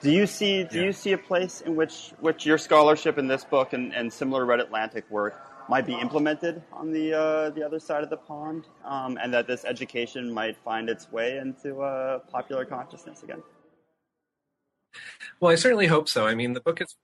Do 0.00 0.10
you 0.10 0.26
see 0.26 0.64
do 0.64 0.78
yeah. 0.78 0.86
you 0.86 0.92
see 0.92 1.12
a 1.12 1.18
place 1.18 1.62
in 1.62 1.74
which 1.74 2.12
which 2.20 2.46
your 2.46 2.58
scholarship 2.58 3.18
in 3.18 3.26
this 3.26 3.44
book 3.44 3.72
and, 3.72 3.94
and 3.94 4.12
similar 4.12 4.44
Red 4.44 4.60
Atlantic 4.60 5.10
work 5.10 5.47
might 5.68 5.86
be 5.86 5.94
implemented 5.94 6.62
on 6.72 6.92
the 6.92 7.12
uh, 7.12 7.50
the 7.50 7.62
other 7.62 7.78
side 7.78 8.02
of 8.02 8.10
the 8.10 8.16
pond, 8.16 8.66
um, 8.84 9.18
and 9.22 9.32
that 9.32 9.46
this 9.46 9.64
education 9.64 10.32
might 10.32 10.56
find 10.64 10.88
its 10.88 11.10
way 11.12 11.38
into 11.38 11.80
uh, 11.80 12.20
popular 12.30 12.64
consciousness 12.64 13.22
again? 13.22 13.42
Well, 15.40 15.52
I 15.52 15.56
certainly 15.56 15.86
hope 15.86 16.08
so. 16.08 16.26
I 16.26 16.34
mean, 16.34 16.52
the 16.54 16.60
book 16.60 16.80
is 16.80 16.96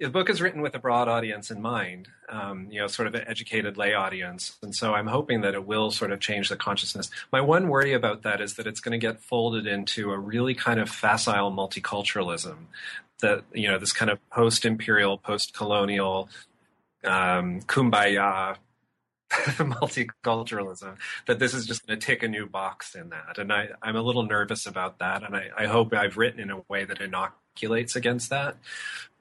the 0.00 0.10
book 0.10 0.28
is 0.28 0.42
written 0.42 0.62
with 0.62 0.74
a 0.74 0.78
broad 0.78 1.08
audience 1.08 1.50
in 1.50 1.62
mind, 1.62 2.08
um, 2.28 2.66
you 2.70 2.80
know, 2.80 2.88
sort 2.88 3.06
of 3.06 3.14
an 3.14 3.24
educated 3.28 3.76
lay 3.76 3.94
audience. 3.94 4.58
And 4.62 4.74
so 4.74 4.94
I'm 4.94 5.06
hoping 5.06 5.42
that 5.42 5.54
it 5.54 5.64
will 5.64 5.90
sort 5.90 6.10
of 6.10 6.18
change 6.18 6.48
the 6.48 6.56
consciousness. 6.56 7.08
My 7.32 7.40
one 7.40 7.68
worry 7.68 7.92
about 7.92 8.22
that 8.22 8.40
is 8.40 8.54
that 8.54 8.66
it's 8.66 8.80
going 8.80 8.98
to 8.98 9.06
get 9.06 9.20
folded 9.20 9.66
into 9.66 10.10
a 10.10 10.18
really 10.18 10.54
kind 10.54 10.80
of 10.80 10.88
facile 10.90 11.52
multiculturalism 11.52 12.66
that, 13.20 13.44
you 13.52 13.68
know, 13.68 13.78
this 13.78 13.92
kind 13.92 14.10
of 14.10 14.18
post 14.30 14.64
imperial, 14.64 15.18
post 15.18 15.54
colonial, 15.54 16.28
um, 17.04 17.60
kumbaya 17.62 18.56
multiculturalism 19.32 20.96
that 21.26 21.38
this 21.38 21.54
is 21.54 21.66
just 21.66 21.86
going 21.86 21.98
to 21.98 22.06
tick 22.06 22.22
a 22.22 22.28
new 22.28 22.46
box 22.46 22.94
in 22.94 23.08
that. 23.10 23.38
And 23.38 23.52
I, 23.52 23.68
i'm 23.80 23.96
a 23.96 24.02
little 24.02 24.24
nervous 24.24 24.66
about 24.66 24.98
that 24.98 25.22
and 25.22 25.34
I, 25.34 25.48
I 25.56 25.66
hope 25.66 25.94
i've 25.94 26.18
written 26.18 26.40
in 26.40 26.50
a 26.50 26.62
way 26.68 26.84
that 26.84 27.00
inoculates 27.00 27.96
against 27.96 28.30
that. 28.30 28.56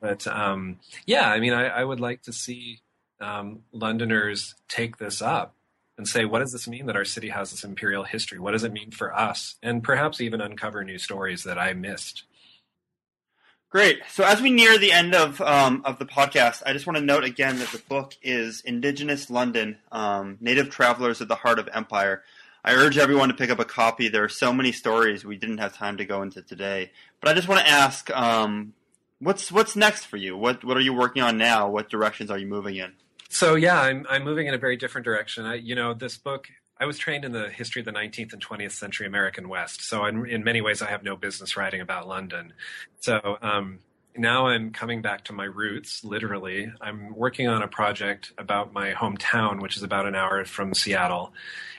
But 0.01 0.27
um, 0.27 0.79
yeah 1.05 1.29
i 1.29 1.39
mean 1.39 1.53
I, 1.53 1.67
I, 1.67 1.83
would 1.83 1.99
like 1.99 2.23
to 2.23 2.33
see 2.33 2.81
um, 3.21 3.61
londoners 3.71 4.55
take 4.67 4.97
this 4.97 5.21
up 5.21 5.55
and 5.97 6.07
say 6.07 6.25
what 6.25 6.39
does 6.39 6.51
this 6.51 6.67
mean 6.67 6.87
that 6.87 6.97
our 6.97 7.05
city 7.05 7.29
has 7.29 7.51
this 7.51 7.63
imperial 7.63 8.03
history? 8.03 8.39
What 8.39 8.51
does 8.51 8.63
it 8.63 8.73
mean 8.73 8.91
for 8.91 9.15
us? 9.15 9.55
And 9.61 9.83
perhaps 9.83 10.19
even 10.19 10.41
uncover 10.41 10.83
new 10.83 10.97
stories 10.97 11.43
that 11.43 11.57
i 11.57 11.73
missed 11.73 12.25
Great. 13.71 14.01
So 14.09 14.25
as 14.25 14.41
we 14.41 14.49
near 14.49 14.77
the 14.77 14.91
end 14.91 15.15
of 15.15 15.39
um, 15.39 15.81
of 15.85 15.97
the 15.97 16.05
podcast, 16.05 16.61
I 16.65 16.73
just 16.73 16.85
want 16.85 16.97
to 16.97 17.03
note 17.03 17.23
again 17.23 17.57
that 17.59 17.69
the 17.69 17.77
book 17.77 18.17
is 18.21 18.59
Indigenous 18.65 19.29
London: 19.29 19.77
um, 19.93 20.37
Native 20.41 20.69
Travelers 20.69 21.21
at 21.21 21.29
the 21.29 21.35
Heart 21.35 21.57
of 21.57 21.69
Empire. 21.73 22.21
I 22.65 22.73
urge 22.73 22.97
everyone 22.97 23.29
to 23.29 23.33
pick 23.33 23.49
up 23.49 23.59
a 23.59 23.65
copy. 23.65 24.09
There 24.09 24.25
are 24.25 24.29
so 24.29 24.51
many 24.51 24.73
stories 24.73 25.23
we 25.23 25.37
didn't 25.37 25.59
have 25.59 25.73
time 25.73 25.95
to 25.97 26.05
go 26.05 26.21
into 26.21 26.41
today, 26.41 26.91
but 27.21 27.29
I 27.29 27.33
just 27.33 27.47
want 27.47 27.65
to 27.65 27.71
ask, 27.71 28.11
um, 28.11 28.73
what's 29.19 29.53
what's 29.53 29.77
next 29.77 30.03
for 30.03 30.17
you? 30.17 30.35
What 30.35 30.65
what 30.65 30.75
are 30.75 30.81
you 30.81 30.93
working 30.93 31.23
on 31.23 31.37
now? 31.37 31.69
What 31.69 31.89
directions 31.89 32.29
are 32.29 32.37
you 32.37 32.47
moving 32.47 32.75
in? 32.75 32.91
So 33.29 33.55
yeah, 33.55 33.79
I'm 33.79 34.05
I'm 34.09 34.25
moving 34.25 34.47
in 34.47 34.53
a 34.53 34.57
very 34.57 34.75
different 34.75 35.05
direction. 35.05 35.45
I, 35.45 35.55
you 35.55 35.75
know, 35.75 35.93
this 35.93 36.17
book 36.17 36.49
I 36.81 36.85
was 36.85 36.97
trained 36.97 37.23
in 37.23 37.31
the 37.31 37.47
history 37.47 37.81
of 37.81 37.85
the 37.85 37.91
19th 37.91 38.33
and 38.33 38.43
20th 38.43 38.71
century 38.71 39.05
American 39.05 39.47
West, 39.47 39.87
so 39.87 40.05
in, 40.05 40.25
in 40.25 40.43
many 40.43 40.61
ways 40.61 40.81
I 40.81 40.89
have 40.89 41.03
no 41.03 41.15
business 41.15 41.55
writing 41.55 41.79
about 41.79 42.07
London. 42.07 42.53
So 43.01 43.37
um, 43.43 43.79
now 44.17 44.47
I'm 44.47 44.71
coming 44.71 45.03
back 45.03 45.25
to 45.25 45.33
my 45.33 45.43
roots, 45.43 46.03
literally. 46.03 46.73
I'm 46.81 47.15
working 47.15 47.47
on 47.47 47.61
a 47.61 47.67
project 47.67 48.33
about 48.35 48.73
my 48.73 48.93
hometown, 48.93 49.61
which 49.61 49.77
is 49.77 49.83
about 49.83 50.07
an 50.07 50.15
hour 50.15 50.43
from 50.43 50.73
Seattle, 50.73 51.33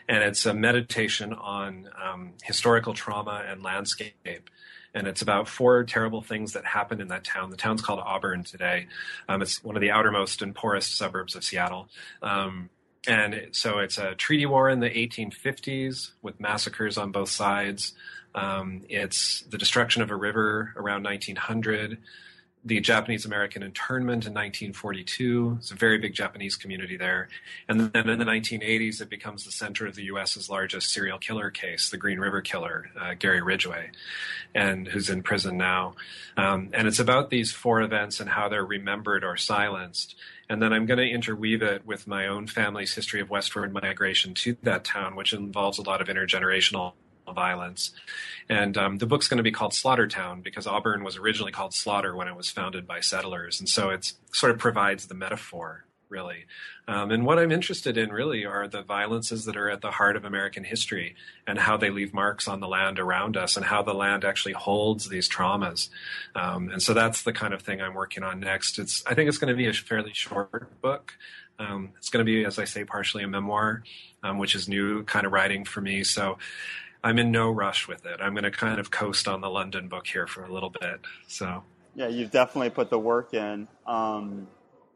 and 0.09 0.23
it's 0.23 0.47
a 0.47 0.55
meditation 0.55 1.33
on 1.33 1.91
um, 2.01 2.35
historical 2.45 2.95
trauma 2.95 3.45
and 3.45 3.61
landscape 3.61 4.51
and 4.95 5.07
it's 5.07 5.23
about 5.23 5.49
four 5.49 5.85
terrible 5.85 6.21
things 6.21 6.53
that 6.53 6.67
happened 6.67 7.01
in 7.01 7.09
that 7.09 7.25
town. 7.25 7.49
The 7.49 7.57
town's 7.57 7.81
called 7.81 8.01
Auburn 8.01 8.45
today. 8.45 8.89
Um, 9.27 9.41
it's 9.41 9.65
one 9.65 9.75
of 9.75 9.81
the 9.81 9.91
outermost 9.91 10.43
and 10.43 10.55
poorest 10.55 10.99
suburbs 10.99 11.35
of 11.35 11.45
Seattle. 11.45 11.89
Um, 12.21 12.69
and 13.07 13.49
so 13.53 13.79
it's 13.79 13.99
a 13.99 14.15
treaty 14.15 14.47
war 14.47 14.69
in 14.71 14.81
the 14.81 14.91
1850s 14.91 16.13
with 16.23 16.41
massacres 16.41 16.97
on 16.97 17.11
both 17.11 17.31
sides. 17.31 17.95
Um, 18.35 18.83
it's 18.89 19.43
the 19.43 19.59
destruction 19.59 20.03
of 20.03 20.11
a 20.11 20.17
river 20.17 20.73
around 20.77 21.03
1900 21.03 21.99
the 22.65 22.79
Japanese 22.81 23.25
American 23.25 23.63
internment 23.63 24.25
in 24.25 24.33
1942. 24.33 25.57
It's 25.59 25.73
a 25.73 25.75
very 25.75 25.99
big 25.99 26.15
Japanese 26.15 26.55
community 26.55 26.97
there. 26.97 27.29
And 27.69 27.93
then 27.93 28.09
in 28.09 28.19
the 28.21 28.25
1980s, 28.25 29.01
it 29.01 29.11
becomes 29.11 29.45
the 29.45 29.51
center 29.51 29.87
of 29.87 29.97
the 29.97 30.05
U.S.'s 30.05 30.49
largest 30.49 30.91
serial 30.93 31.19
killer 31.19 31.51
case, 31.51 31.91
the 31.91 31.97
Green 31.97 32.21
River 32.21 32.41
Killer, 32.41 32.91
uh, 33.01 33.15
Gary 33.15 33.43
Ridgway, 33.43 33.91
and 34.55 34.87
who's 34.87 35.11
in 35.11 35.23
prison 35.23 35.57
now. 35.57 35.95
Um, 36.37 36.71
and 36.73 36.87
it's 36.87 37.01
about 37.01 37.31
these 37.31 37.51
four 37.51 37.83
events 37.83 38.21
and 38.21 38.31
how 38.31 38.49
they're 38.49 38.65
remembered 38.65 39.25
or 39.25 39.37
silenced. 39.37 40.15
And 40.49 40.63
then 40.63 40.73
I'm 40.73 40.87
going 40.87 40.99
to 40.99 41.09
interweave 41.09 41.63
it 41.63 41.85
with 41.85 42.07
my 42.07 42.29
own 42.29 42.47
family's 42.47 42.95
history 42.95 43.21
of 43.21 43.29
westward 43.29 43.73
migration 43.73 44.35
to 44.35 44.57
that 44.63 44.85
town, 44.85 45.17
which 45.17 45.33
involves 45.33 45.79
a 45.79 45.83
lot 45.83 46.01
of 46.01 46.07
intergenerational 46.07 46.93
violence. 47.33 47.91
And 48.49 48.77
um, 48.77 48.99
the 48.99 49.07
book's 49.07 49.29
going 49.29 49.39
to 49.39 49.43
be 49.43 49.53
called 49.53 49.73
Slaughtertown 49.73 50.43
because 50.43 50.67
Auburn 50.67 51.05
was 51.05 51.17
originally 51.17 51.53
called 51.53 51.75
Slaughter 51.75 52.15
when 52.15 52.29
it 52.29 52.37
was 52.37 52.51
founded 52.51 52.87
by 52.87 53.01
settlers. 53.01 53.61
And 53.61 53.69
so 53.69 53.91
it 53.91 54.13
sort 54.33 54.53
of 54.53 54.59
provides 54.59 55.07
the 55.07 55.15
metaphor, 55.15 55.85
really. 56.09 56.45
Um, 56.89 57.11
and 57.11 57.25
what 57.25 57.39
I'm 57.39 57.53
interested 57.53 57.97
in 57.97 58.11
really 58.11 58.45
are 58.45 58.67
the 58.67 58.83
violences 58.83 59.45
that 59.45 59.57
are 59.57 59.71
at 59.71 59.81
the 59.81 59.93
heart 59.93 60.17
of 60.17 60.25
American 60.25 60.65
history 60.65 61.15
and 61.47 61.59
how 61.59 61.77
they 61.77 61.91
leave 61.91 62.13
marks 62.13 62.49
on 62.49 62.61
the 62.61 62.69
land 62.69 62.99
around 62.99 63.37
us 63.37 63.57
and 63.57 63.65
how 63.65 63.83
the 63.83 63.95
land 63.95 64.25
actually 64.25 64.55
holds 64.55 65.09
these 65.09 65.29
traumas. 65.29 65.89
Um, 66.35 66.69
and 66.71 66.83
so 66.83 66.93
that's 66.93 67.23
the 67.23 67.33
kind 67.33 67.55
of 67.55 67.63
thing 67.63 67.81
I'm 67.81 67.95
working 67.95 68.25
on 68.25 68.41
next. 68.41 68.79
It's, 68.79 69.03
I 69.07 69.15
think 69.15 69.29
it's 69.29 69.39
going 69.39 69.53
to 69.53 69.57
be 69.57 69.69
a 69.69 69.73
fairly 69.73 70.13
short 70.13 70.81
book. 70.83 71.15
Um, 71.59 71.93
it's 71.97 72.11
going 72.11 72.25
to 72.25 72.31
be, 72.31 72.45
as 72.45 72.59
I 72.59 72.65
say, 72.65 72.85
partially 72.85 73.23
a 73.23 73.29
memoir, 73.29 73.85
um, 74.23 74.39
which 74.39 74.55
is 74.55 74.69
new 74.69 75.05
kind 75.05 75.25
of 75.25 75.33
writing 75.33 75.65
for 75.65 75.81
me. 75.81 76.03
So 76.03 76.39
I'm 77.05 77.19
in 77.19 77.31
no 77.31 77.51
rush 77.51 77.89
with 77.89 78.07
it. 78.07 78.21
I'm 78.21 78.33
going 78.35 78.45
to 78.45 78.51
kind 78.51 78.79
of 78.79 78.91
coast 78.91 79.27
on 79.27 79.41
the 79.41 79.51
London 79.51 79.89
book 79.89 80.07
here 80.07 80.27
for 80.27 80.45
a 80.45 80.53
little 80.53 80.71
bit. 80.71 81.01
So 81.27 81.65
yeah, 81.95 82.09
you've 82.09 82.31
definitely 82.31 82.71
put 82.71 82.91
the 82.91 82.99
work 82.99 83.35
in. 83.35 83.69
Um, 83.87 84.47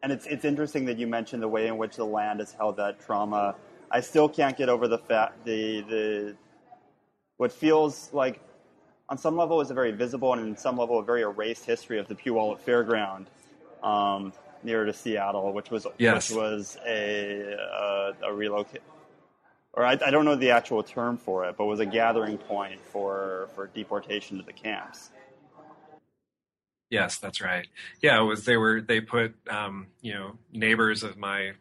and 0.03 0.13
it's 0.13 0.27
it's 0.27 0.45
interesting 0.45 0.85
that 0.87 0.99
you 0.99 1.07
mentioned 1.07 1.43
the 1.43 1.49
way 1.49 1.67
in 1.67 1.79
which 1.79 1.97
the 1.97 2.05
land 2.05 2.41
has 2.41 2.53
held 2.53 2.77
that 2.77 3.01
trauma. 3.01 3.57
I 3.91 4.01
still 4.01 4.29
can't 4.29 4.57
get 4.57 4.69
over 4.69 4.89
the 4.89 4.99
fact 4.99 5.45
the 5.45 5.81
the 5.83 6.37
what 7.39 7.53
feels 7.53 8.11
like 8.13 8.41
on 9.09 9.19
some 9.19 9.37
level 9.37 9.61
is 9.61 9.71
a 9.71 9.75
very 9.75 9.93
visible 9.93 10.33
and 10.33 10.47
in 10.47 10.57
some 10.57 10.77
level 10.77 10.99
a 10.99 11.05
very 11.05 11.23
erased 11.23 11.65
history 11.65 11.99
of 11.99 12.09
the 12.09 12.15
Puyallup 12.15 12.61
Fairground 12.61 13.27
um, 13.87 14.33
near 14.63 14.85
to 14.85 14.93
Seattle, 14.93 15.53
which 15.53 15.71
was 15.71 15.87
yes. 15.99 16.31
which 16.31 16.37
was 16.37 16.77
a 16.87 17.55
a, 17.55 18.13
a 18.29 18.33
relocate 18.33 18.83
or 19.77 19.85
I, 19.85 19.93
I, 19.93 20.11
don't 20.11 20.25
know 20.25 20.35
the 20.35 20.51
actual 20.51 20.83
term 20.83 21.19
for 21.19 21.45
it, 21.45 21.57
but 21.57 21.65
it 21.65 21.69
was 21.69 21.81
a 21.81 21.87
gathering 21.87 22.39
point 22.39 22.81
for, 22.81 23.49
for 23.55 23.67
deportation 23.69 24.39
to 24.39 24.43
the 24.45 24.53
camps. 24.53 25.11
Yes, 26.91 27.19
that's 27.19 27.41
right. 27.41 27.67
Yeah, 28.01 28.21
it 28.21 28.25
was 28.25 28.45
they 28.45 28.57
were 28.57 28.81
they 28.81 29.01
put 29.01 29.35
um, 29.51 29.89
you 30.01 30.15
know 30.15 30.39
neighbors 30.53 31.03
of 31.03 31.17
my 31.17 31.53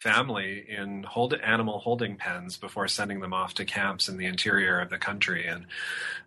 family 0.00 0.64
in 0.66 1.02
hold 1.02 1.34
animal 1.34 1.78
holding 1.78 2.16
pens 2.16 2.56
before 2.56 2.88
sending 2.88 3.20
them 3.20 3.34
off 3.34 3.52
to 3.54 3.64
camps 3.66 4.08
in 4.08 4.16
the 4.16 4.24
interior 4.24 4.80
of 4.80 4.88
the 4.88 4.96
country, 4.96 5.46
and 5.46 5.66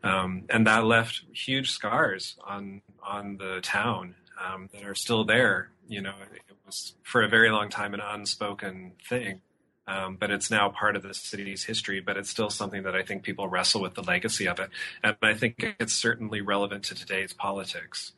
um, 0.04 0.44
and 0.50 0.68
that 0.68 0.86
left 0.86 1.24
huge 1.34 1.72
scars 1.72 2.36
on 2.46 2.84
on 3.02 3.38
the 3.38 3.60
town 3.62 4.14
um, 4.40 4.70
that 4.72 4.84
are 4.86 4.96
still 4.96 5.24
there. 5.24 5.72
You 5.88 6.02
know, 6.02 6.14
it 6.32 6.56
was 6.64 6.94
for 7.02 7.24
a 7.24 7.28
very 7.28 7.50
long 7.50 7.70
time 7.70 7.96
an 7.96 8.02
unspoken 8.02 8.92
thing. 9.10 9.42
Um, 9.86 10.16
but 10.18 10.32
it's 10.32 10.50
now 10.50 10.70
part 10.70 10.96
of 10.96 11.04
the 11.04 11.14
city's 11.14 11.66
history. 11.66 12.00
But 12.00 12.18
it's 12.18 12.30
still 12.30 12.50
something 12.50 12.84
that 12.84 12.96
I 12.96 13.04
think 13.04 13.24
people 13.24 13.48
wrestle 13.48 13.82
with 13.82 13.96
the 13.96 14.04
legacy 14.04 14.48
of 14.48 14.60
it, 14.60 14.70
and 15.04 15.16
I 15.22 15.34
think 15.34 15.76
it's 15.80 15.94
certainly 15.94 16.42
relevant 16.42 16.86
to 16.86 16.96
today's 16.96 17.34
politics 17.34 18.14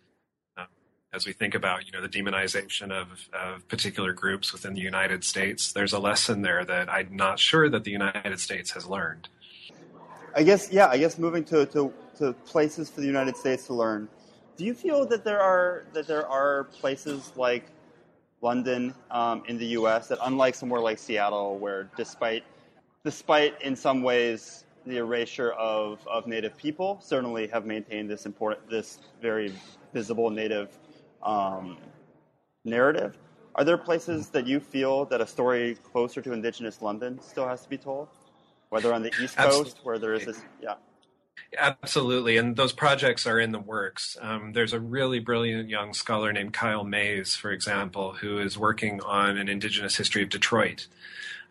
as 1.16 1.26
we 1.26 1.32
think 1.32 1.56
about 1.56 1.86
you 1.86 1.92
know 1.92 2.02
the 2.02 2.10
demonization 2.10 2.92
of, 2.92 3.30
of 3.34 3.68
particular 3.70 4.12
groups 4.12 4.52
within 4.52 4.74
the 4.74 4.82
United 4.82 5.24
States, 5.24 5.72
there's 5.72 5.94
a 5.94 6.00
lesson 6.00 6.42
there 6.42 6.66
that 6.66 6.92
I'm 6.92 7.16
not 7.16 7.40
sure 7.40 7.70
that 7.70 7.86
the 7.86 7.92
United 7.92 8.40
States 8.40 8.72
has 8.72 8.86
learned. 8.86 9.30
I 10.36 10.44
guess 10.44 10.72
yeah, 10.72 10.88
I 10.88 10.98
guess 10.98 11.18
moving 11.18 11.46
to, 11.46 11.66
to, 11.68 11.94
to 12.18 12.34
places 12.46 12.90
for 12.90 13.00
the 13.00 13.08
United 13.08 13.38
States 13.38 13.68
to 13.68 13.74
learn. 13.74 14.10
Do 14.58 14.66
you 14.66 14.74
feel 14.74 15.06
that 15.08 15.24
there 15.24 15.42
are 15.42 15.86
that 15.94 16.06
there 16.08 16.28
are 16.28 16.66
places 16.66 17.32
like 17.36 17.66
London 18.46 18.94
um, 19.10 19.44
in 19.48 19.58
the 19.58 19.70
U.S. 19.80 20.08
that, 20.10 20.20
unlike 20.22 20.54
somewhere 20.54 20.82
like 20.90 21.00
Seattle, 21.00 21.58
where 21.58 21.90
despite 21.98 22.44
despite 23.04 23.60
in 23.62 23.76
some 23.76 24.04
ways 24.10 24.66
the 24.86 24.98
erasure 24.98 25.52
of, 25.54 26.06
of 26.08 26.28
Native 26.28 26.56
people, 26.56 27.00
certainly 27.02 27.48
have 27.48 27.66
maintained 27.66 28.08
this 28.14 28.26
important 28.26 28.70
this 28.70 29.00
very 29.20 29.52
visible 29.94 30.30
Native 30.30 30.70
um, 31.24 31.78
narrative. 32.64 33.18
Are 33.56 33.64
there 33.64 33.78
places 33.78 34.30
that 34.36 34.46
you 34.46 34.60
feel 34.60 35.06
that 35.06 35.22
a 35.22 35.28
story 35.36 35.78
closer 35.92 36.22
to 36.22 36.32
Indigenous 36.34 36.82
London 36.82 37.20
still 37.22 37.48
has 37.48 37.64
to 37.64 37.70
be 37.70 37.78
told? 37.78 38.10
Whether 38.70 38.94
on 38.94 39.02
the 39.02 39.12
East 39.22 39.36
Absolutely. 39.38 39.72
Coast, 39.72 39.78
where 39.84 39.98
there 39.98 40.14
is 40.14 40.26
this, 40.26 40.40
yeah. 40.62 40.76
Absolutely, 41.58 42.38
and 42.38 42.56
those 42.56 42.74
projects 42.74 43.26
are 43.26 43.40
in 43.40 43.52
the 43.52 43.60
works. 43.60 44.18
Um, 44.22 44.54
there's 44.54 44.74
a 44.74 44.80
really 44.80 45.20
brilliant 45.20 45.70
young 45.70 45.94
scholar 45.94 46.34
named 46.34 46.54
Kyle 46.54 46.84
Mays, 46.84 47.36
for 47.36 47.52
example, 47.52 48.14
who 48.14 48.40
is 48.40 48.58
working 48.58 49.02
on 49.02 49.38
an 49.38 49.48
Indigenous 49.48 49.96
history 49.96 50.24
of 50.24 50.30
Detroit 50.30 50.88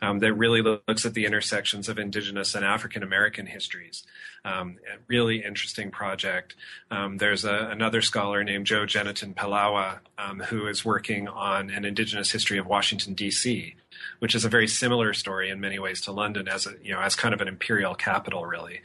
um, 0.03 0.19
that 0.19 0.35
really 0.35 0.63
looks 0.63 1.07
at 1.07 1.15
the 1.15 1.25
intersections 1.25 1.89
of 1.89 1.99
Indigenous 1.99 2.55
and 2.55 2.65
African 2.65 3.03
American 3.03 3.47
histories. 3.47 4.05
Um, 4.45 4.77
a 4.93 4.99
really 5.07 5.43
interesting 5.43 5.91
project. 5.91 6.55
Um, 6.91 7.17
there's 7.17 7.45
a, 7.45 7.69
another 7.71 8.03
scholar 8.03 8.45
named 8.45 8.67
Joe 8.67 8.85
Genetin-Pilawa 8.85 10.01
um, 10.19 10.41
who 10.41 10.67
is 10.67 10.85
working 10.85 11.29
on 11.29 11.71
an 11.71 11.85
Indigenous 11.85 12.31
history 12.31 12.59
of 12.59 12.67
Washington, 12.67 13.15
D.C 13.15 13.77
which 14.25 14.35
is 14.35 14.47
a 14.47 14.49
very 14.49 14.67
similar 14.67 15.13
story 15.13 15.51
in 15.51 15.61
many 15.61 15.79
ways 15.79 16.01
to 16.01 16.11
London 16.11 16.49
as 16.49 16.67
a 16.67 16.73
you 16.83 16.95
know 16.95 17.01
as 17.01 17.15
kind 17.15 17.35
of 17.35 17.43
an 17.43 17.47
imperial 17.47 17.95
capital, 17.95 18.47
really. 18.47 18.81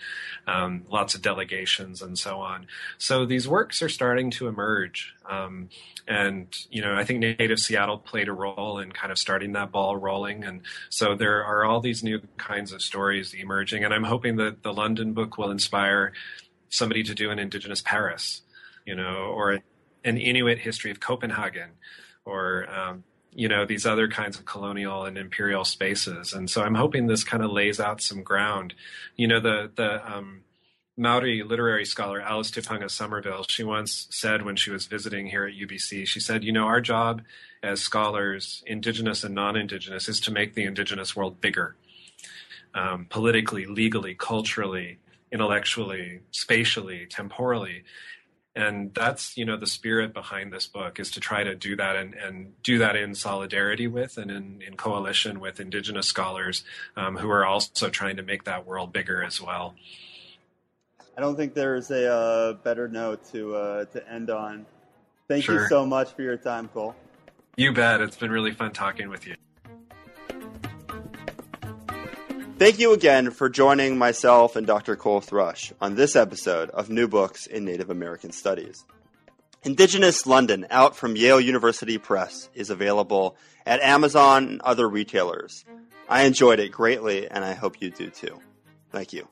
Um, 0.46 0.84
lots 0.92 1.16
of 1.16 1.22
delegations 1.22 2.02
and 2.02 2.20
so 2.20 2.42
on. 2.42 2.68
So 2.98 3.26
these 3.26 3.48
works 3.48 3.82
are 3.82 3.88
starting 3.88 4.32
to 4.32 4.50
emerge, 4.50 5.16
um, 5.30 5.70
and 6.06 6.54
you 6.70 6.82
know 6.82 6.94
I 6.94 7.06
think 7.06 7.22
Native 7.22 7.60
Seattle 7.60 8.00
played 8.00 8.28
a 8.28 8.34
role 8.34 8.80
in 8.80 8.92
kind 8.92 9.14
of 9.14 9.18
starting 9.18 9.54
that 9.54 9.72
ball 9.72 9.96
rolling, 9.96 10.44
and 10.44 10.60
so 10.90 11.16
there 11.16 11.46
are 11.46 11.64
all 11.64 11.80
these 11.80 12.04
new 12.04 12.20
kinds 12.36 12.74
of 12.74 12.82
stories 12.82 13.34
emerging, 13.34 13.86
and 13.86 13.94
I'm 13.94 14.04
hoping 14.04 14.36
that 14.36 14.64
the 14.64 14.74
London 14.74 15.14
book 15.14 15.38
will 15.38 15.52
inspire 15.52 16.12
somebody 16.68 17.02
to 17.04 17.16
do 17.16 17.32
an 17.32 17.40
Indigenous 17.40 17.82
Paris, 17.82 18.42
you 18.86 18.94
know, 18.94 19.32
or 19.34 19.62
an 20.04 20.18
Inuit 20.18 20.60
history 20.60 20.92
of 20.92 21.00
Copenhagen, 21.00 21.70
or 22.26 22.70
um, 22.70 23.06
you 23.34 23.48
know 23.48 23.66
these 23.66 23.86
other 23.86 24.08
kinds 24.08 24.38
of 24.40 24.46
colonial 24.46 25.06
and 25.06 25.18
imperial 25.18 25.66
spaces. 25.66 26.34
And 26.34 26.50
so 26.50 26.62
i'm 26.64 26.76
hoping 26.76 27.08
this 27.08 27.24
kind 27.24 27.44
of 27.44 27.52
lays 27.52 27.80
out 27.80 28.02
some 28.02 28.24
ground. 28.24 28.74
You 29.16 29.28
know 29.28 29.40
the 29.40 29.72
the 29.76 30.12
um, 30.12 30.42
maori 31.00 31.44
literary 31.44 31.86
scholar 31.86 32.20
Alice 32.22 32.52
Te 32.52 32.62
Punga 32.62 32.92
Somerville 32.92 33.46
she 33.48 33.64
once 33.64 34.08
said 34.12 34.44
when 34.44 34.58
she 34.58 34.70
was 34.70 34.86
visiting 34.86 35.28
here 35.28 35.46
at 35.46 35.54
ubc 35.54 36.06
she 36.08 36.20
said 36.20 36.44
you 36.44 36.52
know 36.52 36.66
our 36.66 36.82
job 36.82 37.22
as 37.64 37.80
scholars 37.80 38.64
indigenous 38.68 39.24
and 39.24 39.34
non-indigenous 39.34 40.10
is 40.10 40.20
to 40.20 40.32
make 40.32 40.56
the 40.56 40.66
indigenous 40.66 41.16
world 41.16 41.40
bigger 41.40 41.78
um, 42.74 43.06
politically 43.10 43.66
legally 43.66 44.14
culturally 44.14 45.00
intellectually 45.32 46.20
spatially 46.32 47.06
temporally 47.10 47.84
and 48.56 48.94
that's 48.94 49.38
you 49.38 49.46
know 49.46 49.58
the 49.58 49.68
spirit 49.68 50.14
behind 50.14 50.52
this 50.52 50.68
book 50.68 51.00
is 51.00 51.12
to 51.12 51.20
try 51.20 51.44
to 51.44 51.56
do 51.56 51.76
that 51.76 51.96
and, 51.96 52.14
and 52.16 52.62
do 52.64 52.80
that 52.80 52.96
in 52.96 53.14
solidarity 53.16 53.88
with 53.88 54.18
and 54.18 54.32
in, 54.32 54.62
in 54.66 54.76
coalition 54.76 55.40
with 55.40 55.60
indigenous 55.60 56.08
scholars 56.08 56.64
um, 56.96 57.18
who 57.18 57.30
are 57.30 57.46
also 57.46 57.90
trying 57.90 58.18
to 58.18 58.24
make 58.24 58.46
that 58.46 58.66
world 58.66 58.92
bigger 58.92 59.24
as 59.24 59.42
well. 59.42 59.76
I 61.18 61.22
don't 61.22 61.36
think 61.36 61.54
there's 61.54 61.92
a 61.92 62.12
uh, 62.12 62.54
better 62.54 62.88
note 62.88 63.24
to 63.32 63.56
uh, 63.56 63.86
to 63.86 64.12
end 64.12 64.30
on. 64.30 64.66
Thank 65.28 65.46
sure. 65.46 65.62
you 65.62 65.68
so 65.68 65.86
much 65.86 66.14
for 66.14 66.24
your 66.24 66.38
time 66.38 66.70
Coll. 66.70 66.96
You 67.56 67.74
bet. 67.74 68.02
It's 68.02 68.16
been 68.16 68.32
really 68.32 68.52
fun 68.52 68.72
talking 68.72 69.10
with 69.10 69.28
you 69.28 69.36
Thank 72.60 72.78
you 72.78 72.92
again 72.92 73.32
for 73.32 73.48
joining 73.48 73.98
myself 73.98 74.58
and 74.58 74.68
Dr. 74.68 74.98
Coll 74.98 75.22
Thrush 75.22 75.72
on 75.80 75.96
this 75.96 76.18
episode 76.18 76.70
of 76.72 76.90
New 76.90 77.08
Books 77.08 77.48
in 77.48 77.64
Native 77.64 77.90
American 77.90 78.34
Studies. 78.34 78.84
Indigenous 79.64 80.28
London, 80.28 80.68
out 80.70 80.98
from 80.98 81.16
Yale 81.16 81.40
University 81.40 81.98
Press, 81.98 82.50
is 82.54 82.70
available 82.70 83.38
at 83.66 83.80
Amazon 83.80 84.50
and 84.50 84.62
other 84.62 84.90
retailers. 84.90 85.64
I 86.10 86.24
enjoyed 86.24 86.60
it 86.60 86.74
greatly, 86.74 87.30
and 87.30 87.46
I 87.46 87.54
hope 87.54 87.82
you 87.82 87.92
do 87.92 88.10
too. 88.10 88.42
Thank 88.92 89.14
you. 89.14 89.26